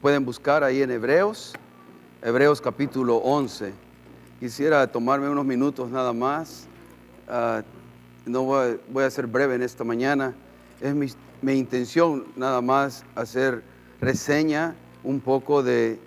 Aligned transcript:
pueden 0.00 0.24
buscar 0.24 0.64
ahí 0.64 0.80
en 0.80 0.90
Hebreos, 0.90 1.52
Hebreos 2.22 2.60
capítulo 2.60 3.16
11. 3.16 3.74
Quisiera 4.38 4.86
tomarme 4.86 5.28
unos 5.28 5.44
minutos 5.44 5.90
nada 5.90 6.14
más. 6.14 6.66
Ah, 7.28 7.62
no 8.24 8.44
voy 8.44 9.04
a, 9.04 9.10
ser 9.10 9.26
breve 9.26 9.56
en 9.56 9.62
esta 9.62 9.84
mañana. 9.84 10.34
Es 10.80 10.94
mi, 10.94 11.52
intención 11.52 12.24
nada 12.34 12.62
más 12.62 13.04
hacer 13.14 13.62
reseña 14.00 14.74
un 15.04 15.20
poco 15.20 15.62
de, 15.62 15.98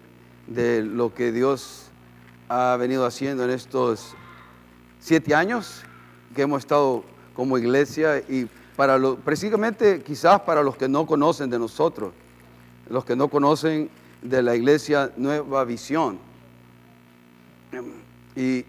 de 0.48 0.82
lo 0.82 1.14
que 1.14 1.32
Dios 1.32 1.92
ha 2.50 2.76
venido 2.78 3.06
haciendo 3.06 3.44
en 3.44 3.52
estos 3.52 4.16
siete 5.00 5.36
años 5.36 5.84
que 6.36 6.42
hemos 6.42 6.60
estado 6.60 7.04
como 7.36 7.60
iglesia 7.60 8.20
y 8.20 8.48
para 8.76 8.98
lo, 8.98 9.18
precisamente 9.18 10.02
quizás 10.02 10.42
para 10.42 10.64
los 10.64 10.78
que 10.78 10.88
no 10.88 11.06
conocen 11.06 11.50
de 11.50 11.60
nosotros, 11.60 12.12
los 12.90 13.06
que 13.06 13.16
no 13.16 13.28
conocen 13.28 13.90
de 14.22 14.42
la 14.42 14.56
iglesia 14.56 15.12
Nueva 15.18 15.64
Visión. 15.66 16.20
Y 18.36 18.66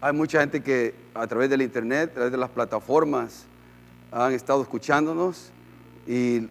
hay 0.00 0.12
mucha 0.12 0.40
gente 0.40 0.62
que 0.62 0.94
a 1.14 1.26
través 1.26 1.50
del 1.50 1.62
internet, 1.62 2.10
a 2.10 2.14
través 2.14 2.32
de 2.32 2.38
las 2.38 2.50
plataformas, 2.50 3.44
han 4.12 4.32
estado 4.32 4.62
escuchándonos 4.62 5.50
y, 6.06 6.46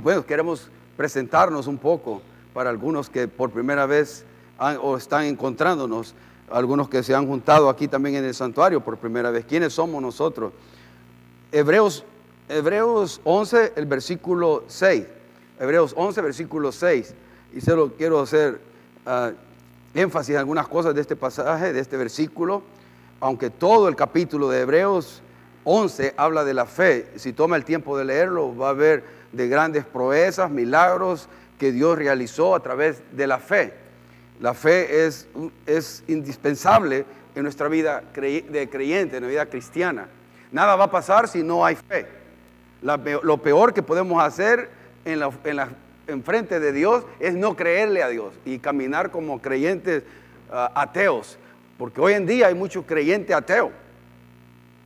bueno, 0.00 0.24
queremos 0.24 0.68
presentarnos 0.96 1.66
un 1.66 1.78
poco 1.78 2.22
para 2.52 2.70
algunos 2.70 3.10
que 3.10 3.26
por 3.26 3.50
primera 3.50 3.86
vez 3.86 4.24
o 4.80 4.96
están 4.96 5.24
encontrándonos, 5.24 6.14
algunos 6.50 6.88
que 6.88 7.02
se 7.02 7.14
han 7.14 7.26
juntado 7.26 7.68
aquí 7.68 7.88
también 7.88 8.16
en 8.16 8.24
el 8.24 8.34
santuario 8.34 8.80
por 8.80 8.98
primera 8.98 9.30
vez. 9.30 9.44
¿Quiénes 9.44 9.72
somos 9.72 10.00
nosotros? 10.00 10.52
Hebreos, 11.50 12.04
Hebreos 12.48 13.20
11, 13.24 13.72
el 13.76 13.86
versículo 13.86 14.64
6. 14.68 15.06
Hebreos 15.58 15.94
11, 15.96 16.20
versículo 16.20 16.72
6. 16.72 17.14
Y 17.54 17.60
solo 17.60 17.92
quiero 17.96 18.20
hacer 18.20 18.60
ah, 19.06 19.30
énfasis 19.94 20.34
en 20.34 20.38
algunas 20.38 20.66
cosas 20.68 20.94
de 20.94 21.00
este 21.00 21.16
pasaje, 21.16 21.72
de 21.72 21.80
este 21.80 21.96
versículo, 21.96 22.62
aunque 23.20 23.50
todo 23.50 23.88
el 23.88 23.94
capítulo 23.94 24.50
de 24.50 24.60
Hebreos 24.60 25.22
11 25.62 26.14
habla 26.16 26.44
de 26.44 26.54
la 26.54 26.66
fe. 26.66 27.08
Si 27.16 27.32
toma 27.32 27.56
el 27.56 27.64
tiempo 27.64 27.96
de 27.96 28.04
leerlo, 28.04 28.56
va 28.56 28.70
a 28.70 28.72
ver 28.72 29.04
de 29.32 29.48
grandes 29.48 29.84
proezas, 29.84 30.50
milagros 30.50 31.28
que 31.58 31.70
Dios 31.70 31.96
realizó 31.96 32.54
a 32.54 32.60
través 32.60 33.02
de 33.12 33.26
la 33.26 33.38
fe. 33.38 33.72
La 34.40 34.52
fe 34.52 35.06
es, 35.06 35.28
es 35.66 36.02
indispensable 36.08 37.04
en 37.36 37.44
nuestra 37.44 37.68
vida 37.68 38.02
de 38.12 38.68
creyente, 38.68 39.16
en 39.16 39.22
la 39.22 39.28
vida 39.28 39.46
cristiana. 39.46 40.08
Nada 40.50 40.74
va 40.76 40.84
a 40.84 40.90
pasar 40.90 41.28
si 41.28 41.42
no 41.42 41.64
hay 41.64 41.76
fe. 41.76 42.06
lo 42.82 43.38
peor 43.38 43.72
que 43.72 43.82
podemos 43.82 44.22
hacer 44.22 44.83
en, 45.04 45.20
la, 45.20 45.68
en, 46.06 46.22
frente 46.22 46.60
de 46.60 46.72
Dios 46.72 47.04
es 47.20 47.34
no 47.34 47.56
creerle 47.56 48.02
a 48.02 48.08
Dios 48.08 48.34
y 48.44 48.58
caminar 48.58 49.10
como 49.10 49.40
creyentes 49.40 50.02
ah, 50.50 50.72
ateos. 50.74 51.38
Porque 51.78 52.00
hoy 52.00 52.14
en 52.14 52.26
día 52.26 52.48
hay 52.48 52.54
muchos 52.54 52.84
creyentes 52.86 53.34
ateos. 53.34 53.70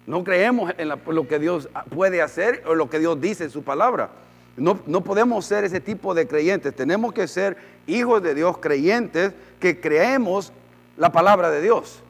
No 0.06 0.24
creemos 0.24 0.72
en 0.78 0.88
lo 0.88 1.28
que 1.28 1.38
Dios 1.38 1.68
puede 1.94 2.22
hacer 2.22 2.62
o 2.66 2.74
lo 2.74 2.88
que 2.88 2.98
Dios 2.98 3.20
dice 3.20 3.44
en 3.44 3.50
su 3.50 3.62
palabra. 3.62 4.10
No, 4.56 4.80
no, 4.86 5.04
podemos 5.04 5.44
ser 5.44 5.64
ese 5.64 5.80
tipo 5.80 6.14
de 6.14 6.26
creyentes. 6.26 6.74
Tenemos 6.74 7.12
que 7.12 7.28
ser 7.28 7.58
hijos 7.86 8.22
de 8.22 8.34
Dios 8.34 8.58
creyentes 8.58 9.34
que 9.60 9.80
creemos 9.80 10.52
la 10.96 11.12
palabra 11.12 11.50
de 11.50 11.60
Dios. 11.60 12.02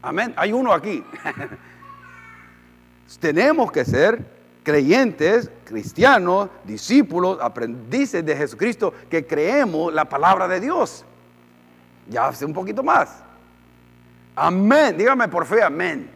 Amén. 0.00 0.32
Hay 0.36 0.52
uno 0.52 0.72
aquí. 0.72 1.02
Tenemos 3.20 3.72
que 3.72 3.84
ser 3.84 4.37
creyentes, 4.68 5.50
cristianos, 5.64 6.50
discípulos, 6.62 7.38
aprendices 7.40 8.22
de 8.22 8.36
Jesucristo 8.36 8.92
que 9.08 9.26
creemos 9.26 9.90
la 9.94 10.04
palabra 10.04 10.46
de 10.46 10.60
Dios. 10.60 11.06
Ya 12.06 12.28
hace 12.28 12.44
un 12.44 12.52
poquito 12.52 12.82
más. 12.82 13.22
Amén. 14.36 14.98
Dígame 14.98 15.26
por 15.28 15.46
fe, 15.46 15.62
amén. 15.62 16.10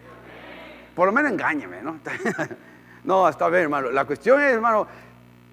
Por 0.95 1.07
lo 1.07 1.13
menos 1.13 1.33
engáñeme, 1.33 1.81
¿no? 1.81 1.99
no, 3.05 3.27
está 3.27 3.49
bien, 3.49 3.63
hermano. 3.63 3.91
La 3.91 4.05
cuestión 4.05 4.39
es, 4.39 4.53
hermano, 4.53 4.87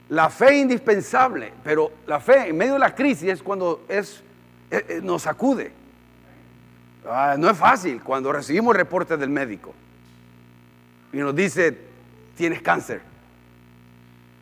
la 0.10 0.30
fe 0.30 0.48
es 0.48 0.62
indispensable, 0.64 1.54
pero 1.64 1.94
la 2.06 2.20
fe 2.20 2.50
en 2.50 2.58
medio 2.58 2.74
de 2.74 2.80
la 2.80 2.94
crisis 2.94 3.30
es 3.30 3.42
cuando 3.42 3.86
es, 3.88 4.22
eh, 4.72 4.86
eh, 4.90 5.00
nos 5.02 5.22
sacude. 5.22 5.72
Ah, 7.08 7.38
no 7.40 7.50
es 7.50 7.58
fácil 7.58 8.04
cuando 8.04 8.34
recibimos 8.34 8.76
reportes 8.76 9.18
del 9.18 9.30
médico 9.30 9.74
y 11.14 11.18
nos 11.18 11.34
dice, 11.34 11.89
tienes 12.40 12.62
cáncer. 12.62 13.02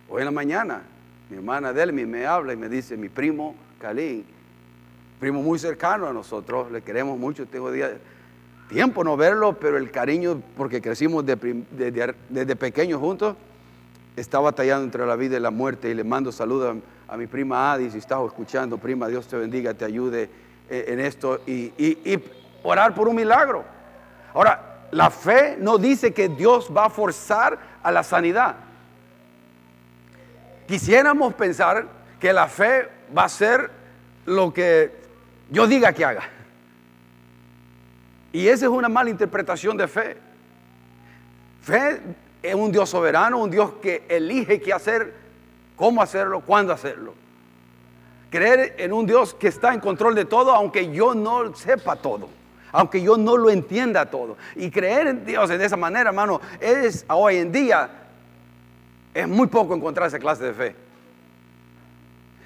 Hoy 0.07 0.19
en 0.19 0.25
la 0.25 0.31
mañana, 0.31 0.83
mi 1.31 1.37
hermana 1.37 1.73
Delmi 1.73 2.05
me 2.05 2.27
habla 2.27 2.53
y 2.53 2.55
me 2.55 2.69
dice, 2.69 2.95
mi 2.95 3.09
primo 3.09 3.55
Kalin, 3.81 4.23
primo 5.19 5.41
muy 5.41 5.57
cercano 5.57 6.05
a 6.05 6.13
nosotros, 6.13 6.71
le 6.71 6.83
queremos 6.83 7.17
mucho, 7.17 7.47
tengo 7.47 7.71
tiempo 8.69 9.03
no 9.03 9.17
verlo, 9.17 9.53
pero 9.53 9.77
el 9.77 9.89
cariño, 9.89 10.43
porque 10.55 10.79
crecimos 10.79 11.25
desde, 11.25 12.55
pequeños 12.55 12.99
juntos, 12.99 13.35
está 14.15 14.37
batallando 14.39 14.83
entre 14.83 15.03
la 15.07 15.15
vida 15.15 15.35
y 15.37 15.39
la 15.39 15.49
muerte 15.49 15.89
y 15.89 15.95
le 15.95 16.03
mando 16.03 16.31
saludos 16.31 16.77
a, 17.07 17.17
mi 17.17 17.25
prima 17.25 17.73
Adi, 17.73 17.89
si 17.89 17.97
estás 17.97 18.23
escuchando, 18.23 18.77
prima, 18.77 19.07
Dios 19.07 19.27
te 19.27 19.37
bendiga, 19.37 19.73
te 19.73 19.85
ayude 19.85 20.29
eh, 20.69 20.85
en 20.89 20.99
esto 20.99 21.41
y, 21.47 21.73
y 21.79 22.23
orar 22.61 22.93
por 22.93 23.07
un 23.07 23.15
milagro. 23.15 23.65
Ahora, 24.35 24.66
la 24.91 25.09
fe 25.09 25.57
no 25.59 25.77
dice 25.77 26.13
que 26.13 26.29
Dios 26.29 26.69
va 26.75 26.85
a 26.85 26.89
forzar 26.89 27.59
a 27.83 27.91
la 27.91 28.03
sanidad. 28.03 28.55
Quisiéramos 30.67 31.33
pensar 31.33 31.87
que 32.19 32.31
la 32.31 32.47
fe 32.47 32.87
va 33.15 33.25
a 33.25 33.29
ser 33.29 33.69
lo 34.25 34.53
que 34.53 34.91
yo 35.49 35.67
diga 35.67 35.93
que 35.93 36.05
haga. 36.05 36.23
Y 38.31 38.47
esa 38.47 38.65
es 38.65 38.71
una 38.71 38.89
mala 38.89 39.09
interpretación 39.09 39.77
de 39.77 39.87
fe. 39.87 40.17
Fe 41.61 42.01
es 42.41 42.55
un 42.55 42.71
Dios 42.71 42.89
soberano, 42.89 43.39
un 43.39 43.51
Dios 43.51 43.73
que 43.81 44.05
elige 44.07 44.61
qué 44.61 44.73
hacer, 44.73 45.13
cómo 45.75 46.01
hacerlo, 46.01 46.41
cuándo 46.41 46.73
hacerlo. 46.73 47.13
Creer 48.29 48.75
en 48.77 48.93
un 48.93 49.05
Dios 49.05 49.33
que 49.33 49.47
está 49.47 49.73
en 49.73 49.79
control 49.79 50.15
de 50.15 50.25
todo, 50.25 50.53
aunque 50.53 50.91
yo 50.91 51.13
no 51.15 51.53
sepa 51.55 51.95
todo 51.95 52.36
aunque 52.71 53.01
yo 53.01 53.17
no 53.17 53.37
lo 53.37 53.49
entienda 53.49 54.05
todo. 54.07 54.37
Y 54.55 54.69
creer 54.69 55.07
en 55.07 55.25
Dios 55.25 55.49
de 55.49 55.63
esa 55.63 55.77
manera, 55.77 56.09
hermano, 56.09 56.41
es 56.59 57.05
hoy 57.09 57.37
en 57.37 57.51
día, 57.51 57.89
es 59.13 59.27
muy 59.27 59.47
poco 59.47 59.75
encontrar 59.75 60.07
esa 60.07 60.19
clase 60.19 60.43
de 60.43 60.53
fe. 60.53 60.75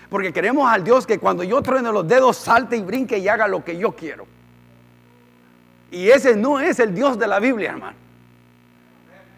Porque 0.09 0.33
queremos 0.33 0.69
al 0.69 0.83
Dios 0.83 1.07
que 1.07 1.19
cuando 1.19 1.43
yo 1.43 1.61
truene 1.61 1.91
los 1.91 2.07
dedos 2.07 2.37
salte 2.37 2.75
y 2.75 2.81
brinque 2.81 3.17
y 3.17 3.27
haga 3.27 3.47
lo 3.47 3.63
que 3.63 3.77
yo 3.77 3.93
quiero. 3.93 4.27
Y 5.89 6.09
ese 6.09 6.35
no 6.35 6.59
es 6.59 6.79
el 6.79 6.93
Dios 6.93 7.17
de 7.17 7.27
la 7.27 7.39
Biblia, 7.39 7.71
hermano. 7.71 7.97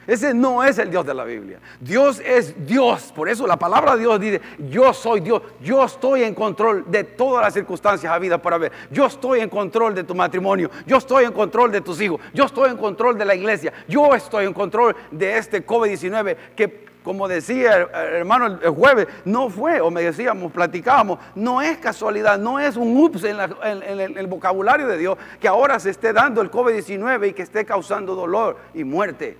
Ese 0.06 0.34
no 0.34 0.64
es 0.64 0.78
el 0.78 0.90
Dios 0.90 1.06
de 1.06 1.14
la 1.14 1.24
Biblia. 1.24 1.60
Dios 1.80 2.22
es 2.26 2.66
Dios. 2.66 3.14
Por 3.16 3.30
eso 3.30 3.48
la 3.48 3.58
palabra 3.58 3.96
de 3.96 4.02
Dios 4.02 4.20
dice, 4.20 4.42
yo 4.70 4.94
soy 4.94 5.22
Dios. 5.22 5.42
Yo 5.62 5.84
estoy 5.84 6.24
en 6.24 6.36
control 6.36 6.86
de 6.88 7.04
todas 7.04 7.44
las 7.44 7.54
circunstancias 7.54 8.12
a 8.12 8.20
vida 8.20 8.42
para 8.42 8.58
ver. 8.58 8.72
Yo 8.92 9.06
estoy 9.06 9.40
en 9.40 9.50
control 9.50 9.96
de 9.96 10.04
tu 10.04 10.14
matrimonio. 10.14 10.70
Yo 10.86 10.98
estoy 10.98 11.26
en 11.26 11.32
control 11.32 11.72
de 11.72 11.82
tus 11.82 12.02
hijos. 12.02 12.20
Yo 12.34 12.46
estoy 12.46 12.70
en 12.72 12.78
control 12.78 13.18
de 13.18 13.26
la 13.26 13.36
iglesia. 13.36 13.72
Yo 13.88 14.14
estoy 14.14 14.46
en 14.46 14.54
control 14.54 14.96
de 15.12 15.38
este 15.38 15.66
COVID-19 15.66 16.36
que 16.56 16.94
como 17.04 17.28
decía 17.28 17.90
hermano 17.94 18.60
el 18.62 18.70
jueves, 18.70 19.08
no 19.26 19.50
fue, 19.50 19.82
o 19.82 19.92
me 19.92 20.02
decíamos, 20.02 20.54
platicábamos, 20.54 21.20
no 21.36 21.62
es 21.62 21.78
casualidad, 21.78 22.40
no 22.40 22.60
es 22.60 22.78
un 22.78 22.96
ups 22.98 23.26
en, 23.26 23.38
en, 23.62 24.18
el 24.18 24.28
vocabulario 24.28 24.88
de 24.88 24.98
Dios 24.98 25.18
que 25.40 25.50
ahora 25.50 25.80
se 25.80 25.90
esté 25.90 26.14
dando 26.14 26.42
el 26.42 26.50
COVID-19 26.50 27.30
y 27.30 27.34
que 27.34 27.42
esté 27.42 27.66
causando 27.66 28.16
dolor 28.16 28.58
y 28.74 28.86
muerte. 28.86 29.38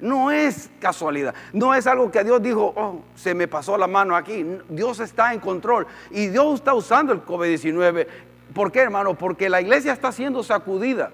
No 0.00 0.30
es 0.30 0.70
casualidad, 0.80 1.34
no 1.52 1.74
es 1.74 1.86
algo 1.86 2.10
que 2.10 2.22
Dios 2.22 2.40
dijo, 2.40 2.72
oh, 2.76 3.00
se 3.16 3.34
me 3.34 3.48
pasó 3.48 3.76
la 3.76 3.88
mano 3.88 4.14
aquí. 4.14 4.46
Dios 4.68 5.00
está 5.00 5.32
en 5.34 5.40
control 5.40 5.86
y 6.10 6.28
Dios 6.28 6.54
está 6.54 6.74
usando 6.74 7.12
el 7.12 7.24
COVID-19. 7.24 8.06
¿Por 8.54 8.70
qué, 8.70 8.80
hermano? 8.80 9.14
Porque 9.14 9.48
la 9.48 9.60
iglesia 9.60 9.92
está 9.92 10.12
siendo 10.12 10.42
sacudida. 10.42 11.10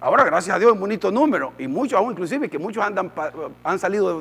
Ahora, 0.00 0.24
gracias 0.24 0.56
a 0.56 0.58
Dios, 0.58 0.72
un 0.72 0.80
bonito 0.80 1.12
número, 1.12 1.52
y 1.58 1.68
muchos 1.68 1.96
aún 1.96 2.10
inclusive, 2.10 2.48
que 2.48 2.58
muchos 2.58 2.84
andan, 2.84 3.12
han 3.62 3.78
salido 3.78 4.20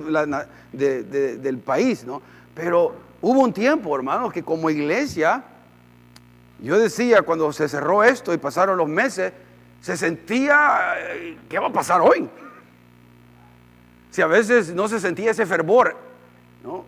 del 0.71 1.57
país, 1.57 2.05
¿no? 2.05 2.21
Pero 2.53 2.93
hubo 3.19 3.39
un 3.41 3.51
tiempo, 3.51 3.95
hermano, 3.95 4.29
que 4.29 4.43
como 4.43 4.69
iglesia, 4.69 5.43
yo 6.59 6.77
decía, 6.77 7.23
cuando 7.23 7.51
se 7.51 7.67
cerró 7.67 8.03
esto 8.03 8.31
y 8.31 8.37
pasaron 8.37 8.77
los 8.77 8.87
meses, 8.87 9.33
se 9.81 9.97
sentía, 9.97 10.93
eh, 10.99 11.37
¿qué 11.49 11.57
va 11.57 11.69
a 11.69 11.73
pasar 11.73 11.99
hoy? 12.01 12.29
Si 14.11 14.21
a 14.21 14.27
veces 14.27 14.73
no 14.73 14.87
se 14.87 14.99
sentía 14.99 15.31
ese 15.31 15.45
fervor, 15.45 15.95
¿no? 16.63 16.85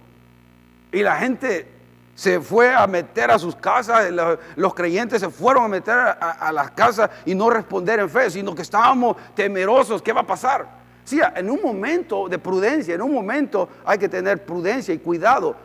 Y 0.92 1.02
la 1.02 1.16
gente 1.16 1.68
se 2.16 2.40
fue 2.40 2.74
a 2.74 2.86
meter 2.86 3.32
a 3.32 3.40
sus 3.40 3.56
casas, 3.56 4.12
los 4.56 4.74
creyentes 4.76 5.22
se 5.22 5.30
fueron 5.30 5.64
a 5.66 5.68
meter 5.68 5.98
a, 5.98 6.52
las 6.54 6.72
casas 6.72 7.10
y 7.26 7.34
no 7.34 7.50
responder 7.50 8.00
en 8.00 8.10
fe, 8.10 8.30
sino 8.30 8.54
que 8.54 8.62
estábamos 8.62 9.18
temerosos, 9.34 10.02
¿qué 10.02 10.14
va 10.14 10.22
a 10.22 10.28
pasar? 10.28 10.68
Sí, 11.04 11.20
en 11.36 11.50
un 11.50 11.62
momento 11.62 12.30
de 12.30 12.38
prudencia, 12.38 12.94
en 12.94 13.02
un 13.02 13.12
momento 13.12 13.68
hay 13.84 13.98
que 13.98 14.08
tener 14.08 14.46
prudencia 14.46 14.94
y 14.94 15.00
cuidado. 15.00 15.56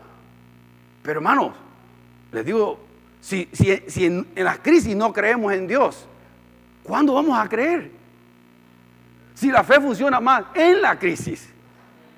Pero 1.03 1.19
hermanos, 1.19 1.53
Les 2.31 2.45
digo, 2.45 2.79
si, 3.21 3.49
en, 3.97 4.27
en 4.35 4.43
las 4.43 4.59
crisis 4.59 4.95
no 4.95 5.11
creemos 5.11 5.51
en 5.53 5.67
Dios, 5.67 6.07
¿cuándo 6.83 7.13
vamos 7.13 7.37
a 7.37 7.47
creer? 7.49 7.98
Si 9.39 9.49
la 9.49 9.63
fe 9.63 9.79
funciona 9.79 10.19
más 10.19 10.43
en 10.53 10.81
la 10.81 10.99
crisis, 10.99 11.47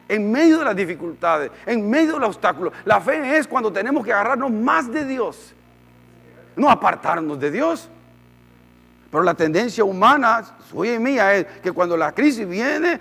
en 0.07 0.31
medio 0.31 0.57
de 0.57 0.65
las 0.65 0.75
dificultades, 0.75 1.51
en 1.67 1.87
medio 1.87 2.13
de 2.13 2.19
los 2.21 2.29
obstáculos. 2.29 2.73
La 2.83 2.99
fe 2.99 3.37
es 3.37 3.47
cuando 3.47 3.71
tenemos 3.71 4.03
que 4.03 4.11
agarrarnos 4.11 4.49
más 4.49 4.91
de 4.91 5.05
Dios, 5.05 5.53
no 6.55 6.67
apartarnos 6.67 7.39
de 7.39 7.51
Dios. 7.51 7.89
Pero 9.11 9.21
la 9.21 9.35
tendencia 9.35 9.83
humana, 9.83 10.43
suya 10.71 10.95
y 10.95 10.99
mía, 10.99 11.35
es 11.35 11.45
que 11.61 11.71
cuando 11.71 11.95
la 11.95 12.11
crisis 12.11 12.47
viene, 12.47 12.99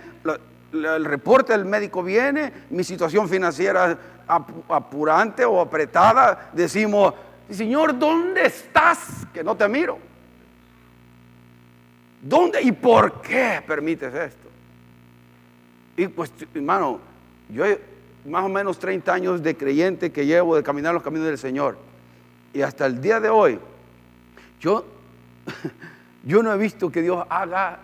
el 0.70 1.04
reporte 1.06 1.54
del 1.54 1.64
médico 1.64 2.02
viene, 2.02 2.52
mi 2.68 2.84
situación 2.84 3.26
financiera 3.26 3.96
apurante 4.68 5.46
o 5.46 5.62
apretada, 5.62 6.50
decimos, 6.52 7.14
Señor, 7.48 7.98
¿dónde 7.98 8.44
estás? 8.44 9.26
Que 9.32 9.42
no 9.42 9.56
te 9.56 9.66
miro. 9.66 10.09
¿Dónde 12.20 12.62
y 12.62 12.72
por 12.72 13.22
qué 13.22 13.62
permites 13.66 14.12
esto? 14.14 14.48
Y 15.96 16.08
pues, 16.08 16.32
hermano, 16.54 17.00
yo 17.48 17.64
más 18.26 18.44
o 18.44 18.48
menos 18.48 18.78
30 18.78 19.12
años 19.12 19.42
de 19.42 19.56
creyente 19.56 20.12
que 20.12 20.26
llevo 20.26 20.56
de 20.56 20.62
caminar 20.62 20.94
los 20.94 21.02
caminos 21.02 21.26
del 21.26 21.38
Señor. 21.38 21.78
Y 22.52 22.62
hasta 22.62 22.86
el 22.86 23.00
día 23.00 23.20
de 23.20 23.30
hoy, 23.30 23.58
yo, 24.60 24.84
yo 26.24 26.42
no 26.42 26.52
he 26.52 26.58
visto 26.58 26.90
que 26.90 27.02
Dios 27.02 27.24
haga 27.28 27.78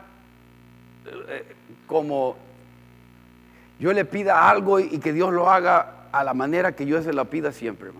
eh, 1.28 1.54
como 1.86 2.36
yo 3.78 3.92
le 3.92 4.04
pida 4.04 4.48
algo 4.48 4.80
y 4.80 4.98
que 4.98 5.12
Dios 5.12 5.32
lo 5.32 5.50
haga 5.50 6.08
a 6.12 6.24
la 6.24 6.34
manera 6.34 6.72
que 6.72 6.86
yo 6.86 7.02
se 7.02 7.12
la 7.12 7.24
pida 7.24 7.52
siempre. 7.52 7.90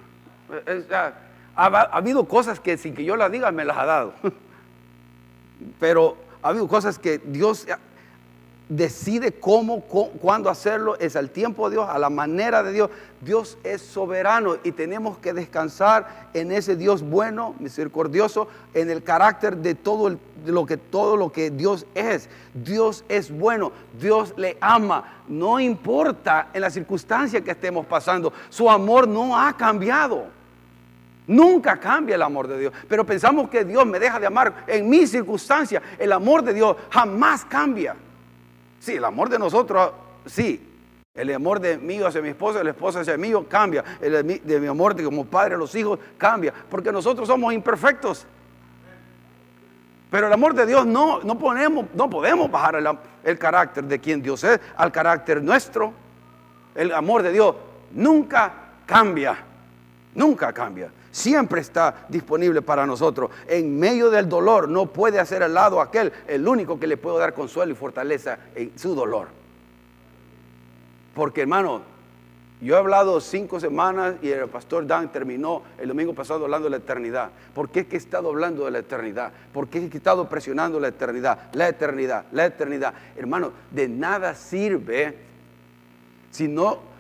ha, 1.55 1.81
habido 1.93 2.27
cosas 2.27 2.61
que 2.61 2.79
sin 2.79 2.95
que 2.95 3.05
yo 3.05 3.17
las 3.17 3.31
diga 3.31 3.51
me 3.53 3.65
las 3.65 3.77
ha 3.77 3.85
dado. 3.85 4.15
Pero 5.81 6.17
ha 6.47 6.51
habido 6.51 6.69
cosas 6.69 6.99
que 6.99 7.19
Dios 7.19 7.67
decide 8.69 9.33
cómo, 9.33 9.81
cuándo 9.81 10.51
hacerlo, 10.51 10.99
es 10.99 11.15
al 11.17 11.31
tiempo 11.31 11.69
de 11.69 11.77
Dios, 11.77 11.89
a 11.89 11.99
la 11.99 12.11
manera 12.11 12.63
de 12.63 12.73
Dios. 12.73 12.91
Dios 13.21 13.59
es 13.63 13.83
soberano 13.83 14.57
y 14.65 14.73
tenemos 14.73 15.19
que 15.19 15.33
descansar 15.33 16.29
en 16.35 16.51
ese 16.51 16.77
Dios 16.77 17.03
bueno, 17.03 17.55
misericordioso, 17.59 18.49
en 18.75 18.91
el 18.91 19.03
carácter 19.03 19.57
de 19.57 19.75
todo, 19.75 20.17
lo, 20.45 20.67
que, 20.67 20.77
todo 20.77 21.17
lo 21.17 21.31
que 21.31 21.51
Dios 21.51 21.87
es. 21.95 22.29
Dios 22.55 23.05
es 23.09 23.31
bueno, 23.31 23.73
Dios 24.01 24.35
le 24.37 24.57
ama, 24.61 25.23
no 25.29 25.61
importa 25.61 26.49
en 26.53 26.61
la 26.61 26.71
circunstancia 26.71 27.41
que 27.41 27.53
estemos 27.53 27.87
pasando, 27.87 28.33
su 28.49 28.69
amor 28.71 29.07
no 29.07 29.39
ha 29.39 29.57
cambiado. 29.57 30.36
Nunca 31.27 31.79
cambia 31.79 32.15
el 32.15 32.23
amor 32.23 32.47
de 32.47 32.59
Dios, 32.59 32.73
pero 32.89 33.05
pensamos 33.05 33.49
que 33.49 33.65
Dios 33.65 33.85
me 33.85 33.99
deja 33.99 34.21
de 34.21 34.27
amar 34.27 34.65
en 34.67 34.89
mi 34.89 35.07
circunstancia. 35.07 35.83
El 35.99 36.13
amor 36.13 36.43
de 36.43 36.55
Dios 36.55 36.77
jamás 36.91 37.45
cambia. 37.45 37.97
Sí, 38.79 38.95
el 38.95 39.05
amor 39.05 39.29
de 39.29 39.39
nosotros, 39.39 39.91
sí. 40.25 40.73
El 41.13 41.35
amor 41.35 41.59
de 41.61 41.79
mí 41.79 42.01
hacia 42.01 42.21
mi 42.21 42.29
esposa, 42.29 42.61
el 42.61 42.69
esposa 42.69 43.01
hacia 43.01 43.17
mí 43.17 43.33
cambia. 43.49 43.83
El 44.01 44.41
de 44.45 44.61
mi, 44.61 44.67
amor 44.69 44.95
de 44.95 45.03
como 45.03 45.25
padre 45.25 45.57
a 45.57 45.59
los 45.59 45.75
hijos 45.75 45.99
cambia. 46.17 46.53
Porque 46.71 46.93
nosotros 46.93 47.27
somos 47.27 47.53
imperfectos. 47.53 48.27
Pero 50.11 50.29
el 50.29 50.33
amor 50.33 50.55
de 50.55 50.67
Dios 50.67 50.87
no, 50.87 51.23
no, 51.23 51.37
ponemos, 51.37 51.87
no 51.95 52.09
podemos 52.09 52.49
bajar 52.49 52.77
el, 52.77 52.87
el 53.25 53.39
carácter 53.39 53.85
de 53.85 53.99
quien 53.99 54.23
Dios 54.23 54.45
es 54.45 54.61
al 54.77 54.93
carácter 54.93 55.43
nuestro. 55.43 55.93
El 56.75 56.93
amor 56.93 57.25
de 57.25 57.33
Dios 57.33 57.57
nunca 57.91 58.53
cambia. 58.87 59.39
Nunca 60.15 60.53
cambia 60.53 60.91
siempre 61.17 61.63
está 61.63 62.07
disponible 62.11 62.61
para 62.61 62.85
nosotros. 62.85 63.31
En 63.49 63.79
medio 63.79 64.11
del 64.11 64.29
dolor 64.29 64.69
no 64.69 64.87
puede 64.87 65.19
hacer 65.19 65.43
al 65.43 65.55
lado 65.55 65.81
aquel, 65.81 66.13
el 66.29 66.47
único 66.47 66.79
que 66.79 66.87
le 66.87 66.99
puede 66.99 67.19
dar 67.19 67.33
consuelo 67.33 67.73
y 67.73 67.75
fortaleza 67.75 68.39
en 68.55 68.79
su 68.79 68.95
dolor. 68.95 69.29
Porque 71.15 71.41
hermano, 71.41 71.81
yo 72.61 72.75
he 72.75 72.79
hablado 72.79 73.19
cinco 73.23 73.59
semanas 73.59 74.17
y 74.21 74.29
el 74.29 74.47
pastor 74.49 74.87
Dan 74.87 75.11
terminó 75.11 75.63
el 75.79 75.89
domingo 75.89 76.13
pasado 76.13 76.45
hablando 76.45 76.67
de 76.67 76.73
la 76.73 76.77
eternidad. 76.77 77.31
¿Por 77.55 77.71
qué 77.71 77.81
es 77.81 77.87
que 77.87 77.97
he 77.97 77.99
estado 77.99 78.29
hablando 78.29 78.67
de 78.67 78.73
la 78.73 78.81
eternidad? 78.81 79.33
¿Por 79.55 79.69
qué 79.69 79.79
es 79.79 79.91
que 79.91 79.97
he 79.97 79.99
estado 79.99 80.29
presionando 80.29 80.79
la 80.79 80.89
eternidad? 80.89 81.51
La 81.55 81.69
eternidad, 81.69 82.27
la 82.33 82.45
eternidad. 82.45 82.93
Hermano, 83.17 83.53
de 83.71 83.89
nada 83.89 84.35
sirve 84.35 85.17
si 86.31 86.47
no 86.47 86.96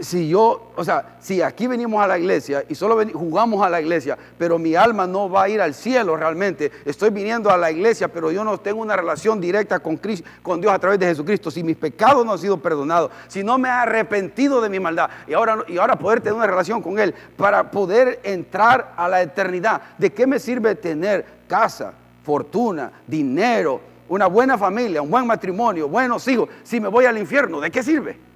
si 0.00 0.28
yo, 0.28 0.72
o 0.76 0.84
sea, 0.84 1.16
si 1.20 1.42
aquí 1.42 1.66
venimos 1.66 2.02
a 2.02 2.06
la 2.06 2.18
iglesia 2.18 2.64
y 2.68 2.74
solo 2.74 2.98
jugamos 3.12 3.64
a 3.64 3.68
la 3.68 3.80
iglesia, 3.80 4.16
pero 4.38 4.58
mi 4.58 4.74
alma 4.74 5.06
no 5.06 5.28
va 5.28 5.44
a 5.44 5.48
ir 5.48 5.60
al 5.60 5.74
cielo 5.74 6.16
realmente, 6.16 6.70
estoy 6.84 7.10
viniendo 7.10 7.50
a 7.50 7.56
la 7.56 7.70
iglesia, 7.70 8.08
pero 8.08 8.30
yo 8.30 8.44
no 8.44 8.58
tengo 8.58 8.80
una 8.80 8.96
relación 8.96 9.40
directa 9.40 9.80
con, 9.80 10.00
con 10.42 10.60
Dios 10.60 10.72
a 10.72 10.78
través 10.78 10.98
de 10.98 11.06
Jesucristo, 11.06 11.50
si 11.50 11.62
mis 11.62 11.76
pecados 11.76 12.24
no 12.24 12.32
han 12.32 12.38
sido 12.38 12.58
perdonados, 12.58 13.10
si 13.26 13.42
no 13.42 13.58
me 13.58 13.68
he 13.68 13.72
arrepentido 13.72 14.60
de 14.60 14.68
mi 14.68 14.78
maldad 14.78 15.10
y 15.26 15.32
ahora, 15.32 15.64
y 15.66 15.78
ahora 15.78 15.98
poder 15.98 16.20
tener 16.20 16.34
una 16.34 16.46
relación 16.46 16.80
con 16.80 16.98
Él 16.98 17.14
para 17.36 17.70
poder 17.70 18.20
entrar 18.22 18.92
a 18.96 19.08
la 19.08 19.20
eternidad, 19.22 19.82
¿de 19.98 20.12
qué 20.12 20.26
me 20.26 20.38
sirve 20.38 20.74
tener 20.76 21.24
casa, 21.48 21.92
fortuna, 22.22 22.92
dinero, 23.06 23.80
una 24.08 24.26
buena 24.26 24.56
familia, 24.56 25.02
un 25.02 25.10
buen 25.10 25.26
matrimonio, 25.26 25.88
buenos 25.88 26.26
hijos, 26.28 26.48
si 26.62 26.78
me 26.78 26.88
voy 26.88 27.04
al 27.04 27.18
infierno? 27.18 27.60
¿De 27.60 27.70
qué 27.70 27.82
sirve? 27.82 28.27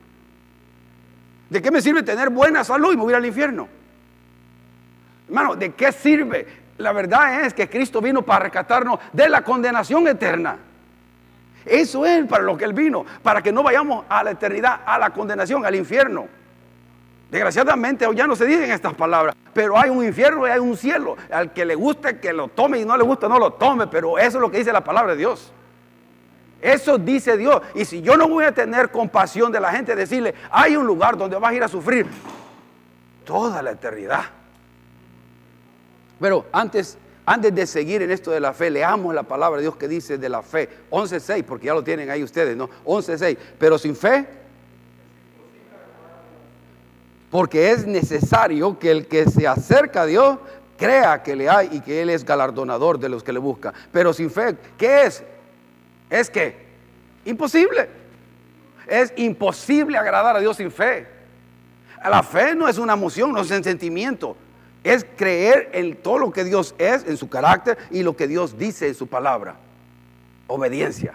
¿De 1.53 1.61
qué 1.61 1.71
me 1.71 1.83
sirve 1.83 2.03
tener 2.03 2.31
buena 2.31 2.65
salud 2.65 2.95
y 2.95 2.97
me 2.97 3.15
al 3.15 3.27
infierno? 3.27 3.69
Hermano, 5.29 5.55
¿de 5.55 5.75
qué 5.75 5.93
sirve? 5.93 6.47
La 6.79 6.93
verdad 6.93 7.45
es 7.45 7.53
que 7.53 7.69
Cristo 7.69 8.01
vino 8.01 8.23
para 8.23 8.45
rescatarnos 8.45 8.99
de 9.13 9.29
la 9.29 9.45
condenación 9.45 10.09
eterna. 10.09 10.57
Eso 11.67 12.07
es 12.07 12.27
para 12.27 12.43
lo 12.43 12.57
que 12.57 12.65
Él 12.65 12.73
vino, 12.73 13.05
para 13.23 13.43
que 13.43 13.53
no 13.53 13.63
vayamos 13.63 14.07
a 14.09 14.25
la 14.25 14.31
eternidad, 14.31 14.81
a 14.87 14.99
la 14.99 15.11
condenación, 15.11 15.67
al 15.67 15.75
infierno. 15.75 16.27
Desgraciadamente 17.31 18.07
hoy 18.07 18.17
ya 18.17 18.27
no 18.27 18.35
se 18.35 18.47
dicen 18.47 18.71
estas 18.71 18.95
palabras, 18.95 19.37
pero 19.53 19.79
hay 19.79 19.91
un 19.91 20.03
infierno 20.03 20.47
y 20.47 20.51
hay 20.51 20.59
un 20.59 20.75
cielo. 20.75 21.19
Al 21.31 21.53
que 21.53 21.67
le 21.67 21.75
guste 21.75 22.19
que 22.19 22.33
lo 22.33 22.49
tome 22.49 22.79
y 22.79 22.87
no 22.87 22.97
le 22.97 23.05
gusta 23.05 23.29
no 23.29 23.39
lo 23.39 23.53
tome, 23.53 23.89
pero 23.89 24.19
eso 24.19 24.39
es 24.39 24.41
lo 24.41 24.51
que 24.51 24.57
dice 24.57 24.73
la 24.73 24.83
palabra 24.83 25.13
de 25.13 25.19
Dios. 25.19 25.53
Eso 26.63 26.97
dice 26.97 27.37
Dios. 27.37 27.61
Y 27.75 27.85
si 27.85 28.01
yo 28.01 28.17
no 28.17 28.29
voy 28.29 28.45
a 28.45 28.53
tener 28.53 28.91
compasión 28.91 29.51
de 29.51 29.59
la 29.59 29.73
gente, 29.73 29.97
decirle, 29.97 30.33
hay 30.51 30.77
un 30.77 30.87
lugar 30.87 31.19
donde 31.19 31.37
vas 31.37 31.51
a 31.51 31.55
ir 31.55 31.65
a 31.65 31.69
sufrir 31.69 32.07
toda 33.25 33.61
la 33.61 33.73
eternidad. 33.73 34.23
Pero 36.21 36.47
antes, 36.53 36.97
antes 37.27 37.53
de 37.53 37.67
seguir 37.67 38.01
en 38.01 38.13
esto 38.13 38.31
de 38.31 38.39
la 38.39 38.53
fe, 38.53 38.71
leamos 38.71 39.13
la 39.13 39.25
palabra 39.25 39.57
de 39.57 39.63
Dios 39.63 39.75
que 39.75 39.89
dice 39.89 40.19
de 40.19 40.29
la 40.29 40.41
fe. 40.41 40.69
11.6, 40.91 41.43
porque 41.43 41.67
ya 41.67 41.75
lo 41.75 41.83
tienen 41.83 42.09
ahí 42.09 42.23
ustedes, 42.23 42.57
¿no? 42.57 42.71
11.6. 42.85 43.37
Pero 43.59 43.77
sin 43.77 43.97
fe, 43.97 44.25
porque 47.29 47.73
es 47.73 47.87
necesario 47.87 48.79
que 48.79 48.93
el 48.93 49.09
que 49.09 49.29
se 49.29 49.49
acerca 49.49 50.03
a 50.03 50.07
Dios 50.07 50.39
crea 50.77 51.25
que 51.25 51.35
le 51.35 51.49
hay 51.49 51.71
y 51.73 51.81
que 51.81 52.03
Él 52.03 52.11
es 52.11 52.25
galardonador 52.25 53.01
de 53.01 53.09
los 53.09 53.25
que 53.25 53.33
le 53.33 53.41
buscan. 53.41 53.75
Pero 53.91 54.13
sin 54.13 54.31
fe, 54.31 54.57
¿qué 54.79 55.07
es? 55.07 55.25
Es 56.13 56.29
que 56.29 56.55
imposible. 57.25 57.89
Es 58.87 59.13
imposible 59.17 59.97
agradar 59.97 60.37
a 60.37 60.41
Dios 60.41 60.59
sin 60.59 60.71
fe. 60.71 61.07
La 62.05 62.23
fe 62.23 62.55
no 62.55 62.69
es 62.69 62.77
una 62.79 62.93
emoción, 62.93 63.33
no 63.33 63.41
es 63.41 63.51
un 63.51 63.65
sentimiento. 63.65 64.37
Es 64.85 65.07
creer 65.17 65.71
en 65.73 65.97
todo 65.97 66.19
lo 66.19 66.31
que 66.33 66.45
Dios 66.45 66.75
es, 66.77 67.05
en 67.07 67.17
su 67.17 67.31
carácter 67.31 67.79
y 67.91 68.03
lo 68.03 68.15
que 68.15 68.29
Dios 68.29 68.59
dice 68.59 68.89
en 68.89 68.95
su 68.95 69.07
palabra. 69.07 69.55
Obediencia. 70.49 71.15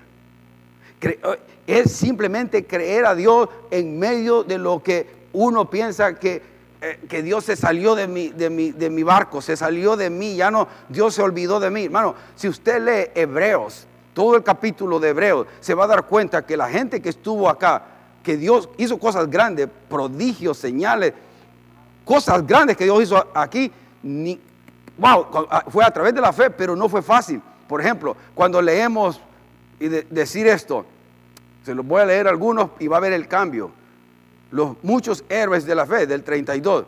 Eh, 1.02 1.20
es 1.68 1.92
simplemente 1.92 2.66
creer 2.66 3.06
a 3.06 3.14
Dios 3.14 3.50
en 3.70 4.00
medio 4.00 4.44
de 4.44 4.58
lo 4.58 4.82
que 4.82 5.06
uno 5.34 5.70
piensa 5.70 6.16
que, 6.16 6.42
eh, 6.82 7.00
que 7.08 7.22
Dios 7.22 7.46
se 7.46 7.56
salió 7.56 7.94
de 7.94 8.08
mi, 8.08 8.30
de, 8.30 8.50
mi, 8.50 8.72
de 8.72 8.90
mi 8.90 9.04
barco, 9.04 9.42
se 9.42 9.56
salió 9.56 9.96
de 9.96 10.10
mí, 10.10 10.38
ya 10.38 10.50
no, 10.50 10.68
Dios 10.90 11.14
se 11.14 11.22
olvidó 11.22 11.60
de 11.60 11.70
mí. 11.70 11.84
Hermano, 11.86 12.16
si 12.36 12.48
usted 12.48 12.82
lee 12.82 13.12
Hebreos, 13.14 13.86
todo 14.18 14.36
el 14.36 14.42
capítulo 14.42 15.00
de 15.00 15.10
Hebreos, 15.10 15.46
se 15.60 15.76
va 15.76 15.84
a 15.84 15.88
dar 15.88 16.08
cuenta 16.08 16.44
que 16.44 16.58
la 16.58 16.68
gente 16.68 17.04
que 17.04 17.10
estuvo 17.10 17.48
acá, 17.48 17.84
que 18.24 18.36
Dios 18.36 18.68
hizo 18.78 18.98
cosas 18.98 19.30
grandes, 19.30 19.70
prodigios, 19.88 20.58
señales, 20.58 21.14
cosas 22.04 22.48
grandes 22.48 22.76
que 22.76 22.86
Dios 22.86 23.04
hizo 23.04 23.28
aquí, 23.36 23.72
ni, 24.02 24.42
wow, 24.98 25.28
fue 25.70 25.86
a 25.86 25.92
través 25.92 26.16
de 26.16 26.22
la 26.22 26.34
fe, 26.34 26.50
pero 26.50 26.76
no 26.76 26.90
fue 26.90 27.04
fácil. 27.04 27.40
Por 27.68 27.80
ejemplo, 27.80 28.18
cuando 28.34 28.60
leemos 28.60 29.22
y 29.80 29.88
decir 29.88 30.48
esto, 30.48 30.84
se 31.64 31.76
los 31.76 31.86
voy 31.86 32.02
a 32.02 32.06
leer 32.08 32.28
algunos 32.28 32.72
y 32.80 32.88
va 32.88 32.98
a 32.98 33.02
ver 33.02 33.14
el 33.14 33.28
cambio. 33.28 33.70
Los 34.50 34.78
muchos 34.82 35.24
héroes 35.30 35.64
de 35.64 35.76
la 35.76 35.86
fe 35.86 36.08
del 36.08 36.24
32. 36.24 36.86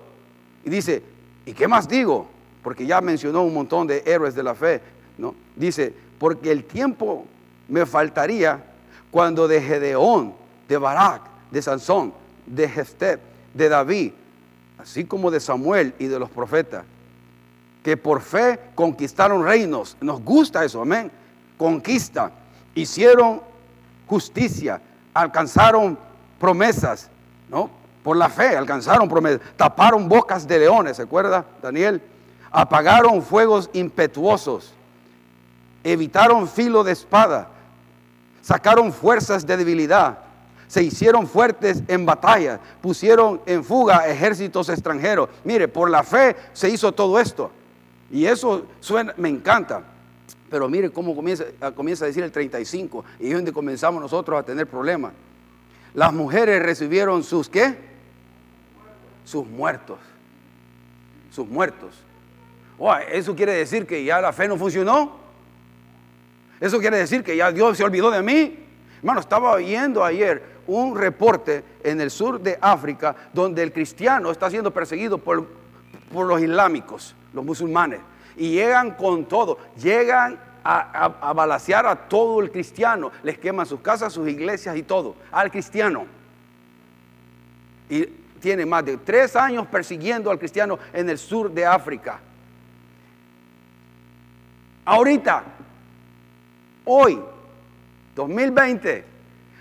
Y 0.65 0.69
dice, 0.71 1.03
¿y 1.45 1.53
qué 1.53 1.67
más 1.67 1.87
digo? 1.87 2.27
Porque 2.63 2.87
ya 2.87 3.01
mencionó 3.01 3.43
un 3.43 3.53
montón 3.53 3.85
de 3.85 4.01
héroes 4.03 4.33
de 4.33 4.41
la 4.41 4.55
fe, 4.55 4.81
¿no? 5.19 5.35
Dice, 5.55 6.08
porque 6.19 6.51
el 6.51 6.65
tiempo 6.65 7.25
me 7.67 7.85
faltaría 7.85 8.63
cuando 9.09 9.47
de 9.47 9.61
Gedeón, 9.61 10.33
de 10.67 10.77
Barak, 10.77 11.21
de 11.49 11.61
Sansón, 11.61 12.13
de 12.45 12.67
Jefté, 12.67 13.19
de 13.53 13.69
David, 13.69 14.11
así 14.77 15.05
como 15.05 15.31
de 15.31 15.39
Samuel 15.39 15.93
y 15.97 16.05
de 16.05 16.19
los 16.19 16.29
profetas, 16.29 16.83
que 17.83 17.97
por 17.97 18.21
fe 18.21 18.59
conquistaron 18.75 19.43
reinos. 19.43 19.97
Nos 20.01 20.21
gusta 20.21 20.63
eso, 20.63 20.81
amén. 20.81 21.11
Conquista. 21.57 22.31
Hicieron 22.75 23.41
justicia, 24.07 24.81
alcanzaron 25.13 25.97
promesas, 26.39 27.09
¿no? 27.49 27.69
Por 28.03 28.17
la 28.17 28.29
fe 28.29 28.55
alcanzaron 28.55 29.09
promesas, 29.09 29.41
taparon 29.55 30.07
bocas 30.07 30.47
de 30.47 30.59
leones, 30.59 30.97
¿se 30.97 31.03
acuerda, 31.03 31.45
Daniel? 31.61 32.01
Apagaron 32.51 33.21
fuegos 33.21 33.69
impetuosos, 33.73 34.73
evitaron 35.83 36.47
filo 36.47 36.83
de 36.83 36.91
espada, 36.91 37.49
sacaron 38.41 38.91
fuerzas 38.93 39.45
de 39.45 39.57
debilidad, 39.57 40.19
se 40.67 40.83
hicieron 40.83 41.27
fuertes 41.27 41.81
en 41.87 42.05
batalla, 42.05 42.59
pusieron 42.81 43.41
en 43.45 43.63
fuga 43.63 44.07
ejércitos 44.07 44.69
extranjeros. 44.69 45.29
Mire, 45.43 45.67
por 45.67 45.89
la 45.89 46.03
fe 46.03 46.35
se 46.53 46.69
hizo 46.69 46.91
todo 46.91 47.19
esto. 47.19 47.49
Y 48.11 48.25
eso 48.25 48.67
me 49.17 49.29
encanta. 49.29 49.83
Pero 50.49 50.69
mire 50.69 50.91
cómo 50.91 51.15
comienza, 51.15 51.45
comienza 51.75 52.05
a 52.05 52.07
decir 52.07 52.23
el 52.23 52.31
35 52.31 53.05
y 53.19 53.27
es 53.27 53.33
donde 53.33 53.53
comenzamos 53.53 54.01
nosotros 54.01 54.39
a 54.39 54.43
tener 54.43 54.67
problemas. 54.67 55.13
Las 55.93 56.13
mujeres 56.13 56.61
recibieron 56.61 57.23
sus 57.23 57.49
qué? 57.49 57.75
Sus 59.25 59.47
muertos. 59.47 59.99
Sus 61.31 61.47
muertos. 61.47 61.95
¿Eso 63.11 63.35
quiere 63.35 63.53
decir 63.53 63.85
que 63.85 64.03
ya 64.03 64.21
la 64.21 64.33
fe 64.33 64.47
no 64.47 64.57
funcionó? 64.57 65.18
¿Eso 66.59 66.79
quiere 66.79 66.97
decir 66.97 67.23
que 67.23 67.35
ya 67.35 67.51
Dios 67.51 67.77
se 67.77 67.83
olvidó 67.83 68.11
de 68.11 68.21
mí? 68.21 68.65
Hermano, 68.97 69.21
estaba 69.21 69.51
oyendo 69.51 70.03
ayer 70.03 70.43
un 70.67 70.95
reporte 70.97 71.63
en 71.83 72.01
el 72.01 72.11
sur 72.11 72.39
de 72.39 72.57
África 72.61 73.15
donde 73.33 73.63
el 73.63 73.71
cristiano 73.71 74.29
está 74.29 74.49
siendo 74.49 74.71
perseguido 74.71 75.17
por, 75.17 75.47
por 76.11 76.27
los 76.27 76.41
islámicos, 76.41 77.15
los 77.33 77.45
musulmanes. 77.45 78.01
Y 78.35 78.51
llegan 78.51 78.91
con 78.91 79.25
todo, 79.25 79.57
llegan 79.81 80.39
a, 80.63 81.05
a, 81.21 81.33
balasear 81.33 81.85
a 81.85 81.95
todo 81.95 82.41
el 82.41 82.51
cristiano, 82.51 83.11
les 83.23 83.37
queman 83.37 83.65
sus 83.65 83.79
casas, 83.79 84.13
sus 84.13 84.27
iglesias 84.27 84.75
y 84.75 84.83
todo, 84.83 85.15
al 85.31 85.49
cristiano. 85.49 86.05
Y 87.89 88.05
tiene 88.39 88.65
más 88.65 88.85
de 88.85 88.97
tres 88.97 89.35
años 89.35 89.65
persiguiendo 89.67 90.29
al 90.29 90.39
cristiano 90.39 90.77
en 90.93 91.09
el 91.09 91.17
sur 91.17 91.51
de 91.51 91.65
África. 91.65 92.19
Ahorita, 94.85 95.43
hoy, 96.89 97.19
2020, 98.15 99.03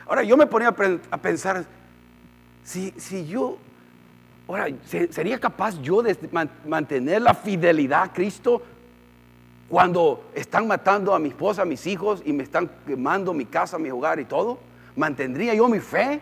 ahora 0.06 0.22
yo 0.22 0.36
me 0.36 0.46
ponía 0.46 0.74
a 1.10 1.18
pensar, 1.18 1.66
si, 2.64 2.92
si 2.96 3.26
yo, 3.26 3.58
ahora, 4.48 4.68
¿sería 5.10 5.38
capaz 5.38 5.80
yo 5.82 6.02
de 6.02 6.16
mantener 6.66 7.20
la 7.20 7.34
fidelidad 7.34 8.04
a 8.04 8.12
Cristo 8.12 8.62
cuando 9.68 10.30
están 10.34 10.66
matando 10.66 11.14
a 11.14 11.18
mi 11.18 11.28
esposa, 11.28 11.62
a 11.62 11.66
mis 11.66 11.86
hijos 11.86 12.22
y 12.24 12.32
me 12.32 12.44
están 12.44 12.70
quemando 12.86 13.34
mi 13.34 13.44
casa, 13.44 13.78
mi 13.78 13.90
hogar 13.90 14.18
y 14.18 14.24
todo? 14.24 14.58
¿Mantendría 14.96 15.54
yo 15.54 15.68
mi 15.68 15.80
fe? 15.80 16.20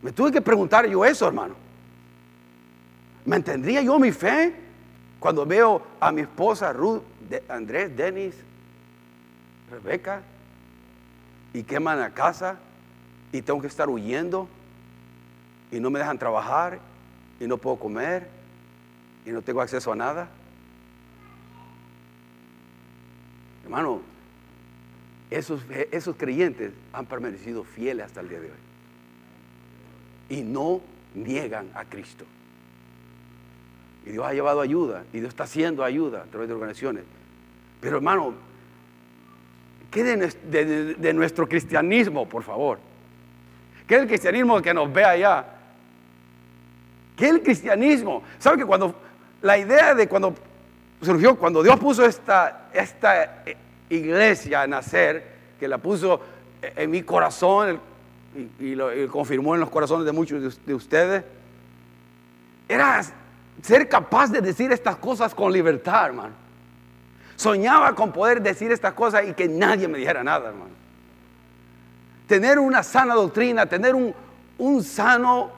Me 0.00 0.10
tuve 0.10 0.32
que 0.32 0.40
preguntar 0.40 0.86
yo 0.86 1.04
eso, 1.04 1.26
hermano. 1.26 1.54
¿Mantendría 3.26 3.82
yo 3.82 3.98
mi 3.98 4.10
fe 4.10 4.54
cuando 5.20 5.44
veo 5.44 5.82
a 6.00 6.10
mi 6.12 6.22
esposa 6.22 6.72
Ruth, 6.72 7.02
Andrés, 7.48 7.94
Denis, 7.94 8.34
Rebeca 9.70 10.22
y 11.52 11.62
queman 11.62 12.00
la 12.00 12.10
casa 12.10 12.58
y 13.32 13.42
tengo 13.42 13.60
que 13.60 13.66
estar 13.66 13.88
huyendo 13.88 14.48
y 15.70 15.80
no 15.80 15.90
me 15.90 15.98
dejan 15.98 16.18
trabajar 16.18 16.78
y 17.40 17.46
no 17.46 17.58
puedo 17.58 17.76
comer 17.76 18.28
y 19.24 19.30
no 19.30 19.42
tengo 19.42 19.60
acceso 19.60 19.92
a 19.92 19.96
nada? 19.96 20.28
Hermano, 23.64 24.00
esos, 25.30 25.60
esos 25.92 26.16
creyentes 26.16 26.72
han 26.92 27.06
permanecido 27.06 27.64
fieles 27.64 28.06
hasta 28.06 28.20
el 28.20 28.28
día 28.30 28.40
de 28.40 28.46
hoy. 28.46 28.56
Y 30.30 30.42
no 30.42 30.80
niegan 31.14 31.70
a 31.74 31.84
Cristo. 31.84 32.24
Y 34.06 34.10
Dios 34.10 34.24
ha 34.24 34.32
llevado 34.32 34.62
ayuda. 34.62 35.04
Y 35.12 35.18
Dios 35.18 35.28
está 35.28 35.44
haciendo 35.44 35.84
ayuda 35.84 36.22
a 36.22 36.24
través 36.24 36.48
de 36.48 36.54
organizaciones. 36.54 37.04
Pero 37.80 37.96
hermano, 37.96 38.32
¿qué 39.90 40.04
de, 40.04 40.94
de, 40.94 41.12
nuestro 41.12 41.48
cristianismo, 41.48 42.28
por 42.28 42.42
favor? 42.42 42.78
¿Qué 43.86 43.96
es 43.96 44.02
el 44.02 44.08
cristianismo 44.08 44.60
que 44.60 44.74
nos 44.74 44.92
ve 44.92 45.04
allá? 45.04 45.44
¿Qué 47.16 47.26
es 47.26 47.30
el 47.30 47.42
cristianismo? 47.42 48.22
¿Sabe 48.38 48.58
que 48.58 48.64
cuando 48.64 48.94
la 49.42 49.58
idea 49.58 49.94
de 49.94 50.08
cuando 50.08 50.34
surgió 51.02 51.36
cuando 51.36 51.62
Dios 51.62 51.78
puso 51.78 52.04
esta, 52.04 52.68
esta 52.72 53.44
iglesia 53.88 54.62
a 54.62 54.66
nacer, 54.66 55.38
que 55.58 55.68
la 55.68 55.78
puso 55.78 56.20
en 56.62 56.90
mi 56.90 57.02
corazón 57.02 57.80
y, 58.58 58.74
lo 58.74 58.90
confirmó 59.10 59.54
en 59.54 59.60
los 59.60 59.70
corazones 59.70 60.04
de 60.04 60.12
muchos 60.12 60.64
de, 60.64 60.74
ustedes, 60.74 61.24
era 62.68 63.02
ser 63.62 63.88
capaz 63.88 64.30
de 64.30 64.40
decir 64.40 64.70
estas 64.72 64.96
cosas 64.96 65.34
con 65.34 65.52
libertad, 65.52 66.06
hermano. 66.06 66.47
Soñaba 67.38 67.94
con 67.94 68.10
poder 68.10 68.42
decir 68.42 68.72
estas 68.72 68.94
cosas 68.94 69.22
y 69.28 69.32
que 69.32 69.46
nadie 69.46 69.86
me 69.86 69.98
dijera 69.98 70.24
nada, 70.24 70.48
hermano. 70.48 70.72
Tener 72.26 72.58
una 72.58 72.82
sana 72.82 73.14
doctrina, 73.14 73.64
tener 73.64 73.94
un, 73.94 74.12
un 74.58 74.82
sano 74.82 75.52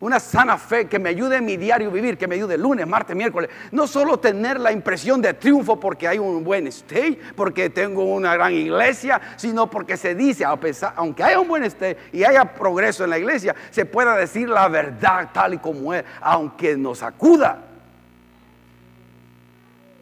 una 0.00 0.20
sana 0.20 0.56
fe 0.56 0.86
que 0.86 0.98
me 0.98 1.08
ayude 1.08 1.36
en 1.36 1.44
mi 1.44 1.56
diario 1.56 1.90
vivir, 1.90 2.16
que 2.16 2.28
me 2.28 2.36
ayude 2.36 2.56
lunes, 2.56 2.86
martes, 2.86 3.16
miércoles. 3.16 3.50
No 3.72 3.86
solo 3.86 4.18
tener 4.18 4.60
la 4.60 4.70
impresión 4.70 5.20
de 5.20 5.34
triunfo 5.34 5.78
porque 5.80 6.06
hay 6.06 6.18
un 6.18 6.44
buen 6.44 6.68
stage, 6.68 7.18
porque 7.34 7.68
tengo 7.68 8.04
una 8.04 8.34
gran 8.34 8.52
iglesia, 8.52 9.20
sino 9.36 9.68
porque 9.68 9.96
se 9.96 10.14
dice, 10.14 10.44
a 10.44 10.56
pesar, 10.56 10.92
aunque 10.96 11.24
haya 11.24 11.40
un 11.40 11.48
buen 11.48 11.64
stage 11.64 11.96
y 12.12 12.24
haya 12.24 12.44
progreso 12.54 13.04
en 13.04 13.10
la 13.10 13.18
iglesia, 13.18 13.54
se 13.70 13.84
pueda 13.84 14.16
decir 14.16 14.48
la 14.48 14.68
verdad 14.68 15.30
tal 15.32 15.54
y 15.54 15.58
como 15.58 15.92
es, 15.92 16.04
aunque 16.20 16.76
nos 16.76 17.02
acuda. 17.02 17.67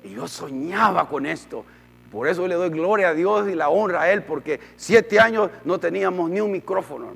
Y 0.06 0.14
yo 0.14 0.28
soñaba 0.28 1.08
con 1.08 1.26
esto. 1.26 1.64
Por 2.12 2.28
eso 2.28 2.46
le 2.46 2.54
doy 2.54 2.70
gloria 2.70 3.08
a 3.08 3.14
Dios 3.14 3.48
y 3.48 3.56
la 3.56 3.68
honra 3.68 4.02
a 4.02 4.12
Él, 4.12 4.22
porque 4.22 4.60
siete 4.76 5.18
años 5.18 5.50
no 5.64 5.80
teníamos 5.80 6.30
ni 6.30 6.40
un 6.40 6.52
micrófono. 6.52 7.08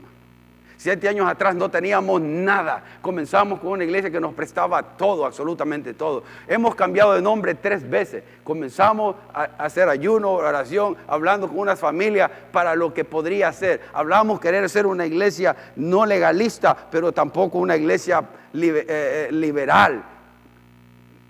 Siete 0.76 1.08
años 1.08 1.28
atrás 1.28 1.54
no 1.54 1.70
teníamos 1.70 2.20
nada. 2.20 2.82
Comenzamos 3.00 3.60
con 3.60 3.72
una 3.72 3.84
iglesia 3.84 4.10
que 4.10 4.18
nos 4.18 4.34
prestaba 4.34 4.82
todo, 4.82 5.24
absolutamente 5.24 5.94
todo. 5.94 6.24
Hemos 6.48 6.74
cambiado 6.74 7.12
de 7.12 7.22
nombre 7.22 7.54
tres 7.54 7.88
veces. 7.88 8.24
Comenzamos 8.42 9.14
a 9.32 9.44
hacer 9.58 9.88
ayuno, 9.88 10.32
oración, 10.32 10.96
hablando 11.06 11.48
con 11.48 11.58
una 11.58 11.76
familia 11.76 12.30
para 12.50 12.74
lo 12.74 12.92
que 12.92 13.04
podría 13.04 13.52
ser. 13.52 13.82
Hablamos 13.92 14.40
querer 14.40 14.68
ser 14.68 14.86
una 14.86 15.06
iglesia 15.06 15.54
no 15.76 16.06
legalista, 16.06 16.74
pero 16.90 17.12
tampoco 17.12 17.58
una 17.58 17.76
iglesia 17.76 18.24
eh, 18.54 18.86
eh, 18.88 19.28
liberal. 19.30 20.02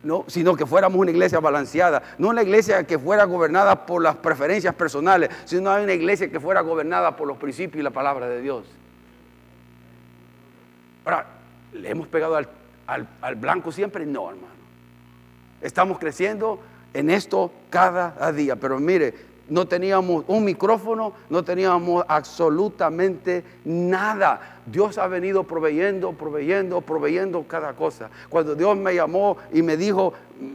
No, 0.02 0.24
sino 0.28 0.56
que 0.56 0.64
fuéramos 0.64 0.98
una 0.98 1.10
iglesia 1.10 1.40
balanceada, 1.40 2.02
no 2.16 2.28
una 2.28 2.42
iglesia 2.42 2.84
que 2.84 2.98
fuera 2.98 3.24
gobernada 3.24 3.84
por 3.84 4.02
las 4.02 4.16
preferencias 4.16 4.74
personales, 4.74 5.28
sino 5.44 5.74
una 5.74 5.92
iglesia 5.92 6.30
que 6.30 6.40
fuera 6.40 6.62
gobernada 6.62 7.16
por 7.16 7.28
los 7.28 7.36
principios 7.36 7.80
y 7.80 7.84
la 7.84 7.90
palabra 7.90 8.26
de 8.26 8.40
Dios. 8.40 8.64
Ahora, 11.04 11.26
¿le 11.72 11.90
hemos 11.90 12.08
pegado 12.08 12.36
al, 12.36 13.36
blanco 13.36 13.72
siempre? 13.72 14.06
No, 14.06 14.30
hermano. 14.30 14.48
Estamos 15.60 15.98
creciendo 15.98 16.60
en 16.94 17.10
esto 17.10 17.52
cada 17.68 18.32
día. 18.32 18.56
Pero 18.56 18.78
mire, 18.78 19.14
no 19.50 19.66
teníamos 19.66 20.24
un 20.28 20.44
micrófono, 20.44 21.12
no 21.28 21.44
teníamos 21.44 22.04
absolutamente 22.08 23.44
nada. 23.64 24.58
Dios 24.64 24.96
ha 24.98 25.08
venido 25.08 25.42
proveyendo, 25.44 26.12
proveyendo, 26.12 26.80
proveyendo 26.80 27.44
cada 27.46 27.72
cosa. 27.72 28.08
Cuando 28.28 28.54
Dios 28.54 28.76
me 28.76 28.94
llamó 28.94 29.36
y 29.52 29.62
me 29.62 29.76
dijo, 29.76 30.14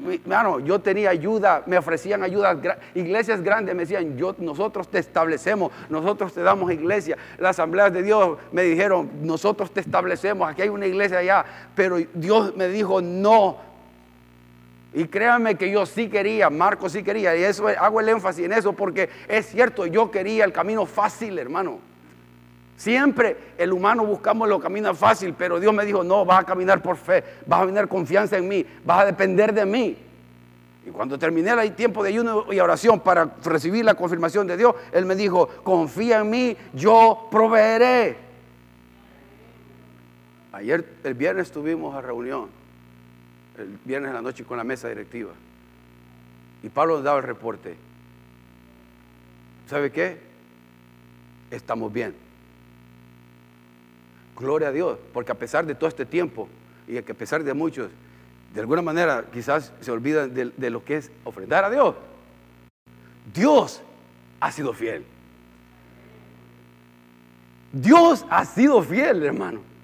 hermano, 0.09 0.59
yo 0.59 0.79
tenía 0.79 1.09
ayuda, 1.09 1.63
me 1.65 1.77
ofrecían 1.77 2.23
ayuda, 2.23 2.57
iglesias 2.93 3.41
grandes 3.41 3.75
me 3.75 3.81
decían, 3.83 4.17
yo, 4.17 4.33
nosotros 4.39 4.87
te 4.87 4.99
establecemos, 4.99 5.71
nosotros 5.89 6.33
te 6.33 6.41
damos 6.41 6.71
iglesia. 6.71 7.17
Las 7.37 7.59
asambleas 7.59 7.91
de 7.93 8.03
Dios 8.03 8.37
me 8.51 8.63
dijeron, 8.63 9.09
nosotros 9.21 9.71
te 9.71 9.81
establecemos, 9.81 10.49
aquí 10.49 10.61
hay 10.61 10.69
una 10.69 10.87
iglesia 10.87 11.19
allá, 11.19 11.45
pero 11.75 11.97
Dios 12.13 12.55
me 12.55 12.69
dijo, 12.69 13.01
no, 13.01 13.57
y 14.95 15.07
créanme 15.07 15.55
que 15.55 15.69
yo 15.69 15.85
sí 15.85 16.07
quería, 16.07 16.49
Marco 16.49 16.87
sí 16.87 17.03
quería, 17.03 17.35
y 17.35 17.43
eso 17.43 17.67
hago 17.67 17.99
el 17.99 18.07
énfasis 18.07 18.45
en 18.45 18.53
eso 18.53 18.71
porque 18.71 19.09
es 19.27 19.45
cierto, 19.47 19.85
yo 19.85 20.09
quería 20.09 20.45
el 20.45 20.53
camino 20.53 20.85
fácil, 20.85 21.37
hermano. 21.37 21.79
Siempre 22.77 23.35
el 23.57 23.73
humano 23.73 24.05
buscamos 24.05 24.47
los 24.47 24.61
caminos 24.61 24.97
fácil, 24.97 25.35
pero 25.37 25.59
Dios 25.59 25.73
me 25.73 25.83
dijo, 25.83 26.01
no, 26.01 26.23
vas 26.23 26.39
a 26.39 26.43
caminar 26.45 26.81
por 26.81 26.95
fe, 26.95 27.25
vas 27.45 27.63
a 27.63 27.65
tener 27.65 27.89
confianza 27.89 28.37
en 28.37 28.47
mí, 28.47 28.65
vas 28.85 29.01
a 29.01 29.05
depender 29.07 29.53
de 29.53 29.65
mí. 29.65 29.97
Y 30.85 30.91
cuando 30.91 31.19
terminé 31.19 31.51
el 31.51 31.73
tiempo 31.73 32.01
de 32.01 32.09
ayuno 32.09 32.45
y 32.53 32.59
oración 32.61 33.01
para 33.01 33.35
recibir 33.43 33.83
la 33.83 33.95
confirmación 33.95 34.47
de 34.47 34.55
Dios, 34.55 34.75
Él 34.93 35.05
me 35.05 35.15
dijo, 35.15 35.49
confía 35.63 36.19
en 36.19 36.29
mí, 36.29 36.55
yo 36.73 37.27
proveeré. 37.29 38.15
Ayer, 40.53 40.85
el 41.03 41.13
viernes, 41.15 41.51
tuvimos 41.51 41.93
a 41.93 41.99
reunión 41.99 42.64
el 43.57 43.79
viernes 43.83 44.09
en 44.09 44.15
la 44.15 44.21
noche 44.21 44.43
con 44.43 44.57
la 44.57 44.63
mesa 44.63 44.87
directiva. 44.89 45.31
Y 46.63 46.69
Pablo 46.69 47.01
daba 47.01 47.19
el 47.19 47.23
reporte. 47.23 47.75
¿Sabe 49.67 49.91
qué? 49.91 50.17
Estamos 51.51 51.91
bien. 51.91 52.15
Gloria 54.37 54.69
a 54.69 54.71
Dios, 54.71 54.99
porque 55.13 55.31
a 55.31 55.35
pesar 55.35 55.65
de 55.65 55.75
todo 55.75 55.87
este 55.87 56.05
tiempo 56.05 56.49
y 56.87 56.97
a 56.97 57.03
pesar 57.03 57.43
de 57.43 57.53
muchos, 57.53 57.89
de 58.53 58.59
alguna 58.59 58.81
manera 58.81 59.25
quizás 59.31 59.71
se 59.79 59.91
olvidan 59.91 60.33
de, 60.33 60.51
de 60.55 60.69
lo 60.69 60.83
que 60.83 60.97
es 60.97 61.11
ofrendar 61.23 61.63
a 61.63 61.69
Dios. 61.69 61.95
Dios 63.33 63.81
ha 64.39 64.51
sido 64.51 64.73
fiel. 64.73 65.05
Dios 67.71 68.25
ha 68.29 68.45
sido 68.45 68.81
fiel, 68.81 69.23
hermano. 69.23 69.74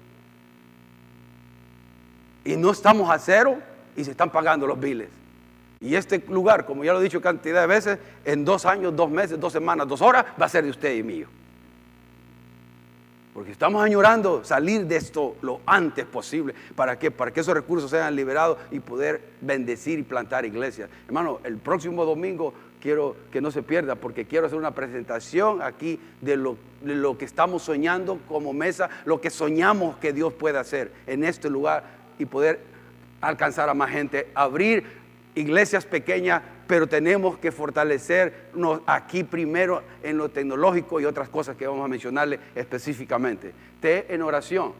Y 2.44 2.56
no 2.56 2.70
estamos 2.70 3.10
a 3.10 3.18
cero 3.18 3.58
y 3.96 4.04
se 4.04 4.10
están 4.10 4.30
pagando 4.30 4.66
los 4.66 4.78
biles. 4.78 5.08
Y 5.80 5.96
este 5.96 6.22
lugar, 6.28 6.64
como 6.64 6.84
ya 6.84 6.92
lo 6.92 7.00
he 7.00 7.02
dicho 7.02 7.20
cantidad 7.20 7.60
de 7.60 7.66
veces, 7.66 7.98
en 8.24 8.44
dos 8.44 8.64
años, 8.66 8.94
dos 8.94 9.10
meses, 9.10 9.38
dos 9.38 9.52
semanas, 9.52 9.88
dos 9.88 10.00
horas, 10.00 10.24
va 10.40 10.46
a 10.46 10.48
ser 10.48 10.64
de 10.64 10.70
usted 10.70 10.94
y 10.94 11.02
mío. 11.02 11.26
Porque 13.34 13.50
estamos 13.50 13.82
añorando 13.82 14.44
salir 14.44 14.86
de 14.86 14.96
esto 14.96 15.36
lo 15.40 15.60
antes 15.66 16.04
posible. 16.04 16.54
¿Para 16.76 16.98
qué? 16.98 17.10
Para 17.10 17.32
que 17.32 17.40
esos 17.40 17.54
recursos 17.54 17.90
sean 17.90 18.14
liberados 18.14 18.58
y 18.70 18.78
poder 18.78 19.22
bendecir 19.40 19.98
y 19.98 20.02
plantar 20.02 20.44
iglesias. 20.44 20.90
Hermano, 21.06 21.40
el 21.42 21.56
próximo 21.56 22.04
domingo 22.04 22.52
quiero 22.80 23.16
que 23.32 23.40
no 23.40 23.50
se 23.50 23.62
pierda 23.62 23.94
porque 23.94 24.26
quiero 24.26 24.46
hacer 24.46 24.58
una 24.58 24.72
presentación 24.72 25.62
aquí 25.62 25.98
de 26.20 26.36
lo, 26.36 26.58
de 26.82 26.94
lo 26.94 27.16
que 27.16 27.24
estamos 27.24 27.62
soñando 27.62 28.18
como 28.28 28.52
mesa, 28.52 28.90
lo 29.04 29.20
que 29.20 29.30
soñamos 29.30 29.96
que 29.96 30.12
Dios 30.12 30.32
puede 30.34 30.58
hacer 30.58 30.92
en 31.06 31.24
este 31.24 31.48
lugar 31.48 32.01
y 32.22 32.26
poder 32.26 32.60
alcanzar 33.20 33.68
a 33.68 33.74
más 33.74 33.90
gente, 33.90 34.28
abrir 34.34 34.84
iglesias 35.34 35.84
pequeñas 35.84 36.42
pero 36.72 36.86
tenemos 36.86 37.36
que 37.36 37.52
fortalecernos 37.52 38.80
aquí 38.86 39.24
primero 39.24 39.82
en 40.02 40.16
lo 40.16 40.30
tecnológico 40.30 41.00
y 41.00 41.04
otras 41.04 41.28
cosas 41.28 41.54
que 41.54 41.66
vamos 41.66 41.84
a 41.84 41.88
mencionarle 41.88 42.40
específicamente. 42.54 43.52
Té 43.78 44.06
en 44.08 44.22
oración. 44.22 44.72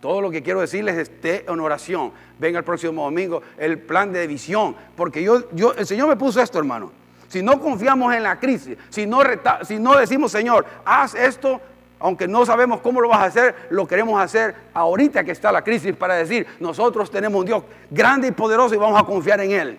Todo 0.00 0.22
lo 0.22 0.30
que 0.30 0.42
quiero 0.42 0.62
decirles 0.62 0.96
es 0.96 1.20
té 1.20 1.44
en 1.46 1.60
oración. 1.60 2.12
Venga 2.38 2.58
el 2.58 2.64
próximo 2.64 3.04
domingo 3.04 3.42
el 3.58 3.78
plan 3.78 4.10
de 4.10 4.26
visión, 4.26 4.74
porque 4.96 5.22
yo, 5.22 5.50
yo, 5.52 5.74
el 5.74 5.86
Señor 5.86 6.08
me 6.08 6.16
puso 6.16 6.40
esto, 6.40 6.58
hermano. 6.58 6.92
Si 7.28 7.42
no 7.42 7.60
confiamos 7.60 8.14
en 8.14 8.22
la 8.22 8.40
crisis, 8.40 8.78
si 8.88 9.06
no, 9.06 9.20
si 9.64 9.78
no 9.78 9.98
decimos, 9.98 10.32
Señor, 10.32 10.64
haz 10.86 11.14
esto, 11.14 11.60
aunque 12.04 12.28
no 12.28 12.44
sabemos 12.44 12.82
cómo 12.82 13.00
lo 13.00 13.08
vas 13.08 13.20
a 13.20 13.24
hacer, 13.24 13.54
lo 13.70 13.88
queremos 13.88 14.20
hacer 14.20 14.54
ahorita 14.74 15.24
que 15.24 15.30
está 15.30 15.50
la 15.50 15.64
crisis 15.64 15.96
para 15.96 16.16
decir, 16.16 16.46
nosotros 16.60 17.10
tenemos 17.10 17.40
un 17.40 17.46
Dios 17.46 17.64
grande 17.90 18.28
y 18.28 18.30
poderoso 18.30 18.74
y 18.74 18.78
vamos 18.78 19.00
a 19.00 19.06
confiar 19.06 19.40
en 19.40 19.52
Él. 19.52 19.78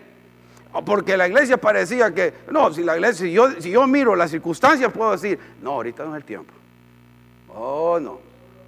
Porque 0.83 1.15
la 1.15 1.27
iglesia 1.27 1.57
parecía 1.57 2.15
que, 2.15 2.33
no, 2.49 2.73
si 2.73 2.83
la 2.83 2.95
iglesia, 2.95 3.27
si 3.59 3.69
yo, 3.69 3.85
miro 3.85 4.15
las 4.15 4.31
circunstancias, 4.31 4.91
puedo 4.91 5.11
decir, 5.11 5.37
no, 5.61 5.73
ahorita 5.73 6.03
no 6.03 6.15
es 6.15 6.17
el 6.17 6.25
tiempo. 6.25 6.51
Oh, 7.53 7.99
no. 8.01 8.17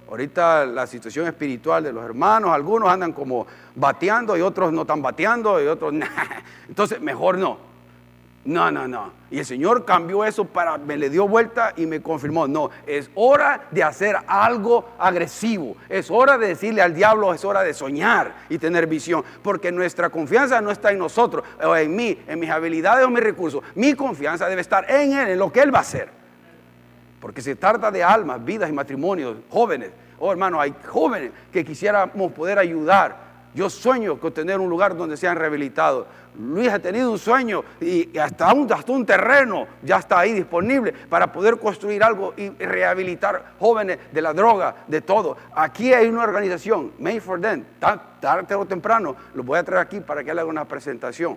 Ahorita 0.08 0.64
la 0.64 0.86
situación 0.86 1.26
espiritual 1.26 1.82
de 1.82 1.92
los 1.92 2.04
hermanos, 2.04 2.52
algunos 2.52 2.88
andan 2.88 3.12
como 3.12 3.44
bateando 3.74 4.36
y 4.36 4.40
otros 4.40 4.72
no 4.72 4.82
están 4.82 5.02
bateando 5.02 5.60
y 5.60 5.66
otros, 5.66 5.94
entonces 6.68 7.00
mejor 7.00 7.36
no. 7.36 7.67
No, 8.48 8.70
no, 8.70 8.88
no. 8.88 9.12
Y 9.30 9.40
el 9.40 9.44
Señor 9.44 9.84
cambió 9.84 10.24
eso 10.24 10.46
para, 10.46 10.78
me 10.78 10.96
le 10.96 11.10
dio 11.10 11.28
vuelta 11.28 11.74
y 11.76 11.84
me 11.84 12.00
confirmó. 12.00 12.48
No, 12.48 12.70
es 12.86 13.10
hora 13.14 13.66
de 13.70 13.82
hacer 13.82 14.16
algo 14.26 14.88
agresivo. 14.98 15.76
Es 15.86 16.10
hora 16.10 16.38
de 16.38 16.48
decirle 16.48 16.80
al 16.80 16.94
diablo, 16.94 17.34
es 17.34 17.44
hora 17.44 17.62
de 17.62 17.74
soñar 17.74 18.32
y 18.48 18.56
tener 18.56 18.86
visión. 18.86 19.22
Porque 19.42 19.70
nuestra 19.70 20.08
confianza 20.08 20.62
no 20.62 20.70
está 20.70 20.90
en 20.90 20.98
nosotros, 20.98 21.44
o 21.62 21.76
en 21.76 21.94
mí, 21.94 22.18
en 22.26 22.40
mis 22.40 22.48
habilidades 22.48 23.04
o 23.04 23.10
mis 23.10 23.22
recursos. 23.22 23.62
Mi 23.74 23.92
confianza 23.92 24.48
debe 24.48 24.62
estar 24.62 24.90
en 24.90 25.12
Él, 25.12 25.28
en 25.28 25.38
lo 25.38 25.52
que 25.52 25.60
Él 25.60 25.72
va 25.72 25.80
a 25.80 25.82
hacer. 25.82 26.08
Porque 27.20 27.42
se 27.42 27.54
trata 27.54 27.90
de 27.90 28.02
almas, 28.02 28.42
vidas 28.42 28.70
y 28.70 28.72
matrimonios, 28.72 29.36
jóvenes. 29.50 29.90
Oh, 30.18 30.32
hermano, 30.32 30.58
hay 30.58 30.74
jóvenes 30.86 31.32
que 31.52 31.66
quisiéramos 31.66 32.32
poder 32.32 32.58
ayudar. 32.58 33.27
Yo 33.54 33.70
sueño 33.70 34.18
con 34.18 34.32
tener 34.32 34.60
un 34.60 34.68
lugar 34.68 34.96
donde 34.96 35.16
sean 35.16 35.36
rehabilitados. 35.36 36.06
Luis 36.38 36.68
ha 36.68 36.78
tenido 36.78 37.10
un 37.10 37.18
sueño 37.18 37.64
y 37.80 38.16
hasta 38.18 38.52
un, 38.52 38.70
hasta 38.72 38.92
un 38.92 39.04
terreno 39.04 39.66
ya 39.82 39.96
está 39.96 40.20
ahí 40.20 40.32
disponible 40.32 40.92
para 40.92 41.32
poder 41.32 41.58
construir 41.58 42.02
algo 42.04 42.34
y 42.36 42.50
rehabilitar 42.50 43.54
jóvenes 43.58 43.98
de 44.12 44.22
la 44.22 44.32
droga, 44.32 44.76
de 44.86 45.00
todo. 45.00 45.36
Aquí 45.54 45.92
hay 45.92 46.06
una 46.06 46.22
organización, 46.22 46.92
Made 46.98 47.20
for 47.20 47.40
Them, 47.40 47.64
tarde 48.20 48.54
o 48.54 48.66
temprano, 48.66 49.16
lo 49.34 49.42
voy 49.42 49.58
a 49.58 49.64
traer 49.64 49.80
aquí 49.80 50.00
para 50.00 50.22
que 50.22 50.30
haga 50.30 50.44
una 50.44 50.66
presentación, 50.66 51.36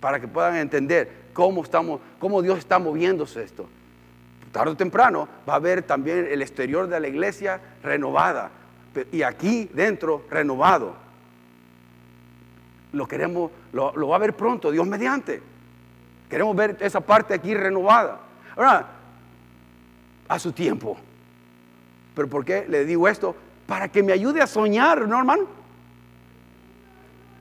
para 0.00 0.18
que 0.18 0.26
puedan 0.26 0.56
entender 0.56 1.28
cómo, 1.32 1.62
estamos, 1.62 2.00
cómo 2.18 2.42
Dios 2.42 2.58
está 2.58 2.78
moviéndose 2.78 3.44
esto. 3.44 3.68
Tarde 4.50 4.72
o 4.72 4.76
temprano 4.76 5.28
va 5.48 5.52
a 5.52 5.56
haber 5.56 5.82
también 5.82 6.26
el 6.28 6.42
exterior 6.42 6.88
de 6.88 6.98
la 6.98 7.06
iglesia 7.06 7.60
renovada 7.84 8.50
y 9.12 9.22
aquí 9.22 9.70
dentro 9.72 10.24
renovado 10.28 11.09
lo 12.92 13.06
queremos, 13.06 13.50
lo, 13.72 14.08
va 14.08 14.16
a 14.16 14.18
ver 14.18 14.34
pronto, 14.34 14.70
Dios 14.70 14.86
mediante. 14.86 15.42
Queremos 16.28 16.56
ver 16.56 16.76
esa 16.80 17.00
parte 17.00 17.34
aquí 17.34 17.54
renovada. 17.54 18.20
Ahora, 18.56 18.86
a 20.28 20.38
su 20.38 20.52
tiempo. 20.52 20.96
¿Pero 22.14 22.28
por 22.28 22.44
qué 22.44 22.66
le 22.68 22.84
digo 22.84 23.08
esto? 23.08 23.34
Para 23.66 23.88
que 23.88 24.02
me 24.02 24.12
ayude 24.12 24.42
a 24.42 24.46
soñar, 24.46 25.06
¿no, 25.08 25.18
hermano? 25.18 25.46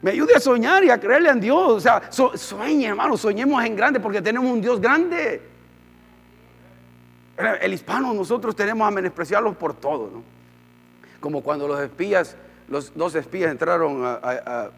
Me 0.01 0.11
ayude 0.11 0.35
a 0.35 0.39
soñar 0.39 0.83
y 0.83 0.89
a 0.89 0.99
creerle 0.99 1.29
en 1.29 1.39
Dios. 1.39 1.71
O 1.71 1.79
sea, 1.79 2.09
sueñe, 2.11 2.87
hermano, 2.87 3.17
soñemos 3.17 3.63
en 3.63 3.75
grande 3.75 3.99
porque 3.99 4.21
tenemos 4.21 4.51
un 4.51 4.61
Dios 4.61 4.79
grande. 4.79 5.41
El 7.61 7.73
hispano, 7.73 8.13
nosotros 8.13 8.55
tenemos 8.55 8.87
a 8.87 8.91
menospreciarlos 8.91 9.55
por 9.55 9.73
todo, 9.73 10.09
¿no? 10.13 10.23
Como 11.19 11.41
cuando 11.41 11.67
los 11.67 11.79
espías, 11.81 12.35
los 12.67 12.93
dos 12.95 13.15
espías 13.15 13.51
entraron 13.51 14.03
a 14.05 14.69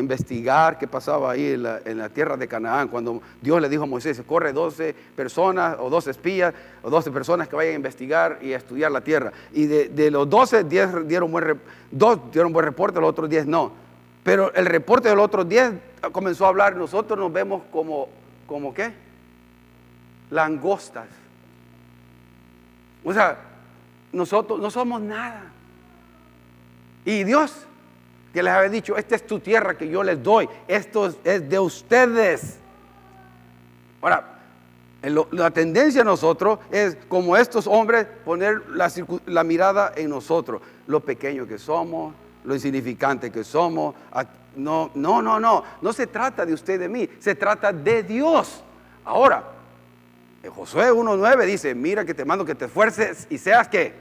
investigar 0.00 0.78
qué 0.78 0.86
pasaba 0.86 1.32
ahí 1.32 1.52
en 1.52 1.62
la, 1.62 2.08
tierra 2.08 2.36
de 2.36 2.48
Canaán, 2.48 2.88
cuando 2.88 3.20
Dios 3.40 3.60
le 3.60 3.68
dijo 3.68 3.84
a 3.84 3.86
Moisés, 3.86 4.20
corre 4.26 4.52
12 4.52 4.94
personas 5.14 5.76
o 5.78 5.90
12 5.90 6.10
espías 6.10 6.54
o 6.82 6.90
12 6.90 7.10
personas 7.10 7.48
que 7.48 7.56
vayan 7.56 7.74
a 7.74 7.76
investigar 7.76 8.38
y 8.42 8.52
a 8.52 8.56
estudiar 8.56 8.90
la 8.90 9.00
tierra. 9.00 9.32
Y 9.52 9.66
de, 9.66 10.10
los 10.10 10.28
12, 10.28 10.64
10 10.64 11.06
dieron 11.06 11.30
buen, 11.30 11.60
dieron 12.32 12.52
buen 12.52 12.64
reporte, 12.64 13.00
los 13.00 13.10
otros 13.10 13.28
10 13.28 13.46
no. 13.46 13.72
Pero 14.22 14.52
el 14.54 14.66
reporte 14.66 15.08
de 15.08 15.14
los 15.14 15.24
otros 15.24 15.48
10 15.48 15.72
comenzó 16.12 16.46
a 16.46 16.48
hablar, 16.48 16.76
nosotros 16.76 17.18
nos 17.18 17.32
vemos 17.32 17.62
como, 17.70 18.08
como 18.46 18.74
qué? 18.74 18.92
Langostas. 20.30 21.06
O 23.04 23.12
sea, 23.12 23.38
nosotros 24.12 24.58
no 24.58 24.70
somos 24.70 25.00
nada. 25.00 25.52
Y 27.04 27.24
Dios 27.24 27.67
que 28.32 28.42
les 28.42 28.52
había 28.52 28.70
dicho, 28.70 28.96
esta 28.96 29.14
es 29.14 29.26
tu 29.26 29.40
tierra 29.40 29.76
que 29.76 29.88
yo 29.88 30.02
les 30.02 30.22
doy, 30.22 30.48
esto 30.66 31.12
es 31.24 31.48
de 31.48 31.58
ustedes. 31.58 32.58
Ahora, 34.00 34.38
la 35.30 35.50
tendencia 35.50 36.02
a 36.02 36.04
nosotros 36.04 36.58
es, 36.70 36.96
como 37.08 37.36
estos 37.36 37.66
hombres, 37.66 38.06
poner 38.24 38.62
la, 38.68 39.44
mirada 39.44 39.92
en 39.96 40.10
nosotros, 40.10 40.60
lo 40.86 41.00
pequeño 41.00 41.46
que 41.46 41.58
somos, 41.58 42.14
lo 42.44 42.54
insignificante 42.54 43.30
que 43.30 43.44
somos. 43.44 43.94
No, 44.56 44.90
no, 44.94 45.22
no, 45.22 45.38
no, 45.38 45.62
no 45.80 45.92
se 45.92 46.08
trata 46.08 46.44
de 46.44 46.52
usted 46.52 46.74
y 46.74 46.78
de 46.78 46.88
mí, 46.88 47.08
se 47.20 47.34
trata 47.34 47.72
de 47.72 48.02
Dios. 48.02 48.62
Ahora, 49.04 49.44
en 50.42 50.50
Josué 50.50 50.92
1.9 50.92 51.46
dice, 51.46 51.74
mira 51.74 52.04
que 52.04 52.14
te 52.14 52.24
mando 52.24 52.44
que 52.44 52.54
te 52.54 52.64
esfuerces 52.64 53.26
y 53.30 53.38
seas 53.38 53.68
que 53.68 53.92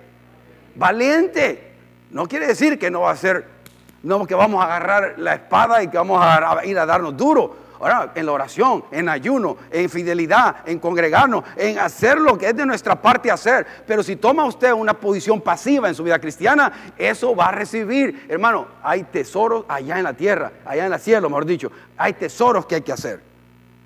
valiente. 0.76 1.74
No 2.10 2.28
quiere 2.28 2.48
decir 2.48 2.80
que 2.80 2.90
no 2.90 3.02
va 3.02 3.12
a 3.12 3.16
ser 3.16 3.57
no 4.03 4.25
que 4.25 4.36
vamos 4.36 4.62
a 4.62 4.65
agarrar 4.65 5.15
la 5.17 5.36
espada 5.36 5.83
y 5.83 5.88
que 5.88 5.97
vamos 5.97 6.19
a 6.21 6.65
ir 6.65 6.77
a 6.77 6.86
darnos 6.86 7.15
duro. 7.15 7.67
Ahora, 7.79 8.12
en 8.15 8.25
la 8.25 8.31
oración, 8.31 8.83
en 8.91 9.07
ayuno, 9.07 9.57
en 9.69 9.89
fidelidad, 9.89 10.57
en 10.65 10.79
congregarnos, 10.79 11.43
en 11.55 11.77
hacer 11.77 12.19
lo 12.19 12.38
que 12.38 12.49
es 12.49 12.55
de 12.55 12.65
nuestra 12.65 12.99
parte 12.99 13.29
hacer. 13.29 13.67
Pero 13.86 14.01
si 14.01 14.15
toma 14.15 14.45
usted 14.45 14.71
una 14.71 14.95
posición 14.95 15.41
pasiva 15.41 15.88
en 15.88 15.93
su 15.93 16.03
vida 16.03 16.17
cristiana, 16.17 16.71
eso 16.97 17.36
va 17.36 17.49
a 17.49 17.51
recibir. 17.51 18.25
Hermano, 18.29 18.67
hay 18.81 19.03
tesoros 19.03 19.65
allá 19.67 19.97
en 19.97 20.05
la 20.05 20.13
tierra, 20.13 20.51
allá 20.65 20.88
en 20.88 20.93
el 20.93 20.99
cielo, 20.99 21.29
mejor 21.29 21.45
dicho. 21.45 21.71
Hay 21.97 22.13
tesoros 22.13 22.65
que 22.65 22.75
hay 22.75 22.81
que 22.81 22.93
hacer. 22.93 23.21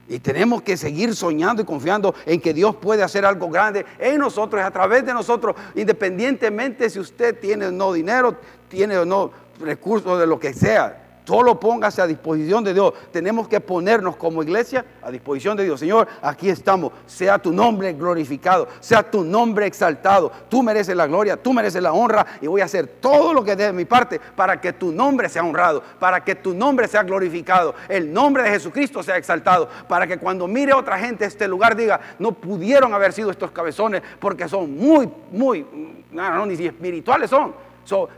Y 0.07 0.19
tenemos 0.19 0.61
que 0.61 0.77
seguir 0.77 1.15
soñando 1.15 1.61
y 1.61 1.65
confiando 1.65 2.15
en 2.25 2.41
que 2.41 2.53
Dios 2.53 2.75
puede 2.75 3.03
hacer 3.03 3.25
algo 3.25 3.49
grande 3.49 3.85
en 3.99 4.17
nosotros, 4.17 4.61
a 4.61 4.71
través 4.71 5.05
de 5.05 5.13
nosotros, 5.13 5.55
independientemente 5.75 6.89
si 6.89 6.99
usted 6.99 7.39
tiene 7.39 7.67
o 7.67 7.71
no 7.71 7.93
dinero, 7.93 8.35
tiene 8.67 8.97
o 8.97 9.05
no 9.05 9.31
recursos 9.61 10.19
de 10.19 10.27
lo 10.27 10.39
que 10.39 10.53
sea. 10.53 11.01
Solo 11.31 11.59
póngase 11.59 12.01
a 12.01 12.07
disposición 12.07 12.63
de 12.63 12.73
Dios. 12.73 12.93
Tenemos 13.11 13.47
que 13.47 13.61
ponernos 13.61 14.17
como 14.17 14.43
iglesia 14.43 14.83
a 15.01 15.11
disposición 15.11 15.55
de 15.55 15.63
Dios. 15.63 15.79
Señor, 15.79 16.07
aquí 16.21 16.49
estamos. 16.49 16.91
Sea 17.05 17.37
tu 17.37 17.53
nombre 17.53 17.93
glorificado, 17.93 18.67
sea 18.79 19.01
tu 19.01 19.23
nombre 19.23 19.65
exaltado. 19.67 20.29
Tú 20.49 20.63
mereces 20.63 20.93
la 20.93 21.07
gloria, 21.07 21.37
tú 21.37 21.53
mereces 21.53 21.81
la 21.81 21.93
honra 21.93 22.25
y 22.41 22.47
voy 22.47 22.59
a 22.59 22.65
hacer 22.65 22.85
todo 22.99 23.33
lo 23.33 23.43
que 23.43 23.55
dé 23.55 23.67
de 23.67 23.71
mi 23.71 23.85
parte 23.85 24.19
para 24.35 24.59
que 24.59 24.73
tu 24.73 24.91
nombre 24.91 25.29
sea 25.29 25.43
honrado, 25.43 25.81
para 25.99 26.21
que 26.21 26.35
tu 26.35 26.53
nombre 26.53 26.87
sea 26.89 27.03
glorificado, 27.03 27.75
el 27.87 28.11
nombre 28.11 28.43
de 28.43 28.49
Jesucristo 28.49 29.03
sea 29.03 29.15
exaltado, 29.15 29.69
para 29.87 30.07
que 30.07 30.17
cuando 30.17 30.47
mire 30.47 30.73
otra 30.73 30.97
gente 30.97 31.23
este 31.23 31.47
lugar 31.47 31.75
diga, 31.75 32.01
no 32.19 32.33
pudieron 32.33 32.93
haber 32.93 33.13
sido 33.13 33.31
estos 33.31 33.51
cabezones 33.51 34.01
porque 34.19 34.49
son 34.49 34.75
muy, 34.75 35.09
muy, 35.31 35.65
no, 36.11 36.35
no, 36.35 36.45
ni 36.45 36.65
espirituales 36.65 37.29
son 37.29 37.70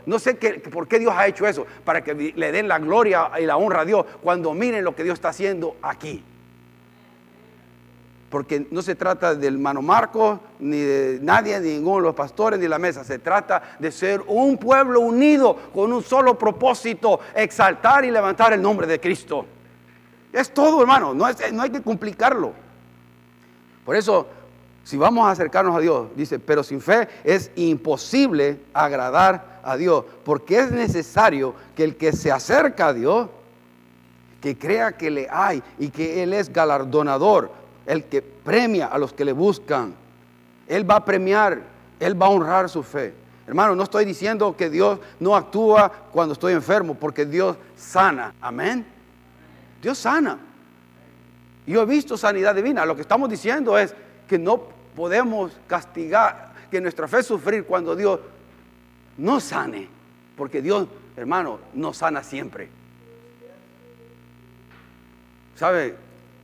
no 0.06 0.18
sé 0.18 0.36
qué, 0.36 0.54
por 0.54 0.86
qué 0.88 0.98
Dios 0.98 1.12
ha 1.16 1.26
hecho 1.26 1.46
eso, 1.46 1.66
para 1.84 2.02
que 2.02 2.14
le 2.14 2.52
den 2.52 2.68
la 2.68 2.78
gloria 2.78 3.30
y 3.40 3.46
la 3.46 3.56
honra 3.56 3.80
a 3.80 3.84
Dios 3.84 4.04
cuando 4.22 4.54
miren 4.54 4.84
lo 4.84 4.94
que 4.94 5.04
Dios 5.04 5.14
está 5.14 5.30
haciendo 5.30 5.76
aquí. 5.82 6.22
Porque 8.30 8.66
no 8.70 8.82
se 8.82 8.96
trata 8.96 9.34
del 9.34 9.54
hermano 9.54 9.80
Marcos, 9.80 10.40
ni 10.58 10.78
de 10.78 11.18
nadie, 11.22 11.60
ni 11.60 11.74
ninguno 11.74 11.98
de 11.98 12.02
los 12.02 12.14
pastores, 12.16 12.58
ni 12.58 12.66
la 12.66 12.80
mesa. 12.80 13.04
Se 13.04 13.20
trata 13.20 13.76
de 13.78 13.92
ser 13.92 14.22
un 14.26 14.56
pueblo 14.58 15.00
unido 15.00 15.56
con 15.72 15.92
un 15.92 16.02
solo 16.02 16.36
propósito, 16.36 17.20
exaltar 17.34 18.04
y 18.04 18.10
levantar 18.10 18.52
el 18.52 18.60
nombre 18.60 18.88
de 18.88 18.98
Cristo. 18.98 19.46
Es 20.32 20.52
todo, 20.52 20.80
hermano, 20.80 21.14
no, 21.14 21.26
no 21.52 21.62
hay 21.62 21.70
que 21.70 21.80
complicarlo. 21.80 22.52
Por 23.84 23.94
eso 23.94 24.26
si 24.84 24.98
vamos 24.98 25.26
a 25.26 25.30
acercarnos 25.30 25.74
a 25.74 25.80
Dios, 25.80 26.08
dice, 26.14 26.38
pero 26.38 26.62
sin 26.62 26.80
fe 26.80 27.08
es 27.24 27.50
imposible 27.56 28.60
agradar 28.74 29.53
a 29.64 29.76
Dios, 29.76 30.04
porque 30.24 30.58
es 30.58 30.70
necesario 30.70 31.54
que 31.76 31.84
el 31.84 31.96
que 31.96 32.12
se 32.12 32.30
acerca 32.30 32.88
a 32.88 32.92
Dios, 32.92 33.28
que 34.40 34.58
crea 34.58 34.92
que 34.92 35.10
le 35.10 35.26
hay 35.30 35.62
y 35.78 35.88
que 35.88 36.22
Él 36.22 36.32
es 36.32 36.52
galardonador, 36.52 37.50
el 37.86 38.04
que 38.04 38.22
premia 38.22 38.86
a 38.86 38.98
los 38.98 39.12
que 39.12 39.24
le 39.24 39.32
buscan. 39.32 39.94
Él 40.66 40.88
va 40.88 40.96
a 40.96 41.04
premiar, 41.04 41.60
Él 41.98 42.20
va 42.20 42.26
a 42.26 42.30
honrar 42.30 42.68
su 42.68 42.82
fe. 42.82 43.14
Hermano, 43.46 43.74
no 43.74 43.82
estoy 43.82 44.04
diciendo 44.04 44.56
que 44.56 44.70
Dios 44.70 44.98
no 45.20 45.36
actúa 45.36 45.90
cuando 46.12 46.32
estoy 46.32 46.54
enfermo, 46.54 46.94
porque 46.94 47.26
Dios 47.26 47.56
sana. 47.76 48.34
Amén. 48.40 48.86
Dios 49.82 49.98
sana. 49.98 50.38
Yo 51.66 51.82
he 51.82 51.86
visto 51.86 52.16
sanidad 52.16 52.54
divina. 52.54 52.86
Lo 52.86 52.94
que 52.94 53.02
estamos 53.02 53.28
diciendo 53.28 53.78
es 53.78 53.94
que 54.28 54.38
no 54.38 54.62
podemos 54.96 55.52
castigar, 55.66 56.52
que 56.70 56.80
nuestra 56.80 57.08
fe 57.08 57.22
sufrir 57.22 57.64
cuando 57.64 57.94
Dios 57.94 58.20
no 59.16 59.40
sane, 59.40 59.88
porque 60.36 60.62
Dios, 60.62 60.88
hermano, 61.16 61.60
no 61.74 61.92
sana 61.92 62.22
siempre. 62.22 62.68
¿Sabe? 65.56 65.96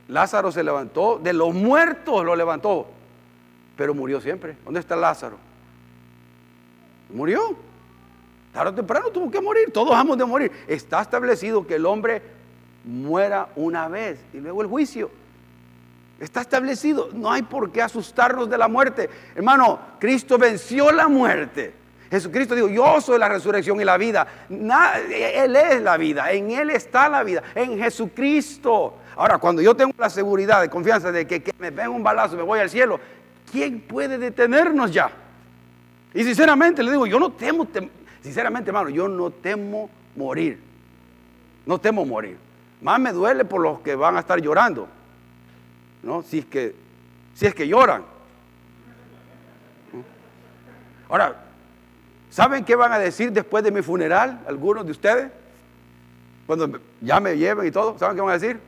Lázaro 0.07 0.51
se 0.51 0.63
levantó, 0.63 1.19
de 1.19 1.33
los 1.33 1.53
muertos 1.53 2.23
lo 2.23 2.35
levantó, 2.35 2.87
pero 3.77 3.93
murió 3.93 4.21
siempre. 4.21 4.57
¿Dónde 4.63 4.79
está 4.79 4.95
Lázaro? 4.95 5.37
Murió. 7.13 7.55
Tarde 8.53 8.71
o 8.71 8.75
temprano 8.75 9.09
tuvo 9.09 9.31
que 9.31 9.39
morir, 9.39 9.71
todos 9.71 9.91
vamos 9.91 10.17
de 10.17 10.25
morir. 10.25 10.51
Está 10.67 11.01
establecido 11.01 11.65
que 11.65 11.75
el 11.75 11.85
hombre 11.85 12.21
muera 12.83 13.49
una 13.55 13.87
vez 13.87 14.19
y 14.33 14.37
luego 14.37 14.61
el 14.61 14.67
juicio. 14.67 15.09
Está 16.19 16.41
establecido. 16.41 17.09
No 17.13 17.31
hay 17.31 17.41
por 17.41 17.71
qué 17.71 17.81
asustarnos 17.81 18.49
de 18.49 18.57
la 18.57 18.67
muerte. 18.67 19.09
Hermano, 19.33 19.79
Cristo 19.99 20.37
venció 20.37 20.91
la 20.91 21.07
muerte. 21.07 21.80
Jesucristo 22.11 22.53
dijo, 22.53 22.67
yo 22.67 22.99
soy 22.99 23.17
la 23.17 23.29
resurrección 23.29 23.79
y 23.79 23.85
la 23.85 23.97
vida. 23.97 24.27
él 24.49 25.55
es 25.55 25.81
la 25.81 25.95
vida, 25.95 26.29
en 26.29 26.51
Él 26.51 26.69
está 26.69 27.07
la 27.07 27.23
vida, 27.23 27.41
en 27.55 27.79
Jesucristo. 27.79 28.95
Ahora, 29.15 29.37
cuando 29.37 29.61
yo 29.61 29.73
tengo 29.73 29.93
la 29.97 30.09
seguridad 30.09 30.59
de 30.59 30.69
confianza 30.69 31.09
de 31.09 31.25
que, 31.25 31.53
me 31.57 31.69
venga 31.69 31.89
un 31.89 32.03
balazo, 32.03 32.35
me 32.35 32.43
voy 32.43 32.59
al 32.59 32.69
cielo, 32.69 32.99
¿quién 33.49 33.79
puede 33.79 34.17
detenernos 34.17 34.91
ya? 34.91 35.09
Y 36.13 36.25
sinceramente 36.25 36.83
le 36.83 36.91
digo, 36.91 37.07
yo 37.07 37.17
no 37.17 37.31
temo, 37.31 37.65
sinceramente 38.21 38.71
hermano, 38.71 38.89
yo 38.89 39.07
no 39.07 39.31
temo 39.31 39.89
morir. 40.17 40.61
No 41.65 41.79
temo 41.79 42.05
morir. 42.05 42.37
Más 42.81 42.99
me 42.99 43.13
duele 43.13 43.45
por 43.45 43.61
los 43.61 43.79
que 43.79 43.95
van 43.95 44.17
a 44.17 44.19
estar 44.19 44.41
llorando. 44.41 44.89
¿no? 46.03 46.23
Si 46.23 46.39
es 46.39 46.45
que, 46.45 46.75
si 47.35 47.45
es 47.45 47.55
que 47.55 47.65
lloran. 47.65 48.03
Ahora, 51.07 51.50
¿saben 52.31 52.65
qué 52.65 52.75
van 52.75 52.91
a 52.91 52.97
decir 52.97 53.31
después 53.31 53.63
de 53.63 53.71
mi 53.71 53.83
funeral 53.83 54.39
algunos 54.47 54.85
de 54.85 54.91
ustedes? 54.91 55.31
Cuando 56.47 56.79
ya 56.99 57.19
me 57.19 57.37
lleven 57.37 57.67
y 57.67 57.71
todo, 57.71 57.97
¿saben 57.99 58.15
qué 58.15 58.21
van 58.21 58.31
a 58.31 58.39
decir? 58.39 58.59